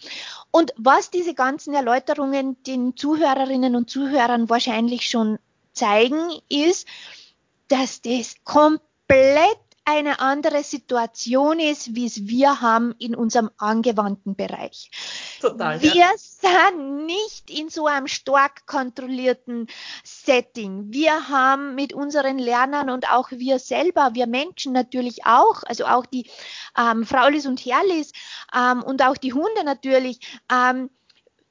Und 0.51 0.73
was 0.77 1.11
diese 1.11 1.35
ganzen 1.35 1.75
Erläuterungen 1.75 2.63
den 2.65 2.97
Zuhörerinnen 2.97 3.75
und 3.75 3.91
Zuhörern 3.91 4.49
wahrscheinlich 4.49 5.09
schon 5.09 5.39
zeigen, 5.73 6.41
ist, 6.49 6.87
dass 7.69 8.01
das 8.03 8.37
komplett 8.45 9.59
eine 9.87 10.19
andere 10.19 10.65
Situation 10.65 11.61
ist, 11.61 11.95
wie 11.95 12.07
es 12.07 12.27
wir 12.27 12.61
haben 12.61 12.95
in 12.99 13.15
unserem 13.15 13.51
angewandten 13.57 14.35
Bereich. 14.35 14.91
Total. 15.41 15.81
Wir 15.81 15.95
ja. 15.95 16.11
sind 16.17 17.07
nicht 17.07 17.51
in 17.51 17.69
so 17.69 17.87
einem 17.87 18.09
stark 18.09 18.67
kontrollierten 18.67 19.69
Setting. 20.03 20.93
Wir 20.93 21.29
haben 21.29 21.77
mit 21.77 21.93
unseren 21.93 22.39
Lernern 22.39 22.91
und 22.91 23.09
auch 23.11 23.31
wir 23.31 23.61
selber, 23.61 24.11
wir 24.15 24.27
Menschen 24.27 24.73
natürlich 24.73 25.25
auch, 25.25 25.63
also 25.65 25.87
auch 25.87 26.05
die 26.05 26.29
ähm, 26.77 27.07
Fraulis 27.07 27.47
und 27.47 27.65
Herrlis 27.65 28.11
ähm, 28.53 28.83
und 28.83 29.03
auch 29.03 29.17
die 29.17 29.33
Hunde 29.33 29.63
natürlich, 29.65 30.19
ähm, 30.53 30.91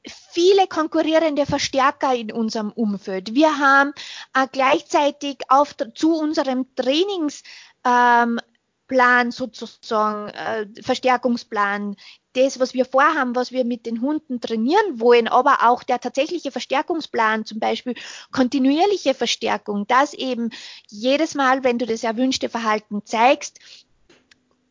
viele 0.08 0.68
konkurrierende 0.68 1.46
Verstärker 1.46 2.14
in 2.14 2.32
unserem 2.32 2.72
Umfeld. 2.72 3.34
Wir 3.34 3.58
haben 3.58 3.94
äh, 4.34 4.46
gleichzeitig 4.52 5.38
auf, 5.48 5.76
zu 5.96 6.16
unserem 6.16 6.76
Trainings 6.76 7.44
ähm, 7.86 8.40
Plan 8.88 9.32
sozusagen, 9.32 10.30
äh, 10.30 10.68
Verstärkungsplan, 10.82 11.96
das, 12.34 12.60
was 12.60 12.74
wir 12.74 12.86
vorhaben, 12.86 13.36
was 13.36 13.52
wir 13.52 13.66
mit 13.66 13.86
den 13.86 14.02
Hunden 14.02 14.42
trainieren 14.42 15.00
wollen, 15.00 15.28
aber 15.28 15.60
auch 15.64 15.84
der 15.84 16.00
tatsächliche 16.00 16.52
Verstärkungsplan, 16.52 17.46
zum 17.46 17.60
Beispiel 17.60 17.96
kontinuierliche 18.32 19.14
Verstärkung, 19.14 19.88
dass 19.88 20.14
eben 20.14 20.52
jedes 20.90 21.34
Mal, 21.34 21.64
wenn 21.64 21.80
du 21.80 21.86
das 21.86 22.04
erwünschte 22.04 22.50
Verhalten 22.50 23.06
zeigst, 23.06 23.60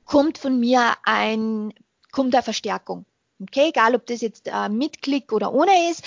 kommt 0.04 0.38
von 0.38 0.60
mir 0.60 0.94
ein, 1.04 1.72
kommt 2.12 2.34
eine 2.34 2.42
Verstärkung. 2.42 3.06
Okay, 3.40 3.70
egal 3.70 3.94
ob 3.96 4.06
das 4.06 4.20
jetzt 4.20 4.46
äh, 4.46 4.68
mit 4.68 5.02
Klick 5.02 5.32
oder 5.32 5.52
ohne 5.52 5.90
ist. 5.90 6.04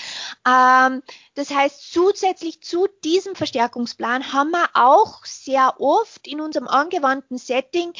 Ähm, 0.48 1.04
das 1.38 1.52
heißt, 1.52 1.94
zusätzlich 1.94 2.62
zu 2.62 2.88
diesem 3.04 3.36
Verstärkungsplan 3.36 4.34
haben 4.34 4.50
wir 4.50 4.70
auch 4.74 5.24
sehr 5.24 5.76
oft 5.80 6.28
in 6.28 6.42
unserem 6.42 6.68
angewandten 6.68 7.38
Setting 7.38 7.94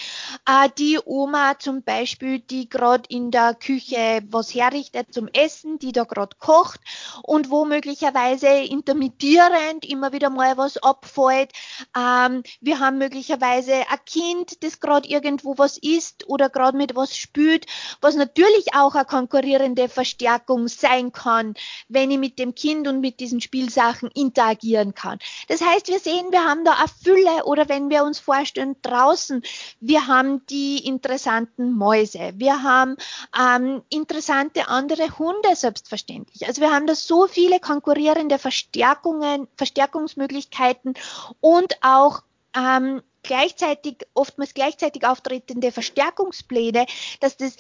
äh, 0.48 0.70
die 0.80 1.00
Oma 1.06 1.60
zum 1.60 1.84
Beispiel, 1.84 2.40
die 2.40 2.68
gerade 2.68 3.04
in 3.10 3.30
der 3.30 3.54
Küche 3.54 4.24
was 4.28 4.56
herrichtet 4.56 5.14
zum 5.14 5.28
Essen, 5.28 5.78
die 5.78 5.92
da 5.92 6.04
gerade 6.04 6.36
kocht 6.40 6.80
und 7.22 7.52
wo 7.52 7.66
möglicherweise 7.66 8.48
intermittierend 8.48 9.86
immer 9.86 10.14
wieder 10.14 10.32
mal 10.32 10.58
was 10.58 10.78
abfällt. 10.78 11.52
Ähm, 11.96 12.42
wir 12.60 12.80
haben 12.80 12.98
möglicherweise 12.98 13.74
ein 13.74 14.00
Kind, 14.08 14.64
das 14.64 14.80
gerade 14.80 15.08
irgendwo 15.08 15.60
was 15.60 15.78
isst 15.78 16.28
oder 16.28 16.50
gerade 16.50 16.76
mit 16.76 16.96
was 16.96 17.16
spült, 17.16 17.68
was 18.02 18.16
natürlich 18.16 18.74
auch 18.74 18.96
ein 18.96 19.06
konkurrierende 19.06 19.90
Verstärkung 19.90 20.68
sein 20.68 21.12
kann, 21.12 21.54
wenn 21.88 22.10
ich 22.10 22.18
mit 22.18 22.40
dem 22.40 22.56
Kind 22.56 22.88
und 22.88 23.00
mit 23.00 23.27
diesen 23.28 23.42
Spielsachen 23.42 24.10
interagieren 24.14 24.94
kann. 24.94 25.20
Das 25.50 25.62
heißt, 25.62 25.90
wir 25.90 26.00
sehen, 26.00 26.32
wir 26.32 26.46
haben 26.46 26.64
da 26.64 26.74
eine 26.74 26.88
Fülle 27.04 27.44
oder 27.44 27.68
wenn 27.68 27.90
wir 27.90 28.04
uns 28.04 28.20
vorstellen, 28.20 28.78
draußen, 28.82 29.44
wir 29.82 30.08
haben 30.08 30.46
die 30.46 30.86
interessanten 30.86 31.74
Mäuse, 31.74 32.32
wir 32.36 32.64
haben 32.64 32.96
ähm, 33.38 33.82
interessante 33.90 34.70
andere 34.70 35.20
Hunde 35.20 35.56
selbstverständlich. 35.56 36.48
Also 36.48 36.62
wir 36.62 36.72
haben 36.72 36.88
da 36.88 36.96
so 36.96 37.28
viele 37.28 37.60
konkurrierende 37.60 38.40
Verstärkungen, 38.40 39.48
Verstärkungsmöglichkeiten 39.58 40.94
und 41.42 41.76
auch 41.82 42.24
ähm, 42.56 43.02
gleichzeitig, 43.24 44.08
oftmals 44.14 44.54
gleichzeitig 44.54 45.06
auftretende 45.06 45.74
Verstärkungspläne, 45.74 46.86
dass 47.20 47.36
das 47.36 47.58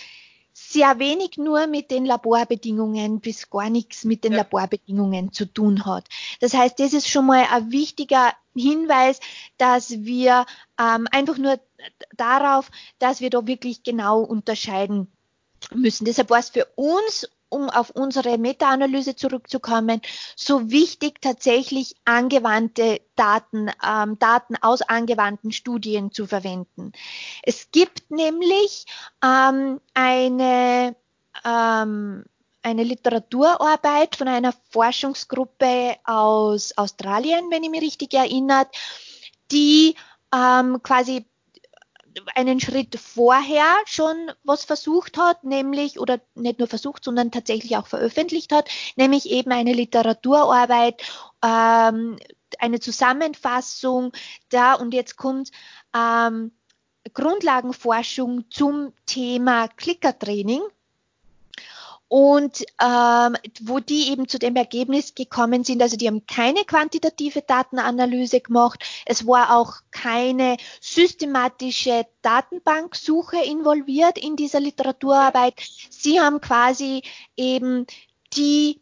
sehr 0.59 0.97
wenig 0.97 1.37
nur 1.37 1.67
mit 1.67 1.91
den 1.91 2.03
Laborbedingungen 2.03 3.19
bis 3.19 3.49
gar 3.51 3.69
nichts 3.69 4.05
mit 4.05 4.23
den 4.23 4.31
ja. 4.31 4.39
Laborbedingungen 4.39 5.31
zu 5.31 5.45
tun 5.45 5.85
hat. 5.85 6.09
Das 6.39 6.55
heißt, 6.55 6.79
das 6.79 6.93
ist 6.93 7.07
schon 7.07 7.27
mal 7.27 7.45
ein 7.51 7.71
wichtiger 7.71 8.33
Hinweis, 8.55 9.19
dass 9.59 9.91
wir 9.91 10.47
ähm, 10.81 11.07
einfach 11.11 11.37
nur 11.37 11.59
darauf, 12.15 12.71
dass 12.97 13.21
wir 13.21 13.29
da 13.29 13.45
wirklich 13.45 13.83
genau 13.83 14.21
unterscheiden 14.21 15.11
müssen. 15.75 16.05
Deshalb 16.05 16.31
war 16.31 16.39
es 16.39 16.49
für 16.49 16.65
uns 16.75 17.29
um 17.49 17.69
auf 17.69 17.89
unsere 17.91 18.37
Meta-Analyse 18.37 19.15
zurückzukommen, 19.15 20.01
so 20.35 20.69
wichtig 20.69 21.21
tatsächlich 21.21 21.95
angewandte 22.05 23.01
Daten, 23.15 23.71
ähm, 23.85 24.19
Daten 24.19 24.55
aus 24.61 24.81
angewandten 24.81 25.51
Studien 25.51 26.11
zu 26.11 26.27
verwenden. 26.27 26.91
Es 27.43 27.71
gibt 27.71 28.11
nämlich 28.11 28.85
ähm, 29.23 29.79
eine 29.93 30.95
ähm, 31.45 32.25
eine 32.63 32.83
Literaturarbeit 32.83 34.17
von 34.17 34.27
einer 34.27 34.53
Forschungsgruppe 34.71 35.95
aus 36.03 36.77
Australien, 36.77 37.45
wenn 37.49 37.63
ich 37.63 37.69
mich 37.69 37.81
richtig 37.81 38.13
erinnert, 38.13 38.67
die 39.51 39.95
ähm, 40.35 40.81
quasi 40.83 41.25
einen 42.35 42.59
Schritt 42.59 42.99
vorher 42.99 43.75
schon 43.85 44.31
was 44.43 44.65
versucht 44.65 45.17
hat, 45.17 45.43
nämlich, 45.43 45.99
oder 45.99 46.19
nicht 46.35 46.59
nur 46.59 46.67
versucht, 46.67 47.03
sondern 47.03 47.31
tatsächlich 47.31 47.77
auch 47.77 47.87
veröffentlicht 47.87 48.51
hat, 48.51 48.69
nämlich 48.95 49.29
eben 49.29 49.51
eine 49.51 49.73
Literaturarbeit, 49.73 51.01
ähm, 51.43 52.17
eine 52.59 52.79
Zusammenfassung 52.79 54.13
da. 54.49 54.73
Und 54.73 54.93
jetzt 54.93 55.17
kommt 55.17 55.51
ähm, 55.95 56.51
Grundlagenforschung 57.13 58.49
zum 58.49 58.93
Thema 59.05 59.67
Klickertraining 59.67 60.61
und 62.09 62.63
ähm, 62.81 63.35
wo 63.61 63.79
die 63.79 64.11
eben 64.11 64.27
zu 64.27 64.39
dem 64.39 64.55
Ergebnis 64.55 65.13
gekommen 65.13 65.63
sind, 65.63 65.81
also 65.81 65.97
die 65.97 66.07
haben 66.07 66.25
keine 66.25 66.63
quantitative 66.63 67.41
Datenanalyse 67.41 68.39
gemacht, 68.39 68.83
es 69.05 69.27
war 69.27 69.57
auch 69.57 69.75
keine 69.91 70.57
systematische 70.79 72.05
Datenbanksuche 72.21 73.43
involviert 73.43 74.17
in 74.17 74.35
dieser 74.35 74.59
Literaturarbeit. 74.59 75.55
Sie 75.89 76.19
haben 76.19 76.39
quasi 76.39 77.01
eben 77.35 77.85
die 78.33 78.81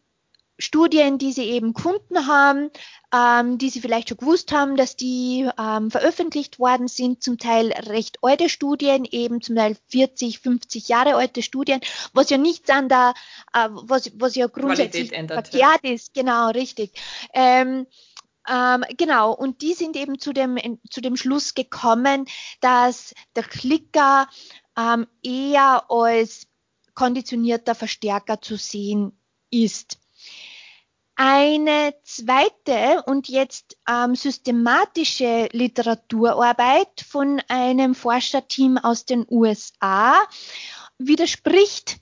Studien, 0.58 1.18
die 1.18 1.34
sie 1.34 1.44
eben 1.44 1.74
gefunden 1.74 2.28
haben, 2.28 2.70
ähm, 3.14 3.58
die 3.58 3.70
sie 3.70 3.82
vielleicht 3.82 4.10
schon 4.10 4.18
gewusst 4.18 4.52
haben, 4.52 4.78
dass 4.78 4.96
die 4.96 5.50
ähm, 5.60 5.92
veröffentlicht 5.92 6.60
worden 6.60 6.88
sind, 6.88 7.22
zum 7.22 7.38
Teil 7.38 7.72
recht 7.72 8.20
alte 8.22 8.50
Studien, 8.50 9.06
eben 9.06 9.42
zum 9.42 9.56
Teil 9.56 9.78
40, 9.90 10.40
50 10.40 10.88
Jahre 10.88 11.16
alte 11.16 11.42
Studien, 11.42 11.82
was 12.14 12.30
ja 12.30 12.38
nichts 12.38 12.70
an 12.70 12.90
der, 12.90 13.14
äh, 13.54 13.68
was, 13.70 14.12
was 14.16 14.36
ja 14.36 14.48
grundsätzlich 14.48 15.12
ändert, 15.12 15.50
verkehrt 15.50 15.82
ja. 15.84 15.92
ist, 15.92 16.14
genau, 16.14 16.50
richtig. 16.50 16.92
Ähm, 17.34 17.86
ähm, 18.48 18.84
genau, 18.98 19.34
und 19.34 19.62
die 19.62 19.74
sind 19.74 19.98
eben 19.98 20.20
zu 20.20 20.32
dem, 20.32 20.58
zu 20.90 21.02
dem 21.02 21.18
Schluss 21.18 21.54
gekommen, 21.56 22.26
dass 22.62 23.14
der 23.36 23.44
Klicker 23.44 24.30
ähm, 24.78 25.08
eher 25.24 25.90
als 25.90 26.48
konditionierter 26.94 27.76
Verstärker 27.76 28.42
zu 28.42 28.56
sehen 28.56 29.18
ist. 29.50 29.98
Eine 31.16 31.94
zweite 32.04 33.04
und 33.06 33.30
jetzt 33.30 33.78
ähm, 33.88 34.16
systematische 34.16 35.48
Literaturarbeit 35.54 37.06
von 37.08 37.42
einem 37.48 37.96
Forscherteam 37.96 38.78
aus 38.78 39.06
den 39.06 39.26
USA 39.30 40.16
widerspricht 40.98 41.98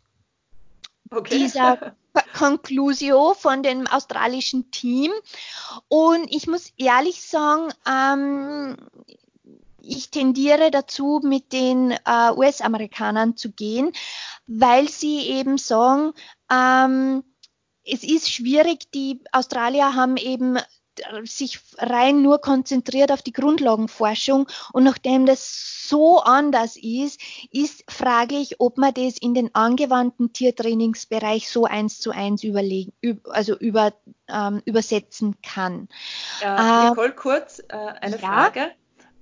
okay. 1.11 1.37
dieser 1.37 1.95
Conclusio 2.37 3.35
von 3.35 3.61
dem 3.61 3.85
australischen 3.85 4.71
Team. 4.71 5.11
Und 5.87 6.33
ich 6.33 6.47
muss 6.47 6.73
ehrlich 6.77 7.21
sagen, 7.21 7.71
ähm, 7.87 8.77
ich 9.79 10.09
tendiere 10.09 10.71
dazu, 10.71 11.21
mit 11.23 11.53
den 11.53 11.91
äh, 11.91 12.31
US-Amerikanern 12.35 13.37
zu 13.37 13.51
gehen, 13.51 13.91
weil 14.47 14.89
sie 14.89 15.27
eben 15.27 15.57
sagen, 15.57 16.13
ähm, 16.49 17.23
es 17.85 18.03
ist 18.03 18.31
schwierig, 18.31 18.91
die 18.91 19.21
Australier 19.31 19.95
haben 19.95 20.17
eben 20.17 20.59
sich 21.23 21.59
rein 21.77 22.21
nur 22.21 22.39
konzentriert 22.39 23.11
auf 23.11 23.21
die 23.21 23.31
Grundlagenforschung 23.33 24.47
und 24.73 24.83
nachdem 24.83 25.25
das 25.25 25.87
so 25.87 26.19
anders 26.19 26.75
ist, 26.75 27.19
ist 27.51 27.83
fraglich, 27.91 28.59
ob 28.59 28.77
man 28.77 28.93
das 28.93 29.17
in 29.17 29.33
den 29.33 29.53
angewandten 29.55 30.33
Tiertrainingsbereich 30.33 31.49
so 31.49 31.65
eins 31.65 31.99
zu 31.99 32.11
eins 32.11 32.43
überlegen, 32.43 32.93
also 33.29 33.57
über, 33.57 33.93
ähm, 34.27 34.61
übersetzen 34.65 35.35
kann. 35.41 35.89
Äh, 36.41 36.89
Nicole, 36.89 37.13
kurz 37.13 37.59
äh, 37.59 37.75
eine 37.75 38.17
ja? 38.17 38.21
Frage. 38.21 38.71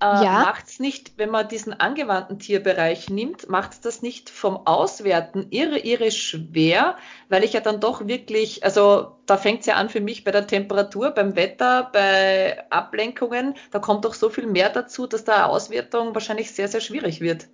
Äh, 0.02 0.24
ja. 0.24 0.40
Macht 0.40 0.68
es 0.68 0.80
nicht, 0.80 1.14
wenn 1.18 1.30
man 1.30 1.48
diesen 1.48 1.80
angewandten 1.80 2.40
Tierbereich 2.40 3.12
nimmt, 3.12 3.48
macht 3.50 3.74
es 3.74 3.82
das 3.82 4.02
nicht 4.02 4.32
vom 4.32 4.66
Auswerten 4.66 5.46
irre, 5.52 5.78
irre 5.78 6.10
schwer, 6.10 6.98
weil 7.30 7.44
ich 7.44 7.54
ja 7.54 7.60
dann 7.60 7.80
doch 7.80 8.08
wirklich, 8.08 8.64
also 8.64 9.18
da 9.28 9.38
fängt 9.38 9.60
es 9.60 9.68
ja 9.68 9.76
an 9.76 9.90
für 9.90 10.02
mich 10.02 10.24
bei 10.24 10.32
der 10.32 10.48
Temperatur, 10.48 11.12
beim 11.12 11.36
Wetter, 11.36 11.92
bei 11.94 12.66
Ablenkungen, 12.72 13.54
da 13.70 13.78
kommt 13.78 14.04
doch 14.04 14.16
so 14.16 14.30
viel 14.30 14.48
mehr 14.48 14.70
dazu, 14.70 15.06
dass 15.06 15.24
da 15.24 15.46
Auswertung 15.46 16.16
wahrscheinlich 16.16 16.52
sehr, 16.52 16.68
sehr 16.68 16.82
schwierig 16.82 17.22
wird. 17.22 17.48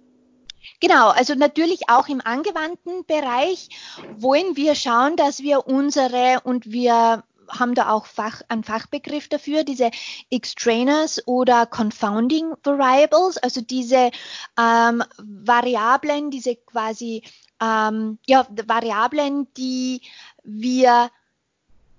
Genau, 0.79 1.09
also 1.09 1.33
natürlich 1.35 1.89
auch 1.89 2.07
im 2.07 2.21
angewandten 2.21 3.05
Bereich 3.05 3.69
wollen 4.17 4.55
wir 4.55 4.75
schauen, 4.75 5.15
dass 5.15 5.39
wir 5.39 5.67
unsere 5.67 6.41
und 6.43 6.71
wir 6.71 7.23
haben 7.49 7.75
da 7.75 7.91
auch 7.91 8.05
Fach, 8.05 8.41
einen 8.47 8.63
Fachbegriff 8.63 9.27
dafür, 9.27 9.63
diese 9.63 9.91
Extrainers 10.29 11.27
oder 11.27 11.65
Confounding 11.65 12.53
Variables, 12.63 13.37
also 13.37 13.61
diese 13.61 14.11
ähm, 14.59 15.03
Variablen, 15.17 16.31
diese 16.31 16.55
quasi 16.55 17.23
ähm, 17.61 18.19
ja, 18.25 18.47
Variablen, 18.65 19.47
die 19.55 20.01
wir, 20.43 21.09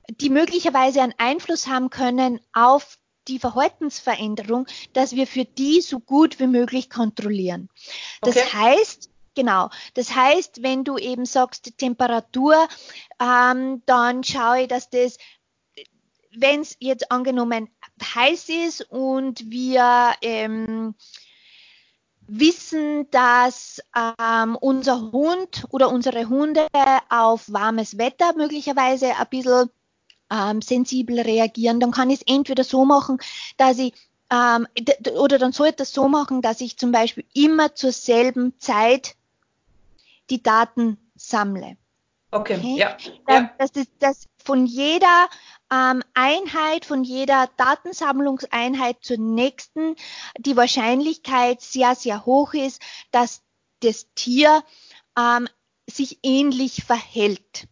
die 0.08 0.30
möglicherweise 0.30 1.02
einen 1.02 1.14
Einfluss 1.18 1.66
haben 1.66 1.90
können 1.90 2.40
auf 2.52 2.98
die 3.28 3.38
Verhaltensveränderung, 3.38 4.66
dass 4.94 5.12
wir 5.14 5.26
für 5.26 5.44
die 5.44 5.80
so 5.82 6.00
gut 6.00 6.40
wie 6.40 6.46
möglich 6.46 6.88
kontrollieren. 6.88 7.68
Das 8.22 8.36
okay. 8.36 8.46
heißt, 8.52 9.10
Genau. 9.38 9.70
Das 9.94 10.16
heißt, 10.16 10.64
wenn 10.64 10.82
du 10.82 10.98
eben 10.98 11.24
sagst 11.24 11.78
Temperatur, 11.78 12.56
ähm, 13.20 13.82
dann 13.86 14.24
schaue 14.24 14.62
ich, 14.62 14.68
dass 14.68 14.90
das 14.90 15.16
wenn 16.34 16.60
es 16.60 16.76
jetzt 16.80 17.10
angenommen 17.10 17.68
heiß 18.02 18.48
ist 18.48 18.90
und 18.90 19.50
wir 19.50 20.12
ähm, 20.22 20.94
wissen, 22.26 23.10
dass 23.10 23.80
ähm, 23.96 24.56
unser 24.56 25.12
Hund 25.12 25.64
oder 25.70 25.90
unsere 25.90 26.28
Hunde 26.28 26.66
auf 27.08 27.50
warmes 27.52 27.98
Wetter 27.98 28.34
möglicherweise 28.36 29.16
ein 29.16 29.26
bisschen 29.30 29.70
ähm, 30.30 30.60
sensibel 30.62 31.20
reagieren, 31.20 31.80
dann 31.80 31.90
kann 31.90 32.10
ich 32.10 32.20
es 32.20 32.34
entweder 32.34 32.64
so 32.64 32.84
machen, 32.84 33.18
dass 33.56 33.78
ich 33.78 33.94
ähm, 34.30 34.66
oder 35.16 35.38
dann 35.38 35.52
sollte 35.52 35.84
es 35.84 35.92
so 35.92 36.06
machen, 36.08 36.42
dass 36.42 36.60
ich 36.60 36.76
zum 36.76 36.92
Beispiel 36.92 37.24
immer 37.32 37.74
zur 37.74 37.92
selben 37.92 38.58
Zeit 38.58 39.16
die 40.28 40.42
Daten 40.42 40.98
sammle. 41.16 41.78
Okay, 42.30 42.56
okay? 42.58 42.76
ja. 42.76 42.96
ja. 43.28 43.50
Das 43.58 43.70
ist 43.70 43.90
das 44.00 44.26
von 44.44 44.66
jeder 44.66 45.28
ähm, 45.72 46.02
Einheit, 46.14 46.84
von 46.84 47.04
jeder 47.04 47.48
Datensammlungseinheit 47.56 48.98
zur 49.00 49.18
nächsten 49.18 49.96
die 50.38 50.56
Wahrscheinlichkeit 50.56 51.60
sehr, 51.60 51.94
sehr 51.94 52.26
hoch 52.26 52.54
ist, 52.54 52.82
dass 53.10 53.42
das 53.80 54.08
Tier 54.14 54.62
ähm, 55.18 55.48
sich 55.86 56.18
ähnlich 56.22 56.84
verhält. 56.84 57.68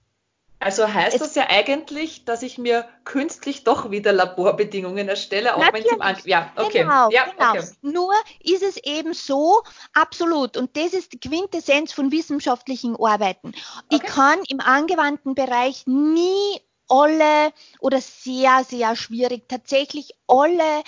Also 0.59 0.93
heißt 0.93 1.17
es, 1.17 1.21
das 1.21 1.35
ja 1.35 1.49
eigentlich, 1.49 2.25
dass 2.25 2.43
ich 2.43 2.57
mir 2.57 2.89
künstlich 3.05 3.65
doch 3.65 3.91
wieder 3.91 4.13
Laborbedingungen 4.13 5.09
erstelle, 5.09 5.55
auch 5.55 5.73
wenn 5.73 5.85
es 5.85 5.93
im 5.93 6.01
An 6.01 6.17
Ja, 6.25 6.53
okay. 6.57 6.81
Genau, 6.81 7.11
ja, 7.11 7.27
genau. 7.27 7.51
Okay. 7.51 7.65
Nur 7.83 8.13
ist 8.41 8.63
es 8.63 8.77
eben 8.79 9.13
so, 9.13 9.63
absolut, 9.93 10.57
und 10.57 10.77
das 10.77 10.93
ist 10.95 11.13
die 11.13 11.21
Quintessenz 11.21 11.93
von 11.93 12.11
wissenschaftlichen 12.11 12.97
Arbeiten. 12.97 13.49
Okay. 13.49 13.57
Ich 13.91 14.03
kann 14.03 14.39
im 14.49 14.61
angewandten 14.61 15.35
Bereich 15.35 15.87
nie 15.87 16.61
alle 16.89 17.53
oder 17.81 18.01
sehr, 18.01 18.65
sehr 18.65 18.97
schwierig, 18.97 19.49
tatsächlich 19.49 20.13
alle 20.27 20.83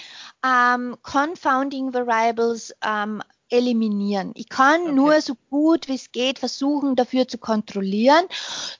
ähm, 0.46 0.96
Confounding 1.02 1.92
Variables 1.92 2.74
ähm, 2.84 3.22
eliminieren. 3.50 4.32
Ich 4.34 4.48
kann 4.48 4.82
okay. 4.82 4.92
nur 4.92 5.20
so 5.20 5.34
gut 5.50 5.88
wie 5.88 5.94
es 5.94 6.12
geht 6.12 6.38
versuchen, 6.38 6.96
dafür 6.96 7.26
zu 7.26 7.38
kontrollieren. 7.38 8.24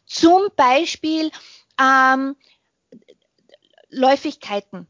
Zum 0.07 0.49
Beispiel 0.57 1.31
ähm, 1.81 2.37
Läufigkeiten 3.91 4.87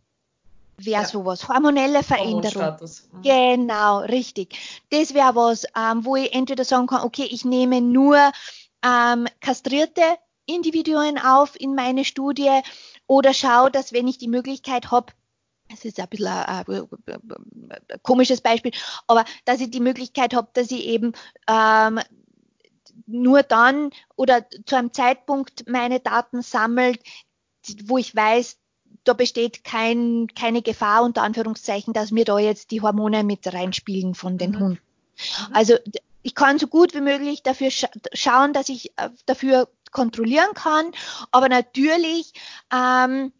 wäre 0.78 1.02
ja. 1.02 1.08
sowas, 1.08 1.48
hormonelle 1.48 2.02
Veränderung. 2.02 2.76
Mhm. 3.12 3.22
Genau, 3.22 3.98
richtig. 4.00 4.56
Das 4.90 5.14
wäre 5.14 5.34
was, 5.34 5.64
ähm, 5.76 6.04
wo 6.04 6.16
ich 6.16 6.32
entweder 6.32 6.64
sagen 6.64 6.86
kann, 6.86 7.02
okay, 7.02 7.26
ich 7.30 7.44
nehme 7.44 7.80
nur 7.80 8.18
ähm, 8.84 9.26
kastrierte 9.40 10.02
Individuen 10.46 11.18
auf 11.18 11.60
in 11.60 11.74
meine 11.74 12.04
Studie 12.04 12.60
oder 13.06 13.34
schaue, 13.34 13.70
dass 13.70 13.92
wenn 13.92 14.08
ich 14.08 14.18
die 14.18 14.28
Möglichkeit 14.28 14.90
habe, 14.90 15.12
es 15.68 15.84
ist 15.84 16.00
ein 16.00 16.08
bisschen 16.08 16.26
ein, 16.28 16.64
ein, 16.66 16.88
ein, 17.06 18.02
komisches 18.02 18.40
Beispiel, 18.40 18.72
aber 19.06 19.24
dass 19.44 19.60
ich 19.60 19.70
die 19.70 19.80
Möglichkeit 19.80 20.34
habe, 20.34 20.48
dass 20.54 20.70
ich 20.70 20.84
eben 20.84 21.12
ähm, 21.48 22.00
nur 23.06 23.42
dann 23.42 23.90
oder 24.16 24.46
zu 24.66 24.76
einem 24.76 24.92
Zeitpunkt 24.92 25.68
meine 25.68 26.00
Daten 26.00 26.42
sammelt, 26.42 27.00
wo 27.84 27.98
ich 27.98 28.14
weiß, 28.14 28.58
da 29.04 29.12
besteht 29.12 29.64
kein, 29.64 30.28
keine 30.34 30.62
Gefahr 30.62 31.02
unter 31.02 31.22
Anführungszeichen, 31.22 31.94
dass 31.94 32.10
mir 32.10 32.24
da 32.24 32.38
jetzt 32.38 32.70
die 32.70 32.82
Hormone 32.82 33.24
mit 33.24 33.52
reinspielen 33.52 34.14
von 34.14 34.38
den 34.38 34.52
mhm. 34.52 34.60
Hunden. 34.60 34.80
Mhm. 35.48 35.54
Also 35.54 35.74
ich 36.22 36.34
kann 36.34 36.58
so 36.58 36.66
gut 36.66 36.94
wie 36.94 37.00
möglich 37.00 37.42
dafür 37.42 37.70
scha 37.70 37.88
schauen, 38.12 38.52
dass 38.52 38.68
ich 38.68 38.92
äh, 38.98 39.10
dafür 39.26 39.68
kontrollieren 39.90 40.52
kann, 40.54 40.92
aber 41.30 41.48
natürlich 41.48 42.32
ähm, 42.74 43.32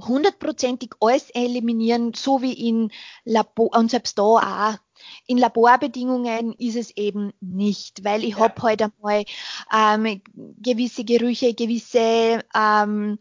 hundertprozentig 0.00 0.92
alles 1.00 1.30
eliminieren, 1.30 2.12
so 2.14 2.42
wie 2.42 2.52
in 2.52 2.90
Labor 3.24 3.76
und 3.76 3.90
selbst 3.90 4.18
da 4.18 4.22
auch. 4.22 4.78
In 5.26 5.38
Laborbedingungen 5.38 6.52
ist 6.52 6.76
es 6.76 6.96
eben 6.96 7.32
nicht, 7.40 8.04
weil 8.04 8.24
ich 8.24 8.36
ja. 8.36 8.40
habe 8.40 8.62
halt 8.62 8.82
einmal 8.82 9.24
ähm, 9.72 10.22
gewisse 10.58 11.04
Gerüche, 11.04 11.54
gewisse 11.54 12.44
ähm, 12.54 13.18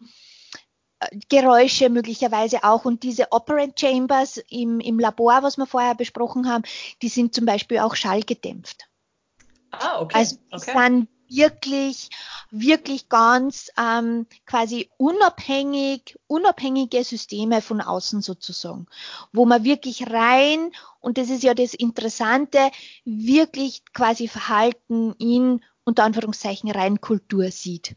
Geräusche 1.29 1.89
möglicherweise 1.89 2.63
auch 2.63 2.85
und 2.85 3.01
diese 3.01 3.31
Operant 3.31 3.79
Chambers 3.79 4.37
im, 4.49 4.79
im 4.79 4.99
Labor, 4.99 5.41
was 5.41 5.57
wir 5.57 5.65
vorher 5.65 5.95
besprochen 5.95 6.47
haben, 6.47 6.63
die 7.01 7.09
sind 7.09 7.33
zum 7.33 7.45
Beispiel 7.45 7.79
auch 7.79 7.95
schallgedämpft. 7.95 8.87
Ah, 9.71 10.01
okay. 10.01 10.17
Also 10.17 10.35
die 10.35 10.55
okay. 10.55 10.71
sind 10.71 11.07
wirklich, 11.31 12.09
wirklich 12.51 13.09
ganz 13.09 13.71
ähm, 13.77 14.27
quasi 14.45 14.89
unabhängig, 14.97 16.17
unabhängige 16.27 17.03
Systeme 17.03 17.61
von 17.61 17.81
außen 17.81 18.21
sozusagen, 18.21 18.87
wo 19.31 19.45
man 19.45 19.63
wirklich 19.63 20.07
rein, 20.07 20.71
und 20.99 21.17
das 21.17 21.29
ist 21.29 21.43
ja 21.43 21.53
das 21.53 21.73
Interessante, 21.73 22.59
wirklich 23.05 23.83
quasi 23.93 24.27
Verhalten 24.27 25.13
in 25.17 25.61
unter 25.83 26.03
Anführungszeichen 26.03 26.69
rein 26.69 27.01
Kultur 27.01 27.49
sieht. 27.51 27.95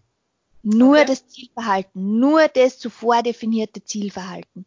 Nur 0.63 0.97
okay. 0.97 1.05
das 1.05 1.27
Zielverhalten, 1.29 2.19
nur 2.19 2.49
das 2.49 2.79
zuvor 2.79 3.23
definierte 3.23 3.85
Zielverhalten. 3.85 4.65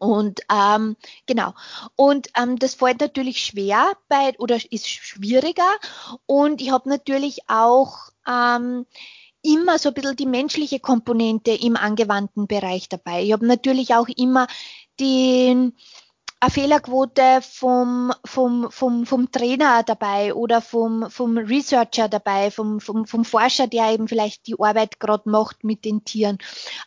Und 0.00 0.40
ähm, 0.50 0.96
genau. 1.26 1.52
Und 1.94 2.28
ähm, 2.34 2.58
das 2.58 2.74
fällt 2.74 3.00
natürlich 3.00 3.44
schwer 3.44 3.92
bei 4.08 4.32
oder 4.38 4.58
ist 4.70 4.88
schwieriger. 4.88 5.70
Und 6.24 6.62
ich 6.62 6.70
habe 6.70 6.88
natürlich 6.88 7.40
auch 7.48 7.96
ähm, 8.26 8.86
immer 9.42 9.78
so 9.78 9.90
ein 9.90 9.94
bisschen 9.94 10.16
die 10.16 10.26
menschliche 10.26 10.80
Komponente 10.80 11.50
im 11.50 11.76
angewandten 11.76 12.46
Bereich 12.46 12.88
dabei. 12.88 13.22
Ich 13.22 13.32
habe 13.32 13.46
natürlich 13.46 13.94
auch 13.94 14.08
immer 14.08 14.46
den 14.98 15.74
eine 16.40 16.50
Fehlerquote 16.50 17.40
vom, 17.42 18.12
vom, 18.24 18.70
vom, 18.70 19.04
vom 19.04 19.30
Trainer 19.30 19.82
dabei 19.82 20.34
oder 20.34 20.62
vom, 20.62 21.10
vom 21.10 21.36
Researcher 21.36 22.08
dabei, 22.08 22.50
vom, 22.50 22.80
vom, 22.80 23.06
vom 23.06 23.26
Forscher, 23.26 23.66
der 23.66 23.92
eben 23.92 24.08
vielleicht 24.08 24.46
die 24.46 24.58
Arbeit 24.58 25.00
gerade 25.00 25.28
macht 25.28 25.64
mit 25.64 25.84
den 25.84 26.04
Tieren. 26.04 26.38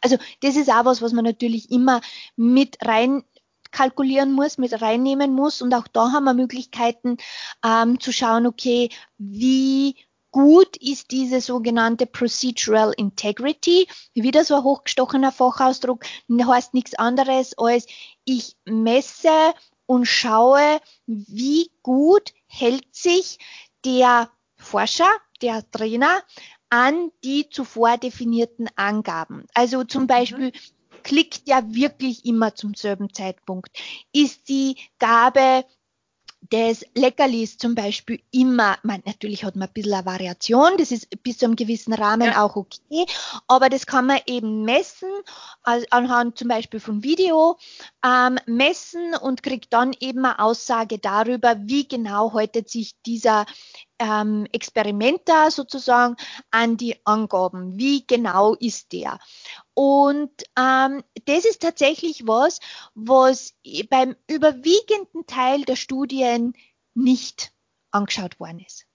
Also 0.01 0.17
das 0.41 0.55
ist 0.55 0.71
auch 0.71 0.85
was, 0.85 1.03
was 1.03 1.13
man 1.13 1.23
natürlich 1.23 1.69
immer 1.69 2.01
mit 2.35 2.77
rein 2.81 3.23
kalkulieren 3.69 4.31
muss, 4.31 4.57
mit 4.57 4.81
reinnehmen 4.81 5.33
muss. 5.33 5.61
Und 5.61 5.73
auch 5.73 5.87
da 5.87 6.11
haben 6.11 6.25
wir 6.25 6.33
Möglichkeiten 6.33 7.17
ähm, 7.65 7.99
zu 7.99 8.11
schauen, 8.11 8.47
okay, 8.47 8.89
wie 9.17 9.95
gut 10.33 10.75
ist 10.77 11.11
diese 11.11 11.39
sogenannte 11.39 12.05
Procedural 12.05 12.91
Integrity. 12.97 13.87
Wieder 14.13 14.43
so 14.43 14.55
ein 14.55 14.63
hochgestochener 14.63 15.31
Fachausdruck, 15.31 16.03
heißt 16.29 16.73
nichts 16.73 16.95
anderes 16.95 17.57
als 17.57 17.85
ich 18.25 18.57
messe 18.65 19.53
und 19.85 20.05
schaue, 20.05 20.81
wie 21.05 21.71
gut 21.83 22.33
hält 22.47 22.93
sich 22.93 23.37
der 23.85 24.29
Forscher, 24.57 25.09
der 25.41 25.69
Trainer 25.71 26.21
an 26.69 27.11
die 27.23 27.49
zuvor 27.49 27.97
definierten 27.97 28.67
Angaben. 28.75 29.45
Also 29.53 29.83
zum 29.83 30.03
mhm. 30.03 30.07
Beispiel 30.07 30.51
klickt 31.03 31.47
ja 31.47 31.61
wirklich 31.73 32.25
immer 32.25 32.55
zum 32.55 32.73
selben 32.73 33.13
Zeitpunkt. 33.13 33.69
Ist 34.11 34.49
die 34.49 34.77
Gabe 34.97 35.65
des 36.51 36.85
Leckerlis 36.95 37.57
zum 37.57 37.75
Beispiel 37.75 38.19
immer, 38.31 38.77
man, 38.83 39.01
natürlich 39.05 39.43
hat 39.43 39.55
man 39.55 39.67
ein 39.69 39.73
bisschen 39.73 39.93
eine 39.93 40.05
Variation, 40.05 40.71
das 40.77 40.91
ist 40.91 41.07
bis 41.23 41.37
zu 41.37 41.45
einem 41.45 41.55
gewissen 41.55 41.93
Rahmen 41.93 42.27
ja. 42.27 42.43
auch 42.43 42.55
okay, 42.55 43.05
aber 43.47 43.69
das 43.69 43.85
kann 43.85 44.07
man 44.07 44.19
eben 44.25 44.63
messen, 44.63 45.09
also 45.63 45.85
anhand 45.89 46.37
zum 46.37 46.49
Beispiel 46.49 46.79
von 46.79 47.03
Video, 47.03 47.57
ähm, 48.05 48.37
messen 48.45 49.15
und 49.15 49.43
kriegt 49.43 49.71
dann 49.73 49.93
eben 49.99 50.25
eine 50.25 50.39
Aussage 50.39 50.99
darüber, 50.99 51.55
wie 51.61 51.87
genau 51.87 52.33
haltet 52.33 52.69
sich 52.69 52.93
dieser 53.05 53.45
ähm, 54.03 54.47
Experiment 54.51 55.21
da 55.25 55.49
sozusagen 55.49 56.17
an 56.51 56.75
die 56.75 56.97
Angaben. 57.05 57.77
Wie 57.77 58.05
genau 58.05 58.53
ist 58.55 58.91
der? 58.91 59.19
Und 59.73 60.31
ähm, 60.59 61.03
das 61.25 61.45
ist 61.45 61.61
tatsächlich 61.61 62.27
was, 62.27 62.59
was 62.95 63.53
beim 63.89 64.15
überwiegenden 64.27 65.25
Teil 65.25 65.63
der 65.63 65.77
Studien 65.77 66.53
nicht 66.93 67.53
angeschaut 67.91 68.39
worden 68.39 68.59
ist. 68.59 68.85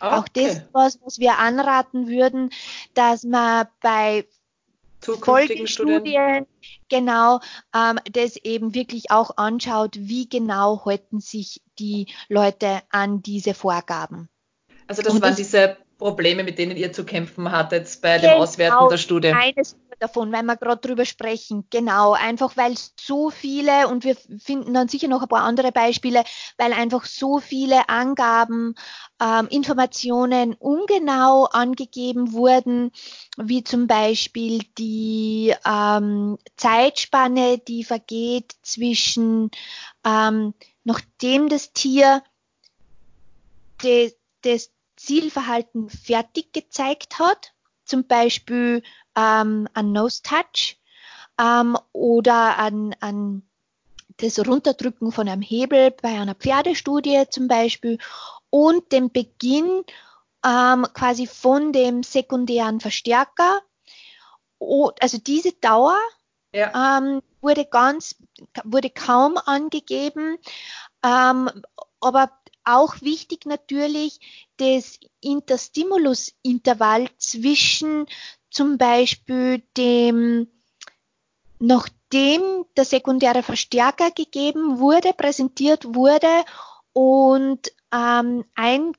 Okay. 0.00 0.14
Auch 0.14 0.28
das 0.28 0.44
ist 0.54 0.68
was, 0.72 0.98
was 1.02 1.18
wir 1.18 1.38
anraten 1.38 2.08
würden, 2.08 2.50
dass 2.94 3.22
man 3.22 3.68
bei 3.80 4.26
Folgestudien 5.00 6.46
genau 6.88 7.40
ähm, 7.74 7.98
das 8.10 8.36
eben 8.36 8.74
wirklich 8.74 9.10
auch 9.10 9.36
anschaut, 9.36 9.96
wie 9.98 10.28
genau 10.28 10.84
halten 10.86 11.20
sich 11.20 11.60
die 11.78 12.06
Leute 12.28 12.82
an 12.88 13.22
diese 13.22 13.52
Vorgaben. 13.54 14.30
Also 14.86 15.02
das 15.02 15.14
und 15.14 15.22
waren 15.22 15.36
diese 15.36 15.76
Probleme, 15.98 16.44
mit 16.44 16.58
denen 16.58 16.76
ihr 16.76 16.92
zu 16.92 17.04
kämpfen 17.04 17.50
hattet 17.50 17.98
bei 18.02 18.18
dem 18.18 18.30
genau, 18.30 18.42
Auswerten 18.42 18.88
der 18.90 18.98
Studie. 18.98 19.28
Eines 19.28 19.76
davon, 20.00 20.32
weil 20.32 20.42
wir 20.42 20.56
gerade 20.56 20.80
drüber 20.80 21.04
sprechen. 21.04 21.66
Genau, 21.70 22.12
einfach 22.12 22.56
weil 22.56 22.74
so 23.00 23.30
viele, 23.30 23.88
und 23.88 24.04
wir 24.04 24.16
finden 24.16 24.74
dann 24.74 24.88
sicher 24.88 25.08
noch 25.08 25.22
ein 25.22 25.28
paar 25.28 25.44
andere 25.44 25.72
Beispiele, 25.72 26.24
weil 26.58 26.72
einfach 26.72 27.04
so 27.04 27.38
viele 27.38 27.88
Angaben, 27.88 28.74
ähm, 29.22 29.46
Informationen 29.48 30.54
ungenau 30.54 31.44
angegeben 31.44 32.32
wurden, 32.32 32.90
wie 33.36 33.64
zum 33.64 33.86
Beispiel 33.86 34.62
die 34.76 35.54
ähm, 35.64 36.38
Zeitspanne, 36.56 37.58
die 37.58 37.84
vergeht 37.84 38.56
zwischen 38.62 39.50
ähm, 40.04 40.54
nachdem 40.82 41.48
das 41.48 41.72
Tier 41.72 42.22
das 44.42 44.70
Zielverhalten 45.04 45.88
fertig 45.90 46.52
gezeigt 46.52 47.18
hat, 47.18 47.52
zum 47.84 48.06
Beispiel 48.06 48.82
ähm, 49.16 49.68
an 49.74 49.92
Nose 49.92 50.22
Touch 50.22 50.78
ähm, 51.38 51.76
oder 51.92 52.58
an, 52.58 52.94
an 53.00 53.42
das 54.18 54.38
Runterdrücken 54.38 55.12
von 55.12 55.28
einem 55.28 55.42
Hebel 55.42 55.90
bei 55.90 56.20
einer 56.20 56.34
Pferdestudie 56.34 57.24
zum 57.30 57.48
Beispiel 57.48 57.98
und 58.50 58.92
den 58.92 59.10
Beginn 59.10 59.84
ähm, 60.44 60.86
quasi 60.94 61.26
von 61.26 61.72
dem 61.72 62.02
sekundären 62.02 62.80
Verstärker. 62.80 63.60
Also 65.00 65.18
diese 65.18 65.52
Dauer 65.52 65.98
ja. 66.52 66.98
ähm, 66.98 67.22
wurde 67.40 67.64
ganz, 67.66 68.16
wurde 68.62 68.90
kaum 68.90 69.36
angegeben, 69.36 70.38
ähm, 71.04 71.50
aber 72.00 72.30
auch 72.64 73.00
wichtig 73.00 73.46
natürlich 73.46 74.20
das 74.56 74.98
Interstimulus-Intervall 75.20 77.08
zwischen 77.18 78.06
zum 78.50 78.78
Beispiel 78.78 79.62
dem, 79.76 80.48
nachdem 81.58 82.64
der 82.76 82.84
sekundäre 82.84 83.42
Verstärker 83.42 84.10
gegeben 84.10 84.78
wurde, 84.78 85.12
präsentiert 85.12 85.94
wurde 85.94 86.44
und 86.92 87.72
ähm, 87.92 88.44
ein 88.54 88.92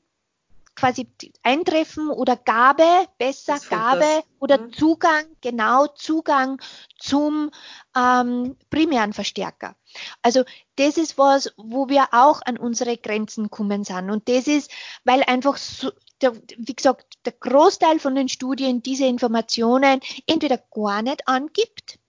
quasi 0.75 1.07
Eintreffen 1.43 2.09
oder 2.09 2.35
Gabe, 2.35 3.07
besser 3.17 3.59
Gabe 3.69 4.23
oder 4.39 4.59
mhm. 4.59 4.73
Zugang, 4.73 5.25
genau 5.41 5.87
Zugang 5.87 6.61
zum 6.99 7.51
ähm, 7.95 8.57
primären 8.69 9.13
Verstärker. 9.13 9.75
Also 10.21 10.43
das 10.75 10.97
ist 10.97 11.17
was, 11.17 11.53
wo 11.57 11.87
wir 11.87 12.09
auch 12.11 12.41
an 12.45 12.57
unsere 12.57 12.97
Grenzen 12.97 13.49
kommen 13.49 13.83
sind. 13.83 14.09
Und 14.09 14.27
das 14.27 14.47
ist, 14.47 14.71
weil 15.03 15.23
einfach 15.23 15.57
so, 15.57 15.91
der, 16.21 16.33
wie 16.57 16.75
gesagt, 16.75 17.05
der 17.25 17.33
Großteil 17.33 17.99
von 17.99 18.15
den 18.15 18.29
Studien 18.29 18.83
diese 18.83 19.05
Informationen 19.05 20.01
entweder 20.27 20.57
gar 20.57 21.01
nicht 21.01 21.27
angibt 21.27 21.99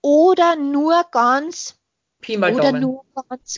oder 0.00 0.56
nur 0.56 1.04
ganz 1.10 1.76
Pi 2.26 2.36
mal 2.36 2.52
oder 2.52 2.72
Daumen. 2.72 2.80
nur 2.80 3.04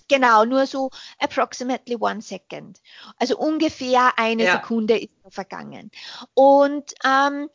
genau, 0.09 0.45
nur 0.45 0.67
so 0.67 0.91
approximately 1.19 1.97
one 1.99 2.21
second. 2.21 2.81
Also 3.19 3.39
ungefähr 3.39 4.13
eine 4.19 4.45
ja. 4.45 4.61
Sekunde 4.61 4.99
ist 4.99 5.11
vergangen. 5.31 5.91
Und 6.35 6.93
ähm, 7.03 7.49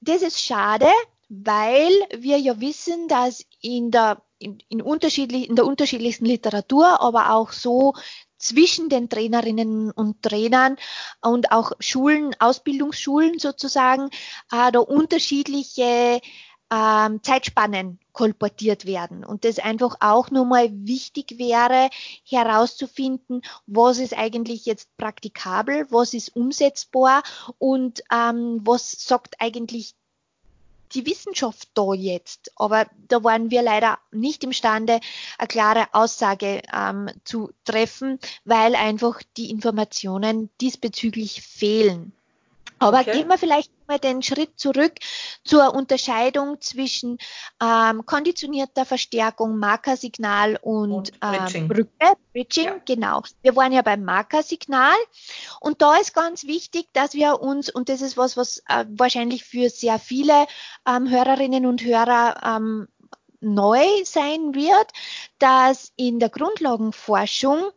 das 0.00 0.22
ist 0.22 0.40
schade, 0.40 0.86
weil 1.28 1.90
wir 2.16 2.38
ja 2.38 2.60
wissen, 2.60 3.08
dass 3.08 3.44
in 3.60 3.90
der 3.90 4.22
in, 4.38 4.58
in, 4.68 4.82
unterschiedlich, 4.82 5.48
in 5.48 5.56
der 5.56 5.64
unterschiedlichsten 5.64 6.26
Literatur, 6.26 7.00
aber 7.00 7.32
auch 7.32 7.52
so 7.52 7.94
zwischen 8.38 8.88
den 8.90 9.08
Trainerinnen 9.08 9.90
und 9.90 10.22
Trainern 10.22 10.76
und 11.22 11.52
auch 11.52 11.72
Schulen, 11.80 12.36
Ausbildungsschulen 12.38 13.38
sozusagen, 13.38 14.10
äh, 14.52 14.70
da 14.70 14.78
unterschiedliche 14.80 16.20
ähm, 16.70 17.22
Zeitspannen 17.22 17.98
kolportiert 18.12 18.86
werden. 18.86 19.24
Und 19.24 19.44
das 19.44 19.58
einfach 19.58 19.96
auch 20.00 20.30
nochmal 20.30 20.70
wichtig 20.72 21.38
wäre, 21.38 21.90
herauszufinden, 22.24 23.42
was 23.66 23.98
ist 23.98 24.16
eigentlich 24.16 24.66
jetzt 24.66 24.88
praktikabel, 24.96 25.86
was 25.90 26.14
ist 26.14 26.34
umsetzbar 26.34 27.22
und 27.58 28.02
ähm, 28.12 28.60
was 28.64 28.92
sagt 28.92 29.36
eigentlich 29.40 29.94
die 30.92 31.04
Wissenschaft 31.04 31.68
da 31.74 31.92
jetzt? 31.92 32.50
Aber 32.56 32.86
da 33.08 33.22
waren 33.22 33.50
wir 33.50 33.62
leider 33.62 33.98
nicht 34.10 34.42
imstande, 34.44 35.00
eine 35.38 35.48
klare 35.48 35.88
Aussage 35.92 36.62
ähm, 36.72 37.10
zu 37.24 37.50
treffen, 37.64 38.18
weil 38.44 38.74
einfach 38.74 39.20
die 39.36 39.50
Informationen 39.50 40.48
diesbezüglich 40.60 41.42
fehlen. 41.42 42.15
Aber 42.78 43.00
okay. 43.00 43.12
gehen 43.12 43.28
wir 43.28 43.38
vielleicht 43.38 43.72
mal 43.88 43.98
den 43.98 44.22
Schritt 44.22 44.58
zurück 44.58 44.92
zur 45.44 45.74
Unterscheidung 45.74 46.60
zwischen 46.60 47.18
ähm, 47.62 48.04
konditionierter 48.04 48.84
Verstärkung, 48.84 49.58
Markersignal 49.58 50.58
und, 50.60 50.92
und 50.92 51.12
ähm, 51.22 51.68
Brücke, 51.68 52.12
Bridging, 52.32 52.64
ja. 52.64 52.80
genau. 52.84 53.22
Wir 53.42 53.56
waren 53.56 53.72
ja 53.72 53.82
beim 53.82 54.04
Markersignal 54.04 54.96
und 55.60 55.80
da 55.80 55.96
ist 55.96 56.12
ganz 56.12 56.44
wichtig, 56.44 56.88
dass 56.92 57.14
wir 57.14 57.40
uns, 57.40 57.70
und 57.70 57.88
das 57.88 58.02
ist 58.02 58.16
was, 58.16 58.36
was 58.36 58.58
äh, 58.68 58.84
wahrscheinlich 58.88 59.44
für 59.44 59.70
sehr 59.70 59.98
viele 59.98 60.46
ähm, 60.86 61.08
Hörerinnen 61.08 61.64
und 61.64 61.82
Hörer 61.82 62.56
ähm, 62.56 62.88
neu 63.40 63.86
sein 64.04 64.54
wird, 64.54 64.92
dass 65.38 65.92
in 65.96 66.18
der 66.18 66.28
Grundlagenforschung 66.28 67.70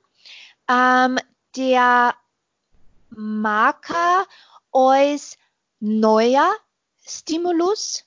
ähm, 0.69 1.17
der 1.55 2.15
Marker 3.09 4.25
als 4.87 5.37
neuer 5.79 6.51
Stimulus 7.05 8.05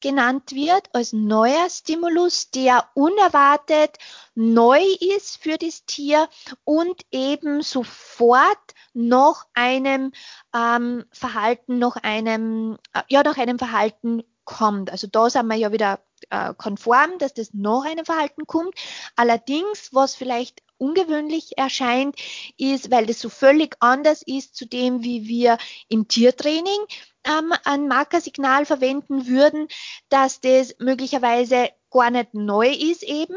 genannt 0.00 0.52
wird, 0.52 0.88
als 0.94 1.12
neuer 1.12 1.68
Stimulus, 1.68 2.50
der 2.50 2.88
unerwartet 2.94 3.98
neu 4.34 4.80
ist 5.16 5.42
für 5.42 5.58
das 5.58 5.84
Tier 5.84 6.28
und 6.64 7.04
eben 7.10 7.62
sofort 7.62 8.58
noch 8.94 9.46
einem 9.54 10.12
ähm, 10.54 11.04
Verhalten, 11.12 11.78
noch 11.78 11.96
einem, 11.96 12.78
äh, 12.92 13.02
ja, 13.08 13.22
nach 13.22 13.36
einem 13.36 13.58
Verhalten 13.58 14.22
kommt. 14.44 14.90
Also 14.90 15.06
da 15.06 15.30
sind 15.30 15.46
wir 15.46 15.56
ja 15.56 15.72
wieder 15.72 16.00
äh, 16.30 16.54
konform, 16.54 17.18
dass 17.18 17.34
das 17.34 17.54
nach 17.54 17.84
einem 17.84 18.04
Verhalten 18.04 18.46
kommt. 18.46 18.74
Allerdings, 19.16 19.90
was 19.92 20.14
vielleicht 20.14 20.62
ungewöhnlich 20.78 21.58
erscheint, 21.58 22.16
ist, 22.56 22.90
weil 22.90 23.06
das 23.06 23.20
so 23.20 23.28
völlig 23.28 23.76
anders 23.80 24.22
ist 24.22 24.56
zu 24.56 24.66
dem, 24.66 25.02
wie 25.02 25.28
wir 25.28 25.58
im 25.88 26.08
Tiertraining 26.08 26.78
ähm, 27.24 27.52
ein 27.64 27.86
Markersignal 27.86 28.64
verwenden 28.66 29.26
würden, 29.26 29.68
dass 30.08 30.40
das 30.40 30.74
möglicherweise 30.78 31.70
gar 31.90 32.10
nicht 32.10 32.34
neu 32.34 32.70
ist 32.70 33.02
eben 33.02 33.36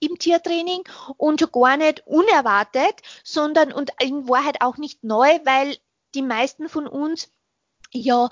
im 0.00 0.18
Tiertraining 0.18 0.84
und 1.16 1.40
schon 1.40 1.52
gar 1.52 1.76
nicht 1.76 2.06
unerwartet, 2.06 3.02
sondern 3.24 3.72
und 3.72 3.90
in 4.00 4.28
Wahrheit 4.28 4.60
auch 4.60 4.76
nicht 4.76 5.02
neu, 5.04 5.40
weil 5.44 5.76
die 6.14 6.22
meisten 6.22 6.68
von 6.68 6.86
uns 6.86 7.30
ja 7.92 8.30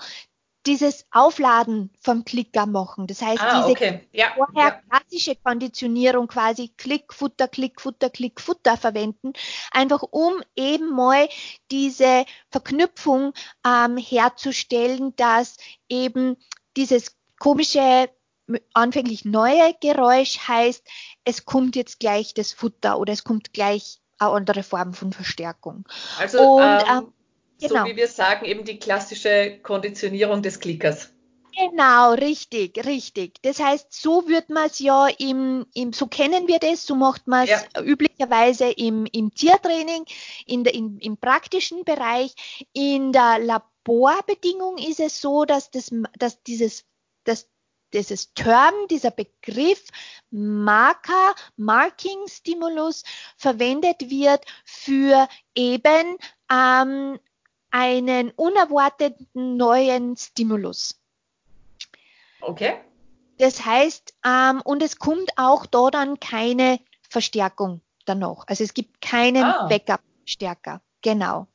dieses 0.67 1.05
Aufladen 1.11 1.91
vom 1.99 2.25
Klicker 2.25 2.65
machen. 2.65 3.07
Das 3.07 3.21
heißt, 3.21 3.41
ah, 3.41 3.61
diese 3.61 3.71
okay. 3.71 4.07
ja, 4.11 4.33
vorher 4.35 4.65
ja. 4.65 4.81
klassische 4.89 5.35
Konditionierung 5.35 6.27
quasi 6.27 6.73
Klick, 6.75 7.13
Futter, 7.13 7.47
Klick, 7.47 7.79
Futter, 7.79 8.09
Klick, 8.09 8.41
Futter 8.41 8.77
verwenden, 8.77 9.33
einfach 9.71 10.03
um 10.03 10.43
eben 10.55 10.93
mal 10.93 11.29
diese 11.71 12.25
Verknüpfung 12.51 13.33
ähm, 13.65 13.97
herzustellen, 13.97 15.15
dass 15.15 15.57
eben 15.89 16.35
dieses 16.75 17.15
komische 17.39 18.09
anfänglich 18.73 19.25
neue 19.25 19.73
Geräusch 19.81 20.47
heißt, 20.47 20.85
es 21.25 21.45
kommt 21.45 21.75
jetzt 21.75 21.99
gleich 21.99 22.33
das 22.33 22.53
Futter 22.53 22.97
oder 22.97 23.11
es 23.13 23.23
kommt 23.23 23.51
gleich 23.51 23.99
eine 24.19 24.31
andere 24.31 24.63
Form 24.63 24.93
von 24.93 25.11
Verstärkung. 25.11 25.85
Also 26.17 26.55
Und, 26.55 26.63
ähm, 26.63 26.81
ähm 26.89 27.13
Genau. 27.59 27.83
So 27.83 27.91
wie 27.91 27.95
wir 27.95 28.07
sagen, 28.07 28.45
eben 28.45 28.63
die 28.63 28.79
klassische 28.79 29.59
Konditionierung 29.63 30.41
des 30.41 30.59
Klickers. 30.59 31.09
Genau, 31.57 32.13
richtig, 32.13 32.85
richtig. 32.85 33.41
Das 33.41 33.59
heißt, 33.59 33.91
so 33.91 34.27
wird 34.27 34.49
man 34.49 34.67
es 34.67 34.77
ja 34.77 35.07
im, 35.07 35.65
im, 35.73 35.91
so 35.91 36.05
kennen 36.05 36.47
wir 36.47 36.59
das, 36.59 36.85
so 36.85 36.95
macht 36.95 37.25
man 37.25 37.45
es 37.45 37.49
ja. 37.49 37.81
üblicherweise 37.81 38.69
im, 38.69 39.07
im 39.11 39.33
Tiertraining, 39.33 40.05
in 40.45 40.63
der, 40.63 40.75
in, 40.75 40.99
im 40.99 41.17
praktischen 41.17 41.83
Bereich. 41.83 42.35
In 42.73 43.11
der 43.11 43.39
Laborbedingung 43.39 44.77
ist 44.77 44.99
es 44.99 45.19
so, 45.19 45.45
dass, 45.45 45.71
das, 45.71 45.89
dass 46.19 46.43
dieses, 46.43 46.85
dass 47.23 47.49
dieses 47.91 48.33
Term, 48.33 48.73
dieser 48.91 49.11
Begriff 49.11 49.83
Marker, 50.29 51.33
Marking 51.55 52.27
Stimulus 52.27 53.03
verwendet 53.35 54.11
wird 54.11 54.45
für 54.63 55.27
eben 55.55 56.17
ähm, 56.51 57.17
einen 57.71 58.31
unerwarteten 58.31 59.57
neuen 59.57 60.15
Stimulus. 60.15 60.99
Okay. 62.41 62.79
Das 63.37 63.65
heißt, 63.65 64.15
ähm, 64.25 64.61
und 64.63 64.81
es 64.81 64.97
kommt 64.97 65.31
auch 65.37 65.65
da 65.65 65.89
dann 65.91 66.19
keine 66.19 66.79
Verstärkung 67.09 67.81
danach. 68.05 68.45
Also 68.47 68.63
es 68.63 68.73
gibt 68.73 69.01
keinen 69.01 69.43
ah. 69.43 69.67
Backup-Stärker. 69.67 70.81
Genau. 71.01 71.47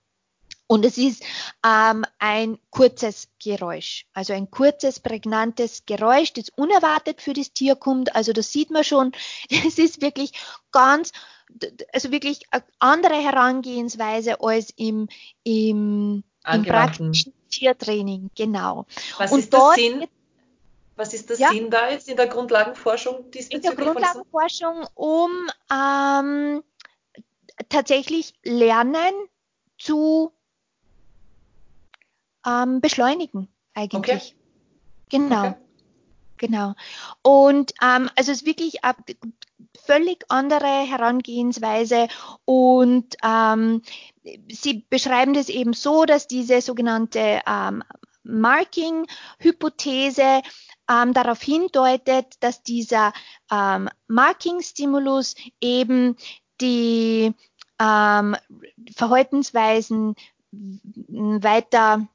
Und 0.72 0.86
es 0.86 0.96
ist 0.96 1.22
ähm, 1.66 2.06
ein 2.18 2.58
kurzes 2.70 3.28
Geräusch, 3.38 4.06
also 4.14 4.32
ein 4.32 4.50
kurzes, 4.50 5.00
prägnantes 5.00 5.84
Geräusch, 5.84 6.32
das 6.32 6.48
unerwartet 6.48 7.20
für 7.20 7.34
das 7.34 7.52
Tier 7.52 7.76
kommt. 7.76 8.16
Also 8.16 8.32
das 8.32 8.52
sieht 8.52 8.70
man 8.70 8.82
schon, 8.82 9.12
es 9.50 9.76
ist 9.76 10.00
wirklich 10.00 10.32
ganz, 10.70 11.12
also 11.92 12.10
wirklich 12.10 12.46
eine 12.50 12.64
andere 12.78 13.16
Herangehensweise 13.16 14.40
als 14.40 14.72
im, 14.76 15.10
im, 15.44 16.24
im 16.50 16.62
praktischen 16.62 17.34
Tiertraining, 17.50 18.30
genau. 18.34 18.86
Was 19.18 19.30
Und 19.30 19.40
ist 19.40 19.52
der 19.52 19.72
Sinn? 19.74 20.06
Was 20.96 21.12
ist 21.12 21.28
der 21.28 21.36
ja, 21.36 21.50
Sinn 21.50 21.68
da 21.68 21.90
jetzt 21.90 22.08
in 22.08 22.16
der 22.16 22.28
Grundlagenforschung? 22.28 23.26
In 23.50 23.60
der 23.60 23.74
Grundlagenforschung, 23.74 24.86
um 24.94 25.50
ähm, 25.70 26.62
tatsächlich 27.68 28.32
Lernen 28.42 29.12
zu 29.76 30.32
ähm, 32.46 32.80
beschleunigen 32.80 33.48
eigentlich. 33.74 33.98
Okay. 33.98 34.20
Genau. 35.10 35.48
Okay. 35.48 35.54
Genau. 36.38 36.74
Und 37.22 37.72
ähm, 37.80 38.10
also 38.16 38.32
es 38.32 38.38
ist 38.38 38.46
wirklich 38.46 38.82
eine 38.82 38.96
völlig 39.86 40.24
andere 40.28 40.66
Herangehensweise 40.66 42.08
und 42.44 43.14
ähm, 43.22 43.82
Sie 44.50 44.84
beschreiben 44.88 45.34
das 45.34 45.48
eben 45.48 45.72
so, 45.72 46.04
dass 46.04 46.26
diese 46.26 46.60
sogenannte 46.60 47.42
ähm, 47.46 47.84
Marking-Hypothese 48.24 50.42
ähm, 50.90 51.12
darauf 51.12 51.40
hindeutet, 51.42 52.34
dass 52.40 52.62
dieser 52.62 53.12
ähm, 53.50 53.88
Marking-Stimulus 54.08 55.34
eben 55.60 56.16
die 56.60 57.34
ähm, 57.80 58.36
Verhaltensweisen 58.94 60.14
weiter 60.52 62.06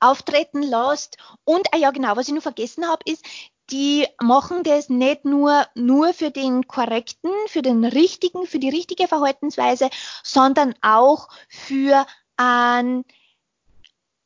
auftreten 0.00 0.62
lässt. 0.62 1.16
Und, 1.44 1.68
ah 1.72 1.78
ja 1.78 1.90
genau, 1.90 2.16
was 2.16 2.28
ich 2.28 2.32
nur 2.32 2.42
vergessen 2.42 2.86
habe, 2.88 3.02
ist, 3.04 3.24
die 3.70 4.06
machen 4.20 4.64
das 4.64 4.88
nicht 4.88 5.24
nur, 5.24 5.66
nur 5.74 6.12
für 6.12 6.30
den 6.30 6.66
korrekten, 6.66 7.30
für 7.46 7.62
den 7.62 7.84
richtigen, 7.84 8.46
für 8.46 8.58
die 8.58 8.70
richtige 8.70 9.06
Verhaltensweise, 9.06 9.90
sondern 10.24 10.74
auch 10.82 11.28
für 11.48 12.06
einen 12.36 13.04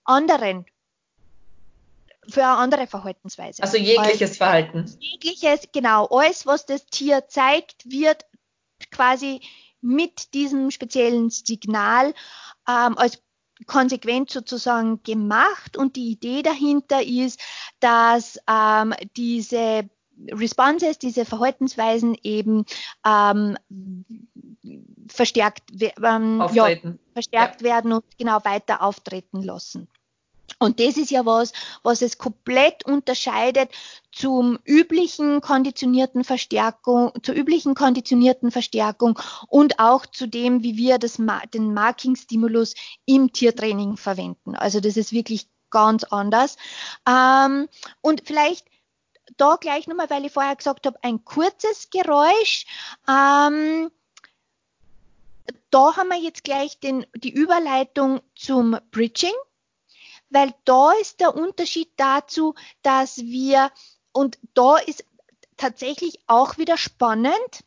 anderen 0.05 0.67
für 2.27 2.43
eine 2.43 2.57
andere 2.57 2.87
Verhaltensweise. 2.87 3.63
Also 3.63 3.77
jegliches 3.77 4.23
also, 4.23 4.35
Verhalten. 4.35 4.97
Jegliches, 4.99 5.69
genau. 5.73 6.07
Alles, 6.07 6.47
was 6.47 6.65
das 6.65 6.87
Tier 6.87 7.29
zeigt, 7.29 7.85
wird 7.85 8.25
quasi 8.91 9.43
mit 9.83 10.33
diesem 10.33 10.71
speziellen 10.71 11.29
Signal 11.29 12.15
ähm, 12.67 12.97
als 12.97 13.23
konsequent 13.67 14.31
sozusagen 14.31 15.03
gemacht 15.03 15.77
und 15.77 15.97
die 15.97 16.11
Idee 16.11 16.43
dahinter 16.43 17.03
ist, 17.03 17.41
dass 17.81 18.39
ähm, 18.49 18.95
diese 19.17 19.89
Responses, 20.31 20.99
diese 20.99 21.25
Verhaltensweisen 21.25 22.17
eben 22.23 22.65
ähm, 23.07 23.57
verstärkt, 25.09 25.63
ähm, 26.03 26.43
ja, 26.53 26.69
verstärkt 27.13 27.63
ja. 27.63 27.69
werden 27.69 27.93
und 27.93 28.05
genau 28.19 28.39
weiter 28.45 28.83
auftreten 28.83 29.43
lassen. 29.43 29.89
Und 30.59 30.81
das 30.81 30.97
ist 30.97 31.11
ja 31.11 31.27
was, 31.27 31.53
was 31.83 32.03
es 32.03 32.19
komplett 32.19 32.85
unterscheidet 32.85 33.71
zum 34.13 34.59
üblichen 34.65 35.41
konditionierten 35.41 36.25
Verstärkung, 36.25 37.13
zur 37.23 37.35
üblichen 37.35 37.75
konditionierten 37.75 38.51
Verstärkung 38.51 39.19
und 39.49 39.79
auch 39.81 40.07
zu 40.07 40.29
dem, 40.29 40.63
wie 40.63 40.77
wir 40.77 40.99
das, 40.99 41.19
den 41.53 41.75
Marking-Stimulus 41.75 42.75
im 43.07 43.33
Tiertraining 43.33 43.97
verwenden. 43.97 44.55
Also 44.55 44.81
das 44.81 44.97
ist 44.97 45.13
wirklich 45.13 45.49
ganz 45.71 46.05
anders. 46.05 46.57
Ähm, 47.09 47.69
und 48.01 48.23
vielleicht 48.25 48.67
da 49.37 49.57
gleich 49.57 49.87
nochmal, 49.87 50.11
weil 50.11 50.25
ich 50.25 50.33
vorher 50.33 50.55
gesagt 50.55 50.87
habe, 50.87 50.99
ein 51.03 51.25
kurzes 51.25 51.91
Geräusch. 51.91 52.67
Ähm, 53.09 53.91
da 55.71 55.97
haben 55.97 56.09
wir 56.09 56.21
jetzt 56.21 56.45
gleich 56.45 56.79
den, 56.79 57.07
die 57.17 57.33
Überleitung 57.33 58.21
zum 58.37 58.79
Bridging 58.93 59.33
weil 60.31 60.55
da 60.65 60.93
ist 61.01 61.21
der 61.21 61.35
Unterschied 61.35 61.91
dazu, 61.97 62.55
dass 62.83 63.19
wir, 63.19 63.71
und 64.13 64.39
da 64.55 64.77
ist 64.77 65.05
tatsächlich 65.57 66.19
auch 66.27 66.59
wieder 66.59 66.77
spannend, 66.77 67.65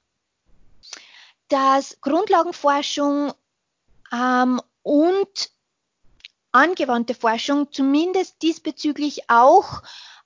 dass 1.48 1.98
Grundlagenforschung 2.02 3.34
ähm, 4.12 4.62
und 4.84 5.52
angewandte 6.52 7.14
Forschung 7.14 7.72
zumindest 7.72 8.42
diesbezüglich 8.42 9.30
auch 9.30 9.82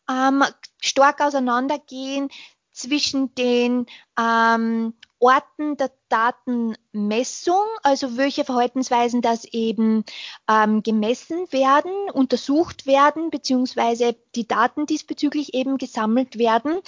ähm, 0.09 0.43
stark 0.79 1.21
auseinandergehen 1.21 2.29
zwischen 2.71 3.36
den 3.36 3.86
ähm, 4.19 4.93
Orten 5.22 5.78
der 5.78 5.91
Datenmessung, 6.09 7.63
also 7.84 8.17
welche 8.17 8.43
Verhaltensweisen 8.43 9.22
das 9.22 9.45
eben 9.45 10.03
ähm, 10.49 10.82
gemessen 10.82 11.51
werden, 11.51 11.91
untersucht 12.11 12.88
werden, 12.88 13.30
beziehungsweise 13.30 14.15
die 14.36 14.47
Daten 14.47 14.88
diesbezüglich 14.88 15.53
eben 15.53 15.78
gesammelt 15.78 16.39
werden. 16.39 16.80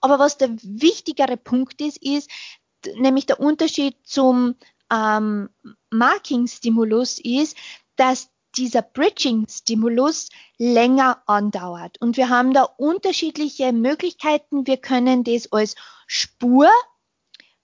Aber 0.00 0.20
was 0.20 0.38
der 0.38 0.50
wichtigere 0.62 1.36
Punkt 1.36 1.80
ist, 1.80 2.00
ist 2.00 2.30
nämlich 2.96 3.26
der 3.26 3.40
Unterschied 3.40 3.96
zum 4.04 4.54
ähm, 4.92 5.50
Marking-Stimulus 5.90 7.18
ist, 7.18 7.56
dass 7.96 8.30
dieser 8.56 8.82
Bridging-Stimulus 8.82 10.28
länger 10.58 11.22
andauert. 11.26 12.00
Und 12.00 12.16
wir 12.16 12.28
haben 12.28 12.52
da 12.52 12.62
unterschiedliche 12.62 13.72
Möglichkeiten. 13.72 14.66
Wir 14.66 14.76
können 14.76 15.24
das 15.24 15.52
als 15.52 15.74
Spur 16.06 16.68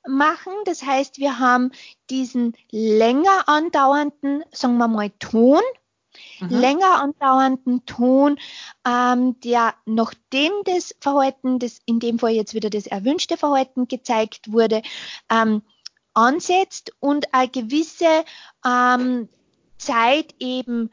machen. 0.08 0.52
Das 0.64 0.82
heißt, 0.82 1.18
wir 1.18 1.38
haben 1.38 1.72
diesen 2.10 2.56
länger 2.70 3.48
andauernden, 3.48 4.44
sagen 4.52 4.78
wir 4.78 4.88
mal, 4.88 5.10
Ton 5.18 5.60
mhm. 6.40 6.48
länger 6.48 7.00
andauernden 7.00 7.84
Ton, 7.86 8.38
ähm, 8.86 9.38
der 9.40 9.74
nachdem 9.84 10.52
das 10.64 10.94
Verhalten, 11.00 11.58
das 11.58 11.80
in 11.86 12.00
dem 12.00 12.18
Fall 12.18 12.32
jetzt 12.32 12.54
wieder 12.54 12.70
das 12.70 12.86
erwünschte 12.86 13.36
Verhalten 13.36 13.88
gezeigt 13.88 14.52
wurde, 14.52 14.82
ähm, 15.30 15.62
ansetzt 16.14 16.92
und 17.00 17.34
eine 17.34 17.48
gewisse 17.48 18.24
ähm, 18.64 19.28
Zeit 19.78 20.34
eben 20.38 20.90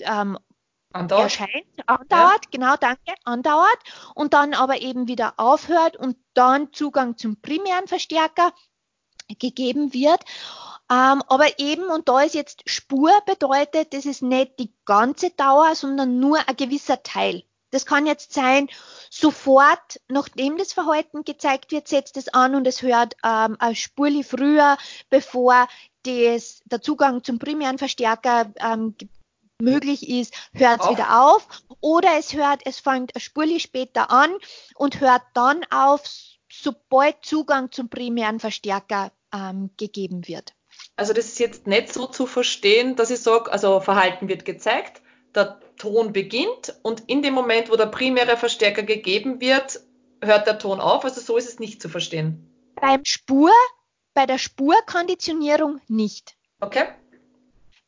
ähm, 0.00 0.38
andauert. 0.92 1.22
erscheint, 1.24 1.66
andauert, 1.86 2.44
ja. 2.44 2.50
genau, 2.50 2.76
danke, 2.76 3.14
andauert 3.24 3.78
und 4.14 4.34
dann 4.34 4.54
aber 4.54 4.80
eben 4.80 5.08
wieder 5.08 5.34
aufhört 5.36 5.96
und 5.96 6.16
dann 6.34 6.72
Zugang 6.72 7.16
zum 7.16 7.40
primären 7.40 7.88
Verstärker 7.88 8.52
gegeben 9.38 9.92
wird. 9.92 10.20
Ähm, 10.88 11.22
aber 11.26 11.58
eben, 11.58 11.86
und 11.86 12.08
da 12.08 12.22
ist 12.22 12.34
jetzt 12.34 12.62
Spur 12.68 13.10
bedeutet, 13.26 13.92
das 13.92 14.06
ist 14.06 14.22
nicht 14.22 14.58
die 14.60 14.72
ganze 14.84 15.30
Dauer, 15.30 15.74
sondern 15.74 16.20
nur 16.20 16.38
ein 16.48 16.56
gewisser 16.56 17.02
Teil. 17.02 17.42
Das 17.70 17.84
kann 17.84 18.06
jetzt 18.06 18.32
sein, 18.32 18.68
sofort, 19.10 20.00
nachdem 20.08 20.56
das 20.56 20.72
Verhalten 20.72 21.24
gezeigt 21.24 21.72
wird, 21.72 21.88
setzt 21.88 22.16
es 22.16 22.28
an 22.28 22.54
und 22.54 22.66
es 22.66 22.82
hört 22.82 23.16
ähm, 23.24 23.56
eine 23.58 23.74
Spurli 23.74 24.22
früher, 24.22 24.78
bevor 25.10 25.66
das, 26.04 26.62
der 26.66 26.80
Zugang 26.80 27.24
zum 27.24 27.40
primären 27.40 27.78
Verstärker 27.78 28.52
ähm, 28.60 28.94
möglich 29.60 30.08
ist, 30.08 30.34
hört 30.52 30.82
es 30.82 30.90
wieder 30.90 31.24
auf. 31.24 31.46
Oder 31.80 32.18
es 32.18 32.34
hört, 32.34 32.62
es 32.64 32.78
fängt 32.78 33.14
eine 33.14 33.20
Spurli 33.20 33.60
später 33.60 34.10
an 34.10 34.34
und 34.74 35.00
hört 35.00 35.22
dann 35.34 35.64
auf, 35.70 36.02
sobald 36.50 37.24
Zugang 37.24 37.70
zum 37.70 37.88
primären 37.88 38.40
Verstärker 38.40 39.12
ähm, 39.34 39.70
gegeben 39.76 40.26
wird. 40.26 40.52
Also 40.96 41.12
das 41.12 41.26
ist 41.26 41.38
jetzt 41.38 41.66
nicht 41.66 41.92
so 41.92 42.06
zu 42.06 42.26
verstehen, 42.26 42.96
dass 42.96 43.10
ich 43.10 43.20
sage, 43.20 43.52
also 43.52 43.80
Verhalten 43.80 44.28
wird 44.28 44.44
gezeigt, 44.44 45.02
der 45.34 45.60
Ton 45.76 46.12
beginnt 46.12 46.74
und 46.82 47.02
in 47.06 47.22
dem 47.22 47.34
Moment, 47.34 47.70
wo 47.70 47.76
der 47.76 47.86
primäre 47.86 48.36
Verstärker 48.36 48.82
gegeben 48.82 49.40
wird, 49.40 49.80
hört 50.22 50.46
der 50.46 50.58
Ton 50.58 50.80
auf. 50.80 51.04
Also 51.04 51.20
so 51.20 51.36
ist 51.36 51.48
es 51.48 51.58
nicht 51.58 51.82
zu 51.82 51.88
verstehen. 51.88 52.50
Beim 52.80 53.04
Spur, 53.04 53.52
bei 54.14 54.26
der 54.26 54.38
Spurkonditionierung 54.38 55.80
nicht. 55.88 56.36
Okay. 56.60 56.86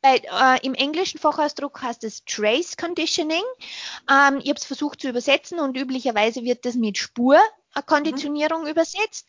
Bei, 0.00 0.16
äh, 0.16 0.64
Im 0.66 0.74
englischen 0.74 1.18
Fachausdruck 1.18 1.82
heißt 1.82 2.04
es 2.04 2.24
Trace 2.24 2.76
Conditioning. 2.76 3.42
Ähm, 4.10 4.40
ich 4.42 4.48
habe 4.48 4.58
es 4.58 4.64
versucht 4.64 5.00
zu 5.00 5.08
übersetzen 5.08 5.58
und 5.58 5.76
üblicherweise 5.76 6.44
wird 6.44 6.64
das 6.64 6.74
mit 6.74 6.98
Spur 6.98 7.38
Konditionierung 7.86 8.62
mhm. 8.62 8.68
übersetzt. 8.68 9.26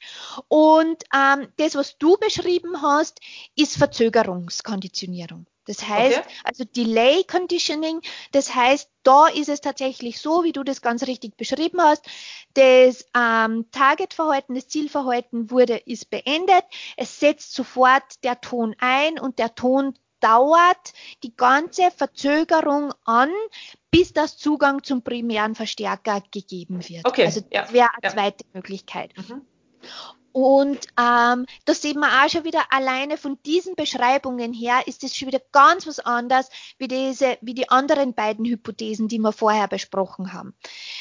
Und 0.48 1.04
ähm, 1.14 1.52
das, 1.58 1.76
was 1.76 1.98
du 1.98 2.18
beschrieben 2.18 2.82
hast, 2.82 3.20
ist 3.56 3.78
Verzögerungskonditionierung. 3.78 5.46
Das 5.66 5.88
heißt, 5.88 6.18
okay. 6.18 6.30
also 6.46 6.64
Delay 6.64 7.24
Conditioning, 7.26 8.02
das 8.32 8.56
heißt, 8.56 8.90
da 9.04 9.28
ist 9.28 9.50
es 9.50 9.62
tatsächlich 9.62 10.20
so, 10.20 10.44
wie 10.44 10.52
du 10.52 10.64
das 10.64 10.82
ganz 10.82 11.06
richtig 11.06 11.38
beschrieben 11.38 11.80
hast. 11.80 12.04
Das 12.56 13.06
ähm, 13.16 13.68
Targetverhalten, 13.72 14.56
das 14.56 14.68
Zielverhalten 14.68 15.52
wurde, 15.52 15.78
ist 15.78 16.10
beendet. 16.10 16.64
Es 16.98 17.20
setzt 17.20 17.54
sofort 17.54 18.04
der 18.24 18.42
Ton 18.42 18.76
ein 18.80 19.20
und 19.20 19.38
der 19.38 19.54
Ton 19.54 19.94
dauert 20.20 20.94
die 21.24 21.36
ganze 21.36 21.92
Verzögerung 21.92 22.94
an, 23.06 23.30
bis 23.92 24.14
das 24.14 24.38
Zugang 24.38 24.84
zum 24.84 25.02
primären 25.02 25.56
Verstärker 25.56 26.22
gegeben 26.32 26.88
wird. 26.88 27.06
Okay. 27.06 27.26
Also 27.26 27.42
das 27.42 27.70
ja. 27.70 27.74
wäre 27.74 27.90
eine 27.94 28.04
ja. 28.04 28.10
zweite 28.10 28.46
Möglichkeit. 28.54 29.14
Mhm. 29.18 29.42
Und 30.32 30.86
ähm, 31.00 31.46
da 31.66 31.74
sieht 31.74 31.98
man 31.98 32.12
auch 32.12 32.30
schon 32.30 32.44
wieder 32.44 32.72
alleine 32.72 33.18
von 33.18 33.40
diesen 33.46 33.76
Beschreibungen 33.76 34.54
her 34.54 34.82
ist 34.86 35.04
es 35.04 35.16
schon 35.16 35.28
wieder 35.28 35.42
ganz 35.52 35.88
was 35.88 36.00
anderes 36.00 36.50
wie 36.78 36.88
diese, 36.88 37.38
wie 37.42 37.56
die 37.56 37.70
anderen 37.70 38.14
beiden 38.14 38.46
Hypothesen, 38.46 39.08
die 39.08 39.18
wir 39.18 39.32
vorher 39.32 39.68
besprochen 39.68 40.32
haben. 40.34 40.54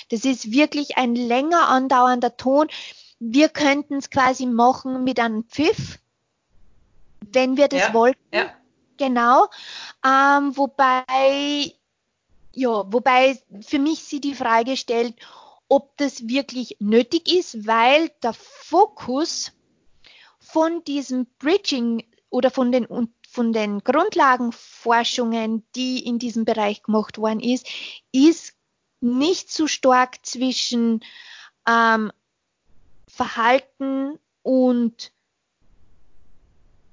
Das 0.09 0.25
ist 0.25 0.51
wirklich 0.51 0.97
ein 0.97 1.15
länger 1.15 1.69
andauernder 1.69 2.37
Ton. 2.37 2.69
Wir 3.21 3.49
könnten 3.49 3.97
es 3.97 4.11
quasi 4.11 4.47
machen 4.47 5.05
mit 5.05 5.21
einem 5.21 5.45
Pfiff, 5.45 5.99
wenn 7.21 7.57
wir 7.57 7.69
das 7.69 7.81
ja, 7.81 7.95
wollten. 7.95 8.21
Ja. 8.33 8.55
Genau. 8.99 9.49
Ähm, 10.05 10.57
wobei 10.57 11.73
ja, 12.59 12.93
wobei 12.93 13.41
für 13.61 13.79
mich 13.79 14.01
sie 14.01 14.21
die 14.21 14.35
Frage 14.35 14.77
stellt, 14.77 15.15
ob 15.69 15.97
das 15.97 16.27
wirklich 16.27 16.77
nötig 16.81 17.33
ist, 17.33 17.67
weil 17.67 18.11
der 18.23 18.33
Fokus 18.33 19.53
von 20.41 20.83
diesem 20.85 21.27
Bridging 21.39 22.05
oder 22.31 22.51
von 22.51 22.73
den, 22.73 22.89
von 23.29 23.53
den 23.53 23.79
Grundlagenforschungen, 23.85 25.65
die 25.77 26.05
in 26.05 26.19
diesem 26.19 26.45
Bereich 26.45 26.83
gemacht 26.83 27.19
worden 27.19 27.41
ist, 27.41 27.67
ist 28.13 28.55
nicht 29.01 29.53
so 29.53 29.69
stark 29.69 30.27
zwischen 30.27 31.05
ähm, 31.69 32.11
Verhalten 33.07 34.19
und 34.43 35.13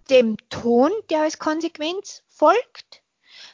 dem 0.09 0.37
Ton, 0.49 0.91
der 1.09 1.21
als 1.21 1.39
Konsequenz 1.39 2.23
folgt, 2.27 3.01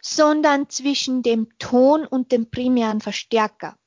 sondern 0.02 0.70
zwischen 0.70 1.24
dem 1.24 1.48
Ton 1.60 2.06
und 2.06 2.32
dem 2.32 2.50
primären 2.50 3.02
Verstärker. 3.02 3.78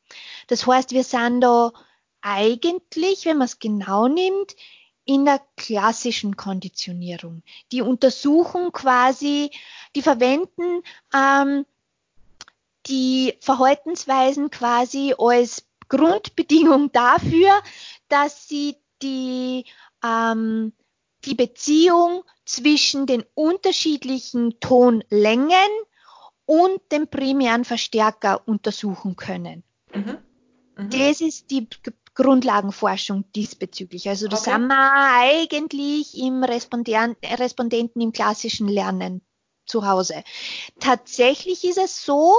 Das 0.47 0.67
heißt, 0.67 0.93
wir 0.93 1.05
sind 1.05 1.41
da 1.41 1.73
eigentlich, 2.21 3.27
wenn 3.27 3.39
man 3.39 3.47
es 3.47 3.59
genau 3.59 4.09
nimmt, 4.09 4.55
in 5.05 5.27
der 5.27 5.41
klassischen 5.57 6.37
Konditionierung. 6.37 7.43
Die 7.73 7.83
untersuchen 7.83 8.73
quasi, 8.73 9.51
die 9.95 10.03
verwenden 10.03 10.83
ähm, 11.15 11.67
die 12.87 13.35
Verhaltensweisen 13.41 14.51
quasi 14.51 15.15
als 15.19 15.67
Grundbedingung 15.89 16.93
dafür, 16.93 17.51
dass 18.09 18.49
sie 18.49 18.77
die, 19.03 19.65
ähm, 20.03 20.73
die 21.27 21.35
Beziehung 21.35 22.25
zwischen 22.45 23.07
den 23.07 23.25
unterschiedlichen 23.35 24.59
Tonlängen 24.61 25.71
und 26.47 26.81
den 26.93 27.09
primären 27.09 27.65
Verstärker 27.65 28.47
untersuchen 28.47 29.17
können. 29.17 29.65
Mhm. 29.95 30.19
Mhm. 30.77 30.91
Das 30.91 31.21
ist 31.21 31.51
die 31.51 31.69
Grundlagenforschung 32.15 33.25
diesbezüglich. 33.33 34.09
Also 34.09 34.29
da 34.29 34.37
okay. 34.37 34.53
sind 34.53 34.67
wir 34.69 34.93
eigentlich 35.03 36.17
im 36.19 36.45
Respondenten 36.45 38.03
im 38.03 38.13
klassischen 38.13 38.69
Lernen 38.69 39.23
zu 39.67 39.87
Hause. 39.87 40.23
Tatsächlich 40.81 41.65
ist 41.65 41.79
es 41.79 42.05
so, 42.05 42.35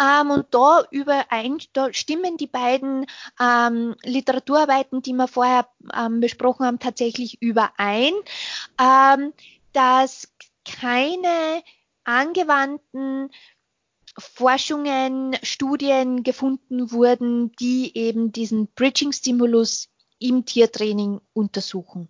ähm, 0.00 0.30
und 0.30 0.46
da 0.52 0.84
überein, 0.90 1.58
da 1.72 1.92
stimmen 1.92 2.36
die 2.36 2.46
beiden 2.46 3.06
ähm, 3.40 3.94
Literaturarbeiten, 4.02 5.02
die 5.02 5.12
wir 5.12 5.28
vorher 5.28 5.68
ähm, 5.94 6.20
besprochen 6.20 6.66
haben, 6.66 6.78
tatsächlich 6.78 7.40
überein, 7.40 8.12
ähm, 8.80 9.32
dass 9.72 10.28
keine 10.64 11.62
angewandten 12.04 13.30
Forschungen, 14.18 15.36
Studien 15.42 16.22
gefunden 16.22 16.90
wurden, 16.90 17.52
die 17.52 17.96
eben 17.96 18.32
diesen 18.32 18.68
Bridging-Stimulus 18.68 19.88
im 20.18 20.46
Tiertraining 20.46 21.20
untersuchen. 21.34 22.08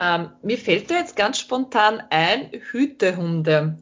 Ähm, 0.00 0.30
mir 0.42 0.58
fällt 0.58 0.90
da 0.90 0.96
jetzt 0.96 1.16
ganz 1.16 1.38
spontan 1.38 2.02
ein, 2.10 2.50
Hütehunde. 2.52 3.78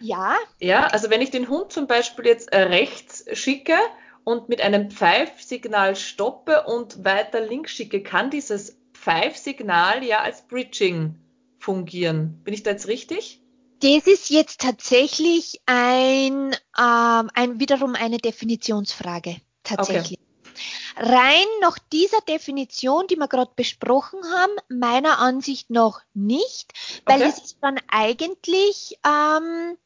Ja. 0.00 0.36
Ja, 0.60 0.86
also 0.86 1.10
wenn 1.10 1.22
ich 1.22 1.30
den 1.30 1.48
Hund 1.48 1.72
zum 1.72 1.86
Beispiel 1.86 2.26
jetzt 2.26 2.52
äh, 2.52 2.62
rechts 2.62 3.24
schicke 3.32 3.76
und 4.24 4.48
mit 4.48 4.60
einem 4.60 4.90
Pfeifsignal 4.90 5.96
stoppe 5.96 6.64
und 6.66 7.04
weiter 7.04 7.40
links 7.40 7.72
schicke, 7.72 8.02
kann 8.02 8.30
dieses 8.30 8.78
Pfeifsignal 8.92 10.04
ja 10.04 10.20
als 10.20 10.46
Bridging 10.46 11.16
fungieren. 11.58 12.40
Bin 12.44 12.54
ich 12.54 12.62
da 12.62 12.70
jetzt 12.70 12.88
richtig? 12.88 13.40
Das 13.80 14.06
ist 14.06 14.30
jetzt 14.30 14.60
tatsächlich 14.60 15.60
ein, 15.66 16.54
ähm, 16.78 17.30
ein 17.34 17.60
wiederum 17.60 17.94
eine 17.94 18.18
Definitionsfrage. 18.18 19.36
Tatsächlich. 19.62 20.18
Okay. 20.18 20.33
Rein 20.96 21.46
nach 21.60 21.78
dieser 21.92 22.20
Definition, 22.20 23.06
die 23.08 23.16
wir 23.16 23.28
gerade 23.28 23.50
besprochen 23.56 24.20
haben, 24.32 24.52
meiner 24.68 25.18
Ansicht 25.18 25.70
nach 25.70 26.02
nicht, 26.14 26.72
weil 27.04 27.20
okay. 27.20 27.30
es 27.30 27.44
ist 27.44 27.58
dann 27.60 27.80
eigentlich 27.88 28.98
ähm, 29.04 29.76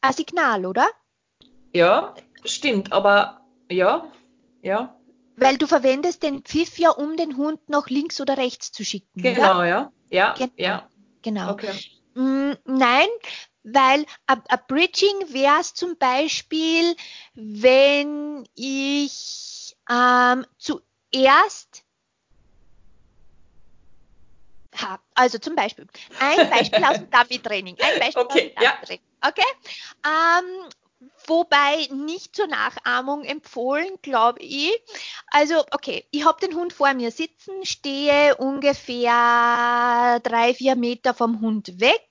ein 0.00 0.12
Signal, 0.12 0.66
oder? 0.66 0.86
Ja, 1.72 2.14
stimmt, 2.44 2.92
aber 2.92 3.40
ja, 3.70 4.10
ja. 4.62 4.94
Weil 5.36 5.56
du 5.56 5.66
verwendest 5.66 6.22
den 6.22 6.42
Pfiff 6.42 6.78
ja, 6.78 6.90
um 6.90 7.16
den 7.16 7.36
Hund 7.36 7.68
nach 7.68 7.88
links 7.88 8.20
oder 8.20 8.36
rechts 8.36 8.70
zu 8.70 8.84
schicken. 8.84 9.22
Genau, 9.22 9.56
oder? 9.56 9.66
ja. 9.66 9.92
Ja, 10.10 10.34
genau. 10.34 10.52
ja. 10.56 10.88
Genau. 11.22 11.50
Okay. 11.50 11.72
Mm, 12.14 12.52
nein, 12.66 13.08
weil 13.64 14.04
a 14.26 14.56
Bridging 14.68 15.32
wäre 15.32 15.60
es 15.60 15.74
zum 15.74 15.96
Beispiel, 15.96 16.94
wenn 17.34 18.46
ich 18.54 19.53
ähm, 19.90 20.46
zuerst 20.58 21.84
Ha, 24.76 24.98
also 25.14 25.38
zum 25.38 25.54
Beispiel, 25.54 25.86
ein 26.18 26.50
Beispiel 26.50 26.84
aus 26.84 26.96
dem 26.98 27.10
Dummy-Training. 27.10 27.76
Ein 27.80 28.00
Beispiel 28.00 28.22
okay, 28.22 28.26
aus 28.26 28.34
dem 28.34 28.54
Dummy-Training. 28.56 29.02
Ja. 29.22 29.28
Okay? 29.28 29.42
Ähm, 30.04 30.68
wobei 31.26 31.86
nicht 31.94 32.34
zur 32.34 32.48
Nachahmung 32.48 33.24
empfohlen, 33.24 33.98
glaube 34.02 34.40
ich. 34.40 34.72
Also, 35.28 35.64
okay, 35.70 36.06
ich 36.10 36.24
habe 36.24 36.44
den 36.44 36.56
Hund 36.56 36.72
vor 36.72 36.92
mir 36.94 37.10
sitzen, 37.10 37.64
stehe 37.64 38.36
ungefähr 38.36 40.20
drei, 40.22 40.54
vier 40.54 40.76
Meter 40.76 41.14
vom 41.14 41.40
Hund 41.40 41.80
weg, 41.80 42.08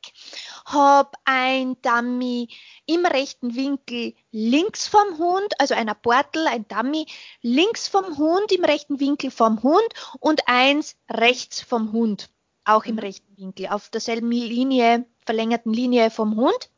habe 0.65 1.11
ein 1.25 1.81
Dummy 1.81 2.49
im 2.85 3.05
rechten 3.05 3.55
Winkel 3.55 4.13
links 4.31 4.87
vom 4.87 5.17
Hund, 5.17 5.59
also 5.59 5.73
ein 5.73 5.91
Portal, 6.01 6.47
ein 6.47 6.67
Dummy 6.67 7.05
links 7.41 7.87
vom 7.87 8.17
Hund, 8.17 8.51
im 8.51 8.63
rechten 8.63 8.99
Winkel 8.99 9.31
vom 9.31 9.61
Hund 9.63 9.87
und 10.19 10.47
eins 10.47 10.95
rechts 11.09 11.61
vom 11.61 11.91
Hund, 11.91 12.29
auch 12.65 12.85
im 12.85 12.95
mhm. 12.95 12.99
rechten 12.99 13.37
Winkel, 13.37 13.67
auf 13.67 13.89
derselben 13.89 14.31
Linie, 14.31 15.05
verlängerten 15.25 15.73
Linie 15.73 16.11
vom 16.11 16.35
Hund. 16.35 16.69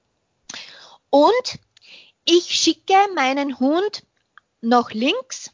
Und 1.10 1.60
ich 2.26 2.46
schicke 2.46 2.96
meinen 3.14 3.60
Hund 3.60 4.04
nach 4.62 4.92
links 4.92 5.52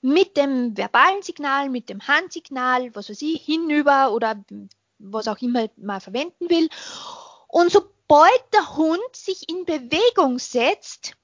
mit 0.00 0.36
dem 0.36 0.76
verbalen 0.76 1.22
Signal, 1.22 1.68
mit 1.70 1.88
dem 1.88 2.06
Handsignal, 2.06 2.94
was 2.94 3.10
weiß 3.10 3.22
ich, 3.22 3.42
hinüber 3.42 4.12
oder 4.12 4.42
was 4.98 5.28
auch 5.28 5.38
immer 5.38 5.68
man 5.76 6.00
verwenden 6.00 6.48
will. 6.50 6.68
Und 7.48 7.72
sobald 7.72 8.54
der 8.54 8.76
Hund 8.76 9.16
sich 9.16 9.48
in 9.48 9.64
Bewegung 9.64 10.38
setzt, 10.38 11.14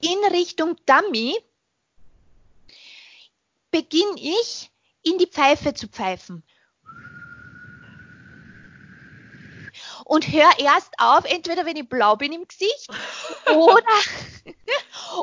in 0.00 0.18
Richtung 0.32 0.76
Dummy, 0.86 1.36
beginne 3.70 4.16
ich 4.16 4.70
in 5.02 5.18
die 5.18 5.26
Pfeife 5.26 5.74
zu 5.74 5.88
pfeifen. 5.88 6.44
und 10.10 10.26
hör 10.26 10.50
erst 10.58 10.92
auf, 10.98 11.24
entweder 11.24 11.64
wenn 11.64 11.76
ich 11.76 11.88
blau 11.88 12.16
bin 12.16 12.32
im 12.32 12.46
Gesicht 12.48 12.88
oder, 13.46 13.84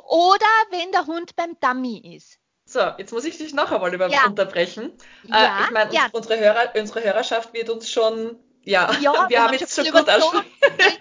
oder 0.07 0.45
wenn 0.71 0.93
der 0.93 1.05
Hund 1.05 1.35
beim 1.35 1.59
Dummy 1.59 2.15
ist. 2.15 2.39
So, 2.63 2.79
jetzt 2.97 3.11
muss 3.11 3.25
ich 3.25 3.37
dich 3.37 3.53
noch 3.53 3.69
einmal 3.69 3.93
über 3.93 4.07
ja. 4.07 4.25
unterbrechen. 4.25 4.93
Äh, 5.25 5.31
ja, 5.31 5.59
äh, 5.59 5.63
ich 5.65 5.71
meine, 5.71 5.93
ja. 5.93 6.07
unsere, 6.13 6.39
Hörer, 6.39 6.73
unsere 6.79 7.03
Hörerschaft 7.03 7.53
wird 7.53 7.69
uns 7.69 7.91
schon, 7.91 8.39
ja, 8.67 8.91
ja 8.99 9.13
wir 9.29 9.43
haben 9.43 9.53
jetzt 9.53 9.75
schon 9.75 9.91
gut 9.91 10.09
aussprechen. 10.09 10.45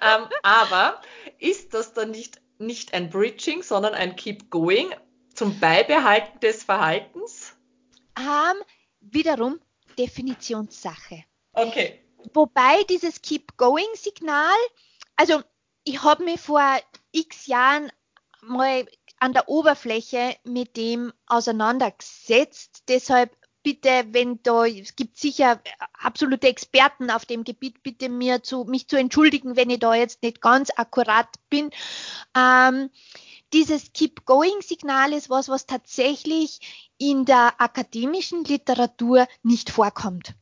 ähm, 0.00 0.26
aber 0.42 1.00
ist 1.38 1.74
das 1.74 1.92
dann 1.92 2.10
nicht, 2.10 2.40
nicht 2.58 2.94
ein 2.94 3.10
Bridging, 3.10 3.62
sondern 3.62 3.94
ein 3.94 4.16
Keep 4.16 4.50
Going 4.50 4.94
zum 5.34 5.58
Beibehalten 5.60 6.40
des 6.40 6.64
Verhaltens? 6.64 7.54
Ähm, 8.16 8.62
wiederum 9.00 9.60
Definitionssache. 9.98 11.24
Okay. 11.52 12.00
Wobei 12.32 12.82
dieses 12.84 13.20
Keep-Going-Signal, 13.20 14.56
also 15.16 15.42
ich 15.84 16.02
habe 16.02 16.24
mich 16.24 16.40
vor 16.40 16.80
x 17.12 17.46
Jahren 17.46 17.92
mal 18.40 18.86
an 19.18 19.34
der 19.34 19.48
Oberfläche 19.48 20.36
mit 20.44 20.76
dem 20.76 21.12
auseinandergesetzt. 21.26 22.84
Deshalb 22.88 23.36
bitte, 23.64 24.04
wenn 24.12 24.40
da, 24.44 24.66
es 24.66 24.94
gibt 24.94 25.16
sicher 25.16 25.60
absolute 25.94 26.46
Experten 26.46 27.10
auf 27.10 27.24
dem 27.24 27.42
Gebiet, 27.42 27.82
bitte 27.82 28.08
mir 28.08 28.44
zu, 28.44 28.64
mich 28.64 28.86
zu 28.86 28.96
entschuldigen, 28.96 29.56
wenn 29.56 29.70
ich 29.70 29.80
da 29.80 29.94
jetzt 29.94 30.22
nicht 30.22 30.40
ganz 30.40 30.70
akkurat 30.76 31.28
bin. 31.50 31.70
Ähm, 32.36 32.90
dieses 33.52 33.92
Keep-Going-Signal 33.92 35.12
ist 35.12 35.30
was, 35.30 35.48
was 35.48 35.66
tatsächlich 35.66 36.60
in 36.98 37.24
der 37.24 37.60
akademischen 37.60 38.44
Literatur 38.44 39.26
nicht 39.42 39.70
vorkommt. 39.70 40.34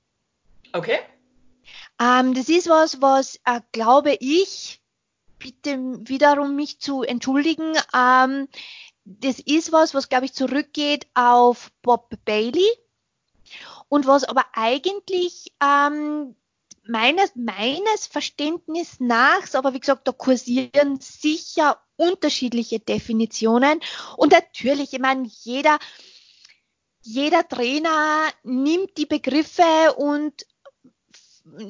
Okay. 0.73 0.99
Ähm, 2.01 2.35
das 2.35 2.49
ist 2.49 2.69
was, 2.69 3.01
was 3.01 3.37
äh, 3.45 3.61
glaube 3.71 4.17
ich, 4.19 4.83
bitte 5.39 5.79
wiederum 6.09 6.57
mich 6.57 6.81
zu 6.81 7.03
entschuldigen, 7.03 7.75
ähm, 7.95 8.49
das 9.05 9.41
ist 9.41 9.73
was, 9.73 9.95
was 9.95 10.09
glaube 10.09 10.27
ich 10.27 10.33
zurückgeht 10.33 11.07
auf 11.15 11.71
Bob 11.83 12.15
Bailey 12.25 12.69
und 13.89 14.07
was 14.07 14.25
aber 14.25 14.45
eigentlich 14.53 15.53
ähm, 15.63 16.35
meines, 16.85 17.33
meines 17.35 18.07
Verständnisses 18.07 19.01
nach, 19.01 19.53
aber 19.55 19.75
wie 19.75 19.81
gesagt, 19.81 20.07
da 20.09 20.13
kursieren 20.13 20.99
sicher 21.01 21.79
unterschiedliche 21.97 22.81
Definitionen 22.81 23.81
und 24.17 24.33
natürlich, 24.33 24.93
ich 24.93 24.99
meine, 24.99 25.29
jeder, 25.43 25.79
jeder 27.03 27.47
Trainer 27.47 28.27
nimmt 28.43 28.97
die 28.97 29.07
Begriffe 29.07 29.95
und 29.97 30.47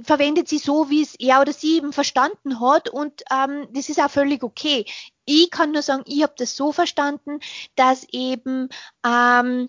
verwendet 0.04 0.48
sie 0.48 0.58
so, 0.58 0.90
wie 0.90 1.02
es 1.02 1.14
er 1.14 1.40
oder 1.40 1.52
sie 1.52 1.76
eben 1.76 1.92
verstanden 1.92 2.60
hat 2.60 2.88
und 2.88 3.22
ähm, 3.30 3.68
das 3.72 3.88
ist 3.88 4.00
auch 4.00 4.10
völlig 4.10 4.42
okay. 4.42 4.84
Ich 5.24 5.50
kann 5.50 5.72
nur 5.72 5.82
sagen, 5.82 6.04
ich 6.06 6.22
habe 6.22 6.34
das 6.36 6.56
so 6.56 6.72
verstanden, 6.72 7.40
dass 7.74 8.04
eben 8.10 8.68
ähm, 9.04 9.68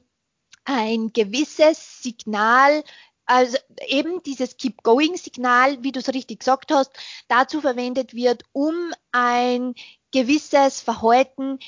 ein 0.66 1.12
gewisses 1.14 2.02
Signal 2.02 2.84
also 3.26 3.58
eben 3.88 4.22
dieses 4.24 4.58
Keep-Going-Signal, 4.58 5.82
wie 5.84 5.92
du 5.92 6.00
es 6.00 6.10
richtig 6.10 6.40
gesagt 6.40 6.72
hast, 6.72 6.92
dazu 7.28 7.62
verwendet 7.62 8.14
wird, 8.14 8.44
um 8.52 8.94
ein 9.12 9.76
gewisses 10.12 10.82
Verhalten 10.82 11.60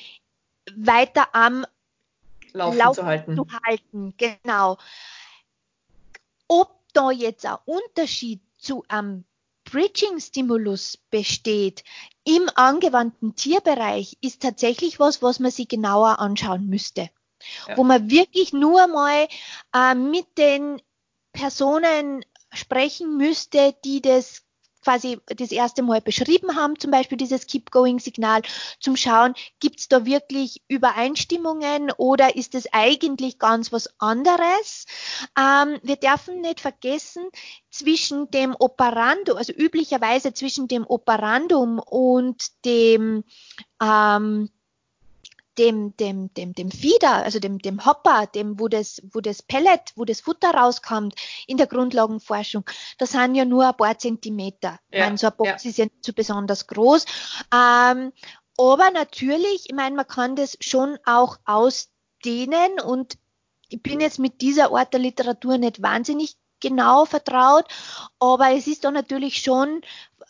weiter 0.74 1.34
am 1.34 1.66
Laufen, 2.52 2.78
Laufen 2.78 2.94
zu, 2.94 3.06
halten. 3.06 3.36
zu 3.36 3.46
halten. 3.64 4.14
Genau. 4.16 4.78
Ob 6.48 6.80
da 6.92 7.10
jetzt 7.10 7.44
ein 7.44 7.56
Unterschied 7.64 8.40
zu 8.58 8.84
einem 8.88 9.24
Bridging-Stimulus 9.64 10.98
besteht 11.10 11.84
im 12.24 12.48
angewandten 12.54 13.34
Tierbereich, 13.34 14.16
ist 14.20 14.42
tatsächlich 14.42 15.00
was, 15.00 15.22
was 15.22 15.40
man 15.40 15.50
sich 15.50 15.68
genauer 15.68 16.18
anschauen 16.18 16.66
müsste. 16.68 17.10
Ja. 17.68 17.76
Wo 17.76 17.84
man 17.84 18.10
wirklich 18.10 18.52
nur 18.52 18.86
mal 18.86 19.28
äh, 19.74 19.94
mit 19.94 20.38
den 20.38 20.80
Personen 21.32 22.24
sprechen 22.52 23.16
müsste, 23.16 23.74
die 23.84 24.00
das 24.00 24.46
quasi 24.86 25.18
das 25.26 25.50
erste 25.50 25.82
Mal 25.82 26.00
beschrieben 26.00 26.54
haben, 26.54 26.78
zum 26.78 26.92
Beispiel 26.92 27.18
dieses 27.18 27.48
Keep-Going-Signal, 27.48 28.42
zum 28.78 28.94
Schauen, 28.96 29.34
gibt 29.58 29.80
es 29.80 29.88
da 29.88 30.06
wirklich 30.06 30.62
Übereinstimmungen 30.68 31.90
oder 31.96 32.36
ist 32.36 32.54
es 32.54 32.72
eigentlich 32.72 33.40
ganz 33.40 33.72
was 33.72 33.88
anderes? 33.98 34.86
Ähm, 35.36 35.80
wir 35.82 35.96
dürfen 35.96 36.40
nicht 36.40 36.60
vergessen, 36.60 37.24
zwischen 37.68 38.30
dem 38.30 38.54
Operandum, 38.56 39.36
also 39.36 39.52
üblicherweise 39.52 40.32
zwischen 40.32 40.68
dem 40.68 40.86
Operandum 40.86 41.80
und 41.80 42.64
dem 42.64 43.24
ähm, 43.82 44.50
dem, 45.58 45.96
dem, 45.96 46.32
dem, 46.34 46.52
dem 46.52 46.70
Fieder, 46.70 47.24
also 47.24 47.38
dem, 47.38 47.58
dem 47.58 47.84
Hopper, 47.84 48.26
dem, 48.26 48.60
wo 48.60 48.68
das, 48.68 49.02
wo 49.12 49.20
das 49.20 49.42
Pellet, 49.42 49.92
wo 49.94 50.04
das 50.04 50.20
Futter 50.20 50.50
rauskommt 50.50 51.14
in 51.46 51.56
der 51.56 51.66
Grundlagenforschung, 51.66 52.64
das 52.98 53.12
sind 53.12 53.34
ja 53.34 53.44
nur 53.44 53.66
ein 53.66 53.76
paar 53.76 53.98
Zentimeter. 53.98 54.78
Ja, 54.90 54.98
ich 54.98 55.00
meine, 55.00 55.18
so 55.18 55.26
eine 55.28 55.36
Box 55.36 55.64
ja. 55.64 55.70
ist 55.70 55.78
ja 55.78 55.84
nicht 55.84 56.04
so 56.04 56.12
besonders 56.12 56.66
groß. 56.66 57.04
Ähm, 57.54 58.12
aber 58.58 58.90
natürlich, 58.92 59.66
ich 59.66 59.74
meine, 59.74 59.96
man 59.96 60.06
kann 60.06 60.36
das 60.36 60.56
schon 60.60 60.98
auch 61.04 61.38
ausdehnen 61.44 62.80
und 62.84 63.18
ich 63.68 63.82
bin 63.82 64.00
jetzt 64.00 64.18
mit 64.18 64.40
dieser 64.40 64.72
Art 64.72 64.92
der 64.92 65.00
Literatur 65.00 65.58
nicht 65.58 65.82
wahnsinnig 65.82 66.36
genau 66.60 67.04
vertraut, 67.04 67.66
aber 68.18 68.52
es 68.52 68.66
ist 68.66 68.84
da 68.84 68.90
natürlich 68.90 69.38
schon 69.38 69.82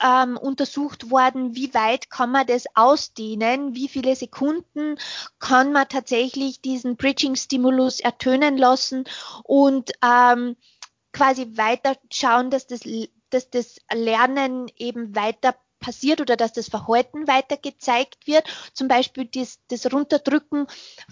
ähm, 0.03 0.37
untersucht 0.37 1.11
worden, 1.11 1.55
wie 1.55 1.73
weit 1.75 2.11
kann 2.11 2.31
man 2.31 2.47
das 2.47 2.65
ausdehnen, 2.75 3.75
wie 3.75 3.89
viele 3.89 4.15
Sekunden 4.17 4.99
kann 5.39 5.73
man 5.73 5.89
tatsächlich 5.89 6.61
diesen 6.61 6.97
Bridging-Stimulus 6.97 8.01
ertönen 8.01 8.59
lassen 8.59 9.05
und 9.45 9.93
ähm, 10.05 10.57
quasi 11.13 11.57
weiter 11.57 11.97
schauen, 12.11 12.51
dass 12.51 12.67
das, 12.67 12.81
dass 13.31 13.51
das 13.51 13.77
Lernen 13.93 14.71
eben 14.77 15.15
weiter 15.17 15.55
passiert 15.87 16.21
oder 16.21 16.37
dass 16.37 16.53
das 16.53 16.69
Verhalten 16.69 17.29
weiter 17.29 17.57
gezeigt 17.57 18.27
wird. 18.27 18.45
Zum 18.73 18.89
Beispiel 18.89 19.27
das, 19.27 19.61
das 19.69 19.93
Runterdrücken 19.93 20.67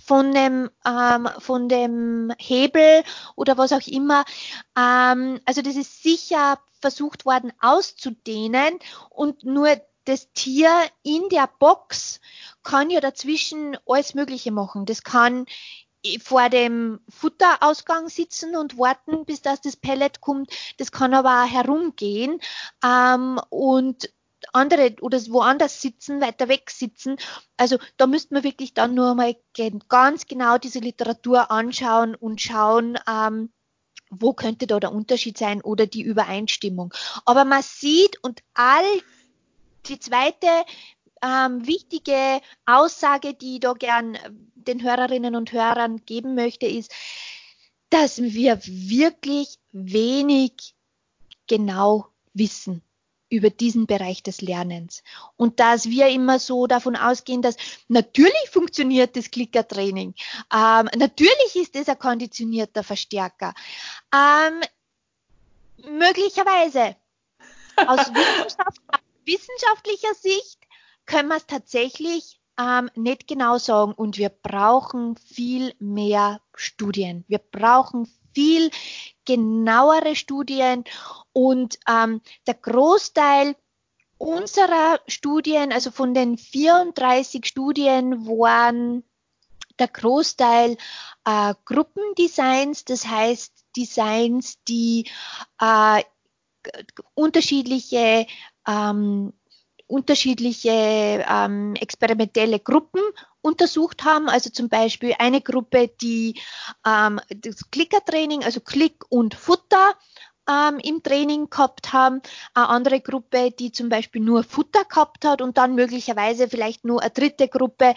von 0.04 0.32
dem, 0.32 0.68
ähm, 0.84 1.28
von 1.38 1.68
dem 1.68 2.32
Hebel 2.38 3.04
oder 3.36 3.56
was 3.56 3.72
auch 3.72 3.86
immer. 3.86 4.24
Ähm, 4.76 5.40
also 5.44 5.62
das 5.62 5.76
ist 5.76 6.02
sicher 6.02 6.58
versucht 6.80 7.24
worden 7.24 7.52
auszudehnen 7.60 8.80
und 9.10 9.44
nur 9.44 9.80
das 10.06 10.32
Tier 10.32 10.70
in 11.04 11.28
der 11.30 11.48
Box 11.60 12.20
kann 12.64 12.90
ja 12.90 13.00
dazwischen 13.00 13.78
alles 13.86 14.14
Mögliche 14.14 14.50
machen. 14.50 14.86
Das 14.86 15.04
kann 15.04 15.46
vor 16.20 16.50
dem 16.50 17.00
Futterausgang 17.08 18.08
sitzen 18.08 18.56
und 18.56 18.76
warten, 18.76 19.24
bis 19.24 19.40
das 19.40 19.60
das 19.60 19.76
Pellet 19.76 20.20
kommt. 20.20 20.50
Das 20.78 20.90
kann 20.90 21.14
aber 21.14 21.44
auch 21.44 21.50
herumgehen 21.50 22.40
ähm, 22.84 23.40
und 23.48 24.10
andere 24.54 24.94
oder 25.00 25.18
woanders 25.28 25.82
sitzen, 25.82 26.20
weiter 26.20 26.48
weg 26.48 26.70
sitzen. 26.70 27.16
Also 27.56 27.78
da 27.96 28.06
müsste 28.06 28.34
man 28.34 28.44
wirklich 28.44 28.74
dann 28.74 28.94
nur 28.94 29.14
mal 29.14 29.36
ganz 29.88 30.26
genau 30.26 30.58
diese 30.58 30.78
Literatur 30.78 31.50
anschauen 31.50 32.14
und 32.14 32.40
schauen, 32.40 32.98
ähm, 33.08 33.50
wo 34.10 34.32
könnte 34.32 34.66
da 34.66 34.78
der 34.78 34.92
Unterschied 34.92 35.36
sein 35.36 35.60
oder 35.60 35.86
die 35.86 36.02
Übereinstimmung. 36.02 36.94
Aber 37.24 37.44
man 37.44 37.62
sieht 37.62 38.22
und 38.22 38.42
all 38.54 38.84
die 39.86 39.98
zweite 39.98 40.46
ähm, 41.22 41.66
wichtige 41.66 42.40
Aussage, 42.64 43.34
die 43.34 43.54
ich 43.54 43.60
da 43.60 43.72
gern 43.72 44.16
den 44.54 44.82
Hörerinnen 44.82 45.34
und 45.34 45.52
Hörern 45.52 46.04
geben 46.06 46.34
möchte, 46.34 46.66
ist, 46.66 46.92
dass 47.90 48.22
wir 48.22 48.60
wirklich 48.64 49.58
wenig 49.72 50.74
genau 51.46 52.08
wissen 52.32 52.82
über 53.34 53.50
diesen 53.50 53.86
Bereich 53.86 54.22
des 54.22 54.40
Lernens. 54.40 55.02
Und 55.36 55.60
dass 55.60 55.86
wir 55.86 56.08
immer 56.08 56.38
so 56.38 56.66
davon 56.66 56.96
ausgehen, 56.96 57.42
dass 57.42 57.56
natürlich 57.88 58.50
funktioniert 58.50 59.16
das 59.16 59.30
Klickertraining, 59.30 60.14
ähm, 60.52 60.88
natürlich 60.96 61.56
ist 61.56 61.76
es 61.76 61.88
ein 61.88 61.98
konditionierter 61.98 62.82
Verstärker. 62.82 63.54
Ähm, 64.14 64.60
möglicherweise 65.98 66.96
aus 67.76 67.98
Wissenschaft, 68.14 68.80
wissenschaftlicher 69.24 70.14
Sicht 70.14 70.58
können 71.06 71.28
wir 71.28 71.36
es 71.36 71.46
tatsächlich 71.46 72.40
ähm, 72.58 72.90
nicht 72.94 73.26
genau 73.26 73.58
sagen. 73.58 73.92
Und 73.92 74.18
wir 74.18 74.28
brauchen 74.28 75.16
viel 75.16 75.74
mehr 75.78 76.40
Studien. 76.54 77.24
Wir 77.28 77.38
brauchen 77.38 78.08
viel 78.34 78.70
genauere 79.24 80.16
Studien 80.16 80.84
und 81.32 81.78
ähm, 81.88 82.20
der 82.46 82.54
Großteil 82.54 83.56
unserer 84.18 85.00
Studien, 85.06 85.72
also 85.72 85.90
von 85.90 86.14
den 86.14 86.38
34 86.38 87.44
Studien, 87.46 88.26
waren 88.26 89.02
der 89.78 89.88
Großteil 89.88 90.76
äh, 91.24 91.54
Gruppendesigns, 91.64 92.84
das 92.84 93.06
heißt 93.06 93.52
Designs, 93.76 94.62
die 94.68 95.10
äh, 95.60 96.02
unterschiedliche 97.14 98.26
ähm, 98.66 99.32
unterschiedliche 99.86 101.24
ähm, 101.28 101.74
experimentelle 101.74 102.58
Gruppen 102.58 103.02
untersucht 103.44 104.04
haben. 104.04 104.28
Also 104.28 104.50
zum 104.50 104.68
Beispiel 104.68 105.14
eine 105.18 105.40
Gruppe, 105.40 105.90
die 106.00 106.40
ähm, 106.86 107.20
das 107.28 107.70
Klickertraining, 107.70 108.42
also 108.42 108.60
Klick 108.60 109.04
und 109.10 109.34
Futter 109.34 109.94
ähm, 110.48 110.78
im 110.82 111.02
Training 111.02 111.50
gehabt 111.50 111.92
haben, 111.92 112.22
eine 112.54 112.68
andere 112.68 113.00
Gruppe, 113.00 113.50
die 113.50 113.70
zum 113.70 113.88
Beispiel 113.88 114.22
nur 114.22 114.44
Futter 114.44 114.84
gehabt 114.84 115.24
hat 115.24 115.42
und 115.42 115.58
dann 115.58 115.74
möglicherweise 115.74 116.48
vielleicht 116.48 116.84
nur 116.84 117.02
eine 117.02 117.10
dritte 117.10 117.48
Gruppe, 117.48 117.94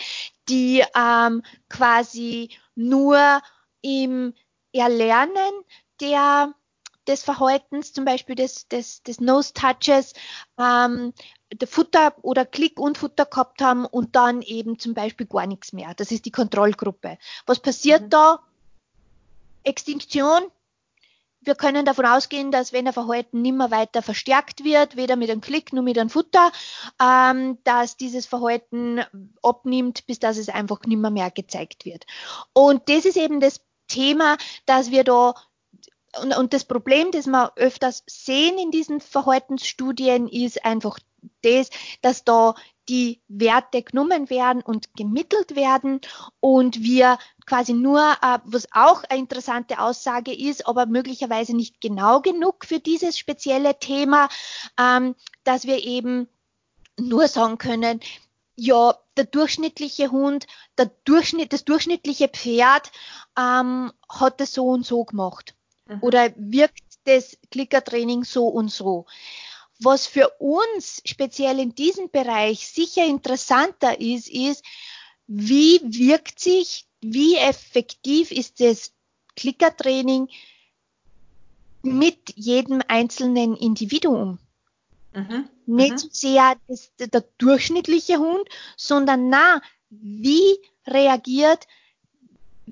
die 0.49 0.83
ähm, 0.95 1.43
quasi 1.69 2.49
nur 2.75 3.41
im 3.81 4.33
Erlernen 4.73 5.63
der 6.01 6.53
des 7.07 7.23
Verhaltens, 7.23 7.93
zum 7.93 8.05
Beispiel 8.05 8.35
des, 8.35 8.67
des, 8.67 9.03
des 9.03 9.19
Nose-Touches, 9.19 10.13
ähm, 10.59 11.13
der 11.53 11.67
Futter 11.67 12.13
oder 12.21 12.45
Klick 12.45 12.79
und 12.79 12.97
Futter 12.97 13.25
gehabt 13.25 13.61
haben 13.61 13.85
und 13.85 14.15
dann 14.15 14.41
eben 14.41 14.79
zum 14.79 14.93
Beispiel 14.93 15.25
gar 15.25 15.47
nichts 15.47 15.73
mehr. 15.73 15.93
Das 15.95 16.11
ist 16.11 16.25
die 16.25 16.31
Kontrollgruppe. 16.31 17.17
Was 17.45 17.59
passiert 17.59 18.03
mhm. 18.03 18.09
da? 18.09 18.39
Extinktion. 19.63 20.43
Wir 21.39 21.55
können 21.55 21.85
davon 21.85 22.05
ausgehen, 22.05 22.51
dass 22.51 22.73
wenn 22.73 22.87
ein 22.87 22.93
Verhalten 22.93 23.41
nimmer 23.41 23.71
weiter 23.71 24.01
verstärkt 24.01 24.63
wird, 24.65 24.97
weder 24.97 25.15
mit 25.15 25.29
einem 25.29 25.39
Klick 25.39 25.71
noch 25.71 25.83
mit 25.83 25.97
einem 25.97 26.09
Futter, 26.09 26.51
ähm, 27.01 27.57
dass 27.63 27.95
dieses 27.95 28.25
Verhalten 28.25 29.01
abnimmt, 29.41 30.05
bis 30.07 30.19
dass 30.19 30.37
es 30.37 30.49
einfach 30.49 30.81
nimmer 30.85 31.09
mehr 31.09 31.31
gezeigt 31.31 31.85
wird. 31.85 32.05
Und 32.53 32.89
das 32.89 33.05
ist 33.05 33.17
eben 33.17 33.39
das 33.39 33.61
Thema, 33.87 34.37
dass 34.65 34.91
wir 34.91 35.03
da 35.05 35.35
und, 36.21 36.35
und 36.35 36.53
das 36.53 36.65
Problem, 36.65 37.11
das 37.11 37.27
wir 37.27 37.51
öfters 37.55 38.03
sehen 38.07 38.57
in 38.57 38.71
diesen 38.71 39.01
Verhaltensstudien, 39.01 40.27
ist 40.27 40.63
einfach 40.65 40.99
das, 41.41 41.69
dass 42.01 42.23
da 42.23 42.55
die 42.89 43.21
Werte 43.27 43.81
genommen 43.83 44.29
werden 44.29 44.61
und 44.61 44.95
gemittelt 44.95 45.55
werden 45.55 45.99
und 46.39 46.83
wir 46.83 47.17
quasi 47.45 47.73
nur, 47.73 47.99
äh, 47.99 48.39
was 48.45 48.67
auch 48.71 49.03
eine 49.09 49.19
interessante 49.19 49.79
Aussage 49.79 50.33
ist, 50.33 50.67
aber 50.67 50.85
möglicherweise 50.85 51.55
nicht 51.55 51.81
genau 51.81 52.21
genug 52.21 52.65
für 52.65 52.79
dieses 52.79 53.17
spezielle 53.17 53.77
Thema, 53.79 54.29
ähm, 54.79 55.15
dass 55.43 55.65
wir 55.65 55.83
eben 55.83 56.29
nur 56.97 57.27
sagen 57.27 57.57
können, 57.57 57.99
ja, 58.55 58.95
der 59.17 59.25
durchschnittliche 59.25 60.11
Hund, 60.11 60.47
der 60.77 60.89
Durchschnitt, 61.05 61.53
das 61.53 61.65
durchschnittliche 61.65 62.27
Pferd 62.27 62.91
ähm, 63.37 63.91
hat 64.09 64.41
es 64.41 64.53
so 64.53 64.67
und 64.69 64.85
so 64.85 65.03
gemacht. 65.05 65.56
Mhm. 65.87 65.99
Oder 66.01 66.33
wirkt 66.35 66.83
das 67.05 67.37
Klickertraining 67.51 68.23
so 68.23 68.47
und 68.47 68.69
so? 68.71 69.05
Was 69.79 70.07
für 70.07 70.29
uns 70.39 71.01
speziell 71.05 71.59
in 71.59 71.75
diesem 71.75 72.09
Bereich 72.09 72.67
sicher 72.67 73.05
interessanter 73.05 73.99
ist, 73.99 74.27
ist, 74.27 74.63
wie 75.27 75.79
wirkt 75.83 76.39
sich, 76.39 76.87
wie 77.01 77.35
effektiv 77.35 78.31
ist 78.31 78.59
das 78.59 78.93
Klickertraining 79.35 80.29
mit 81.83 82.33
jedem 82.35 82.81
einzelnen 82.87 83.55
Individuum? 83.55 84.39
Mhm. 85.13 85.49
Nicht 85.65 85.91
mhm. 85.91 85.97
so 85.97 86.07
sehr 86.11 86.55
das, 86.67 86.91
der 86.97 87.23
durchschnittliche 87.37 88.17
Hund, 88.17 88.47
sondern 88.77 89.29
na, 89.29 89.61
wie 89.89 90.57
reagiert 90.85 91.67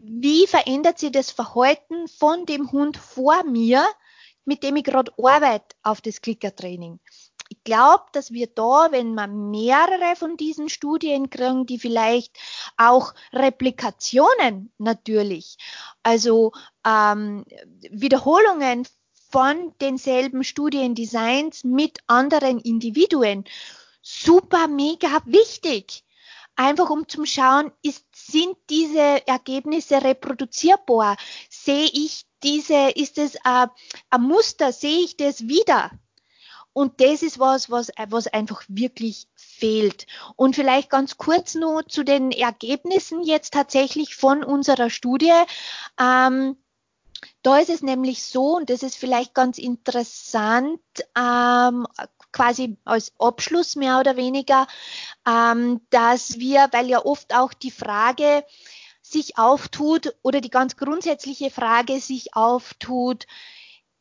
wie 0.07 0.47
verändert 0.47 0.99
sich 0.99 1.11
das 1.11 1.31
Verhalten 1.31 2.07
von 2.07 2.45
dem 2.45 2.71
Hund 2.71 2.97
vor 2.97 3.43
mir, 3.43 3.85
mit 4.45 4.63
dem 4.63 4.75
ich 4.75 4.83
gerade 4.83 5.11
arbeite 5.17 5.75
auf 5.83 6.01
das 6.01 6.21
Klickertraining. 6.21 6.99
Ich 7.49 7.63
glaube, 7.63 8.05
dass 8.11 8.31
wir 8.31 8.47
da, 8.47 8.87
wenn 8.91 9.13
man 9.13 9.51
mehrere 9.51 10.15
von 10.15 10.37
diesen 10.37 10.69
Studien 10.69 11.29
kriegen, 11.29 11.65
die 11.65 11.79
vielleicht 11.79 12.35
auch 12.77 13.13
Replikationen 13.33 14.71
natürlich, 14.77 15.57
also 16.01 16.51
ähm, 16.85 17.45
Wiederholungen 17.89 18.87
von 19.31 19.73
denselben 19.81 20.43
Studiendesigns 20.43 21.63
mit 21.63 21.99
anderen 22.07 22.59
Individuen, 22.59 23.45
super 24.01 24.67
mega 24.67 25.21
wichtig 25.25 26.04
einfach 26.55 26.89
um 26.89 27.07
zu 27.07 27.25
schauen, 27.25 27.71
ist, 27.81 28.05
sind 28.13 28.57
diese 28.69 29.27
Ergebnisse 29.27 30.03
reproduzierbar? 30.03 31.17
Sehe 31.49 31.89
ich 31.91 32.25
diese, 32.43 32.89
ist 32.89 33.17
es 33.17 33.37
ein, 33.43 33.69
ein 34.09 34.21
Muster, 34.21 34.71
sehe 34.71 34.99
ich 34.99 35.17
das 35.17 35.47
wieder? 35.47 35.91
Und 36.73 36.99
das 36.99 37.21
ist 37.21 37.39
was, 37.39 37.69
was, 37.69 37.89
was 38.09 38.27
einfach 38.27 38.61
wirklich 38.67 39.27
fehlt. 39.35 40.07
Und 40.35 40.55
vielleicht 40.57 40.89
ganz 40.89 41.17
kurz 41.17 41.55
nur 41.55 41.87
zu 41.87 42.03
den 42.03 42.31
Ergebnissen 42.31 43.23
jetzt 43.23 43.53
tatsächlich 43.53 44.15
von 44.15 44.43
unserer 44.43 44.89
Studie. 44.89 45.31
Ähm, 45.97 46.57
da 47.43 47.59
ist 47.59 47.69
es 47.69 47.81
nämlich 47.81 48.25
so, 48.25 48.57
und 48.57 48.69
das 48.69 48.83
ist 48.83 48.97
vielleicht 48.97 49.33
ganz 49.33 49.57
interessant, 49.57 50.81
ähm, 51.17 51.87
quasi 52.35 52.77
als 52.83 53.13
Abschluss 53.17 53.77
mehr 53.77 53.99
oder 53.99 54.17
weniger, 54.17 54.67
ähm, 55.25 55.81
dass 55.89 56.37
wir, 56.37 56.67
weil 56.73 56.87
ja 56.87 57.03
oft 57.03 57.33
auch 57.33 57.53
die 57.53 57.71
Frage 57.71 58.43
sich 59.01 59.37
auftut 59.37 60.13
oder 60.21 60.41
die 60.41 60.49
ganz 60.49 60.75
grundsätzliche 60.75 61.49
Frage 61.49 62.01
sich 62.01 62.35
auftut, 62.35 63.25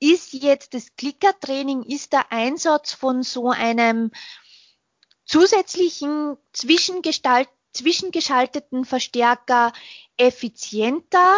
ist 0.00 0.32
jetzt 0.32 0.74
das 0.74 0.96
Klickertraining, 0.96 1.84
ist 1.84 2.12
der 2.12 2.32
Einsatz 2.32 2.92
von 2.92 3.22
so 3.22 3.50
einem 3.50 4.10
zusätzlichen 5.24 6.36
Zwischengestalt, 6.52 7.48
zwischengeschalteten 7.72 8.84
Verstärker 8.84 9.72
effizienter, 10.16 11.36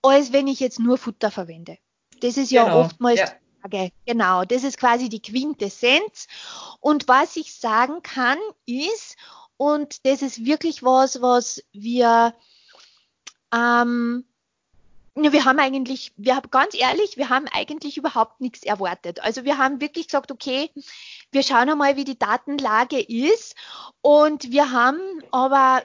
als 0.00 0.32
wenn 0.32 0.48
ich 0.48 0.58
jetzt 0.58 0.78
nur 0.78 0.96
Futter 0.96 1.30
verwende. 1.30 1.76
Das 2.20 2.38
ist 2.38 2.50
ja 2.50 2.64
genau. 2.64 2.80
oftmals 2.80 3.20
ja. 3.20 3.32
Frage. 3.60 3.92
Genau, 4.06 4.44
das 4.44 4.64
ist 4.64 4.78
quasi 4.78 5.08
die 5.08 5.22
Quintessenz. 5.22 6.26
Und 6.80 7.08
was 7.08 7.36
ich 7.36 7.54
sagen 7.54 8.02
kann, 8.02 8.38
ist, 8.66 9.16
und 9.56 10.06
das 10.06 10.22
ist 10.22 10.44
wirklich 10.44 10.82
was, 10.82 11.20
was 11.20 11.62
wir, 11.72 12.34
ähm, 13.54 14.24
wir 15.14 15.44
haben 15.44 15.58
eigentlich, 15.58 16.12
wir 16.16 16.36
haben 16.36 16.50
ganz 16.50 16.74
ehrlich, 16.74 17.16
wir 17.16 17.28
haben 17.28 17.46
eigentlich 17.52 17.96
überhaupt 17.96 18.40
nichts 18.40 18.62
erwartet. 18.62 19.20
Also 19.20 19.44
wir 19.44 19.58
haben 19.58 19.80
wirklich 19.80 20.06
gesagt, 20.06 20.32
okay, 20.32 20.70
wir 21.30 21.42
schauen 21.42 21.68
einmal, 21.68 21.96
wie 21.96 22.04
die 22.04 22.18
Datenlage 22.18 23.00
ist. 23.00 23.54
Und 24.00 24.50
wir 24.50 24.72
haben 24.72 24.98
aber 25.30 25.82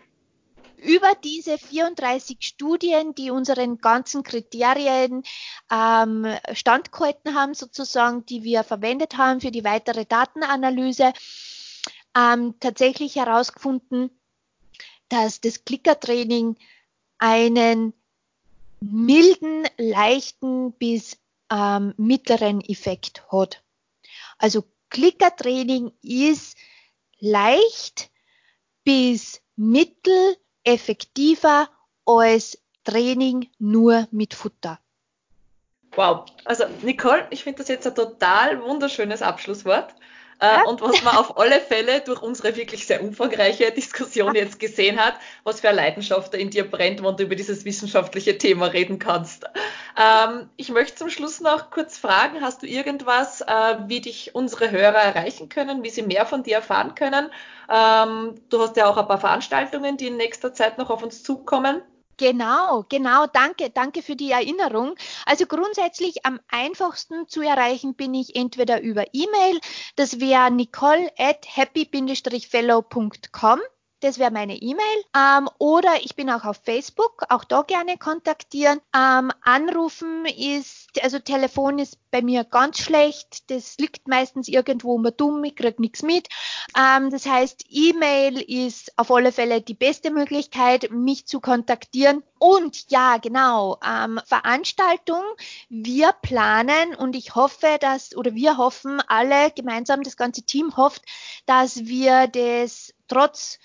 über 0.78 1.14
diese 1.24 1.58
34 1.58 2.38
Studien, 2.42 3.16
die 3.16 3.32
unseren 3.32 3.78
ganzen 3.78 4.24
Kriterien 4.24 5.24
ähm, 5.72 6.26
standgehalten 6.54 7.36
haben, 7.36 7.54
sozusagen, 7.54 8.26
die 8.26 8.44
wir 8.44 8.64
verwendet 8.64 9.18
haben 9.18 9.42
für 9.42 9.52
die 9.52 9.64
weitere 9.64 10.06
Datenanalyse, 10.06 11.14
ähm, 12.16 12.56
tatsächlich 12.60 13.16
herausgefunden, 13.16 14.10
dass 15.10 15.42
das 15.42 15.66
Klickertraining 15.66 16.58
einen 17.18 17.94
milden, 18.80 19.68
leichten 19.78 20.74
bis 20.74 21.18
ähm, 21.52 21.94
mittleren 21.98 22.62
Effekt 22.62 23.24
hat. 23.32 23.64
Also 24.38 24.64
Klickertraining 24.90 25.92
ist 26.02 26.58
leicht 27.20 28.10
bis 28.84 29.42
mittel 29.56 30.38
effektiver 30.66 31.70
als 32.06 32.58
Training 32.84 33.50
nur 33.58 34.08
mit 34.12 34.34
Futter. 34.34 34.80
Wow, 35.96 36.26
also 36.44 36.66
Nicole, 36.82 37.26
ich 37.30 37.44
finde 37.44 37.60
das 37.60 37.70
jetzt 37.70 37.88
ein 37.88 37.96
total 37.96 38.62
wunderschönes 38.62 39.22
Abschlusswort. 39.22 39.96
Ja. 40.42 40.64
Äh, 40.64 40.68
und 40.68 40.82
was 40.82 41.04
man 41.04 41.16
auf 41.16 41.38
alle 41.38 41.62
Fälle 41.62 42.02
durch 42.02 42.22
unsere 42.22 42.56
wirklich 42.56 42.86
sehr 42.86 43.04
umfangreiche 43.04 43.72
Diskussion 43.72 44.36
jetzt 44.36 44.60
gesehen 44.60 45.00
hat, 45.00 45.16
was 45.44 45.62
für 45.62 45.70
eine 45.70 45.78
Leidenschaft 45.78 46.34
da 46.34 46.38
in 46.38 46.50
dir 46.50 46.70
brennt, 46.70 47.04
wenn 47.04 47.16
du 47.16 47.24
über 47.24 47.36
dieses 47.36 47.66
wissenschaftliche 47.66 48.38
Thema 48.38 48.68
reden 48.68 49.00
kannst. 49.00 49.46
Ähm, 49.98 50.50
ich 50.58 50.70
möchte 50.70 50.96
zum 50.96 51.10
Schluss 51.10 51.40
noch 51.40 51.72
kurz 51.72 51.98
fragen, 51.98 52.42
hast 52.42 52.64
du 52.64 52.68
irgendwas, 52.68 53.42
äh, 53.42 53.78
wie 53.88 54.02
dich 54.02 54.36
unsere 54.36 54.72
Hörer 54.72 55.00
erreichen 55.00 55.50
können, 55.50 55.84
wie 55.84 55.90
sie 55.90 56.04
mehr 56.04 56.26
von 56.26 56.44
dir 56.44 56.58
erfahren 56.58 56.96
können? 56.96 57.30
Ähm, 57.70 58.36
du 58.50 58.62
hast 58.62 58.76
ja 58.78 58.88
auch 58.88 58.98
ein 58.98 59.08
paar 59.08 59.20
Veranstaltungen, 59.20 59.98
die 59.98 60.08
in 60.08 60.18
nächster 60.18 60.54
Zeit 60.54 60.78
noch 60.78 60.90
auf 60.90 61.02
uns 61.02 61.24
zukommen. 61.24 61.82
Genau, 62.18 62.86
genau, 62.88 63.28
danke, 63.28 63.72
danke 63.72 64.02
für 64.02 64.16
die 64.16 64.32
Erinnerung. 64.32 64.96
Also 65.26 65.46
grundsätzlich 65.46 66.26
am 66.26 66.40
einfachsten 66.48 67.28
zu 67.28 67.42
erreichen 67.42 67.96
bin 67.96 68.14
ich 68.14 68.36
entweder 68.36 68.82
über 68.82 69.14
E-Mail, 69.14 69.60
das 69.98 70.22
wäre 70.22 70.50
nicole 70.50 71.12
at 71.18 71.46
happy-fellow.com 71.46 73.60
das 74.06 74.20
wäre 74.20 74.32
meine 74.32 74.56
E-Mail. 74.56 75.04
Ähm, 75.18 75.50
oder 75.58 75.96
ich 76.04 76.16
bin 76.16 76.30
auch 76.30 76.46
auf 76.46 76.62
Facebook, 76.64 77.24
auch 77.30 77.44
da 77.44 77.64
gerne 77.64 77.98
kontaktieren. 77.98 78.80
Ähm, 78.96 79.32
anrufen 79.42 80.26
ist, 80.26 81.04
also 81.04 81.18
Telefon 81.18 81.80
ist 81.80 81.98
bei 82.12 82.22
mir 82.22 82.44
ganz 82.44 82.80
schlecht. 82.80 83.50
Das 83.50 83.78
liegt 83.80 84.08
meistens 84.08 84.48
irgendwo 84.48 84.96
immer 84.98 85.12
dumm, 85.12 85.44
ich 85.44 85.56
kriege 85.56 85.82
nichts 85.82 86.04
mit. 86.04 86.28
Ähm, 86.78 87.10
das 87.10 87.26
heißt, 87.26 87.66
E-Mail 87.70 88.42
ist 88.42 88.98
auf 88.98 89.10
alle 89.12 89.32
Fälle 89.32 89.62
die 89.62 89.74
beste 89.74 90.12
Möglichkeit, 90.12 90.92
mich 90.92 91.26
zu 91.26 91.40
kontaktieren. 91.40 92.22
Und 92.38 92.92
ja, 92.92 93.18
genau, 93.18 93.80
ähm, 93.84 94.20
Veranstaltung. 94.26 95.24
Wir 95.70 96.14
planen 96.22 96.94
und 96.96 97.16
ich 97.16 97.34
hoffe, 97.34 97.78
dass, 97.80 98.16
oder 98.16 98.36
wir 98.36 98.58
hoffen 98.58 99.02
alle 99.08 99.50
gemeinsam, 99.52 100.04
das 100.04 100.16
ganze 100.16 100.44
Team 100.44 100.78
hofft, 100.78 101.02
dass 101.48 101.86
wir 101.86 102.28
das 102.28 102.94
trotz 103.08 103.60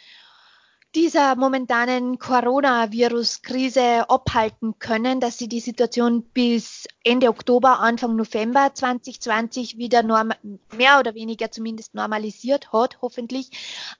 dieser 0.94 1.36
momentanen 1.36 2.18
Coronavirus-Krise 2.18 4.10
abhalten 4.10 4.78
können, 4.80 5.20
dass 5.20 5.38
sie 5.38 5.48
die 5.48 5.60
Situation 5.60 6.24
bis 6.24 6.88
Ende 7.04 7.28
Oktober, 7.28 7.78
Anfang 7.78 8.16
November 8.16 8.74
2020 8.74 9.78
wieder 9.78 10.02
norm 10.02 10.32
mehr 10.76 10.98
oder 10.98 11.14
weniger 11.14 11.50
zumindest 11.52 11.94
normalisiert 11.94 12.72
hat, 12.72 12.98
hoffentlich, 13.02 13.50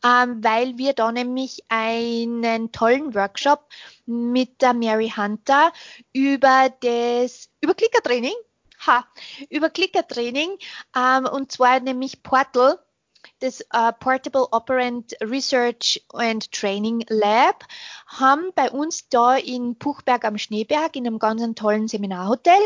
ähm, 0.05 0.43
weil 0.43 0.79
wir 0.79 0.93
da 0.93 1.13
nämlich 1.13 1.65
einen 1.69 2.73
tollen 2.73 3.15
Workshop 3.15 3.69
mit 4.07 4.61
der 4.61 4.75
Mary 4.75 5.13
Hunter 5.17 5.73
über 6.13 6.73
das 6.81 7.51
über 7.61 7.75
Klickertraining, 7.75 8.35
ha, 8.85 9.07
über 9.49 9.71
Klickertraining 9.71 10.59
ähm, 10.97 11.27
und 11.27 11.53
zwar 11.53 11.79
nämlich 11.79 12.25
Portal 12.25 12.81
das 13.41 13.63
uh, 13.75 13.91
Portable 13.99 14.47
Operant 14.53 15.17
Research 15.21 16.01
and 16.13 16.53
Training 16.53 17.05
Lab 17.09 17.65
haben 18.07 18.53
bei 18.55 18.71
uns 18.71 19.09
da 19.09 19.35
in 19.37 19.75
Puchberg 19.77 20.25
am 20.25 20.39
Schneeberg 20.39 20.95
in 20.97 21.07
einem 21.07 21.19
ganz 21.19 21.43
tollen 21.55 21.89
Seminarhotel. 21.89 22.59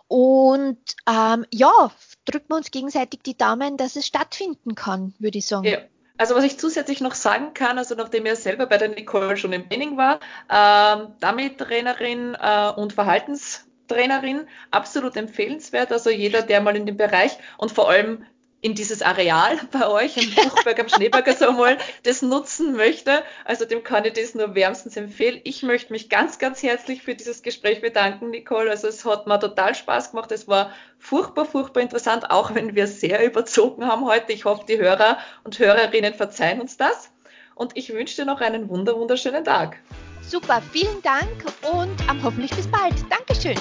Und 0.07 0.77
ähm, 1.07 1.45
ja, 1.51 1.91
drücken 2.25 2.49
wir 2.49 2.57
uns 2.57 2.71
gegenseitig 2.71 3.21
die 3.23 3.38
Daumen, 3.38 3.77
dass 3.77 3.95
es 3.95 4.07
stattfinden 4.07 4.75
kann, 4.75 5.13
würde 5.19 5.38
ich 5.38 5.45
sagen. 5.45 5.67
Ja. 5.67 5.79
Also 6.22 6.35
was 6.35 6.43
ich 6.43 6.60
zusätzlich 6.60 7.02
noch 7.02 7.15
sagen 7.15 7.56
kann, 7.56 7.80
also 7.80 7.95
nachdem 7.95 8.27
ich 8.27 8.35
selber 8.35 8.68
bei 8.68 8.77
der 8.77 8.89
Nicole 8.89 9.38
schon 9.38 9.53
im 9.53 9.68
Training 9.68 9.98
war, 9.98 10.19
ähm, 10.52 11.15
Dummy-Trainerin 11.19 12.38
äh, 12.39 12.69
und 12.80 12.93
Verhaltenstrainerin, 12.93 14.41
absolut 14.69 15.18
empfehlenswert. 15.18 15.91
Also 15.91 16.11
jeder, 16.11 16.43
der 16.43 16.61
mal 16.61 16.76
in 16.76 16.85
dem 16.85 16.95
Bereich 16.95 17.39
und 17.57 17.72
vor 17.72 17.89
allem 17.89 18.23
in 18.61 18.75
dieses 18.75 19.01
Areal 19.01 19.59
bei 19.71 19.88
euch 19.88 20.17
im 20.17 20.33
Buchberg 20.33 20.79
am 20.79 20.89
Schneeberger 20.89 21.33
so 21.33 21.51
mal 21.51 21.77
das 22.03 22.21
nutzen 22.21 22.75
möchte. 22.75 23.23
Also 23.43 23.65
dem 23.65 23.83
kann 23.83 24.05
ich 24.05 24.13
das 24.13 24.35
nur 24.35 24.55
wärmstens 24.55 24.95
empfehlen. 24.95 25.41
Ich 25.43 25.63
möchte 25.63 25.91
mich 25.91 26.09
ganz, 26.09 26.39
ganz 26.39 26.63
herzlich 26.63 27.01
für 27.01 27.15
dieses 27.15 27.41
Gespräch 27.41 27.81
bedanken, 27.81 28.29
Nicole. 28.29 28.69
Also 28.69 28.88
es 28.88 29.03
hat 29.03 29.27
mir 29.27 29.39
total 29.39 29.75
Spaß 29.75 30.11
gemacht. 30.11 30.31
Es 30.31 30.47
war 30.47 30.71
furchtbar, 30.99 31.45
furchtbar 31.45 31.81
interessant, 31.81 32.29
auch 32.29 32.53
wenn 32.53 32.75
wir 32.75 32.88
sehr 32.88 33.25
überzogen 33.25 33.85
haben 33.85 34.05
heute. 34.05 34.31
Ich 34.31 34.45
hoffe, 34.45 34.65
die 34.67 34.77
Hörer 34.77 35.17
und 35.43 35.57
Hörerinnen 35.57 36.13
verzeihen 36.13 36.61
uns 36.61 36.77
das. 36.77 37.11
Und 37.55 37.75
ich 37.75 37.93
wünsche 37.93 38.15
dir 38.15 38.25
noch 38.25 38.41
einen 38.41 38.69
wunder, 38.69 38.95
wunderschönen 38.95 39.43
Tag. 39.43 39.77
Super, 40.21 40.61
vielen 40.71 41.01
Dank 41.01 41.27
und 41.61 42.09
um, 42.09 42.23
hoffentlich 42.23 42.51
bis 42.51 42.67
bald. 42.67 42.93
Dankeschön. 43.09 43.57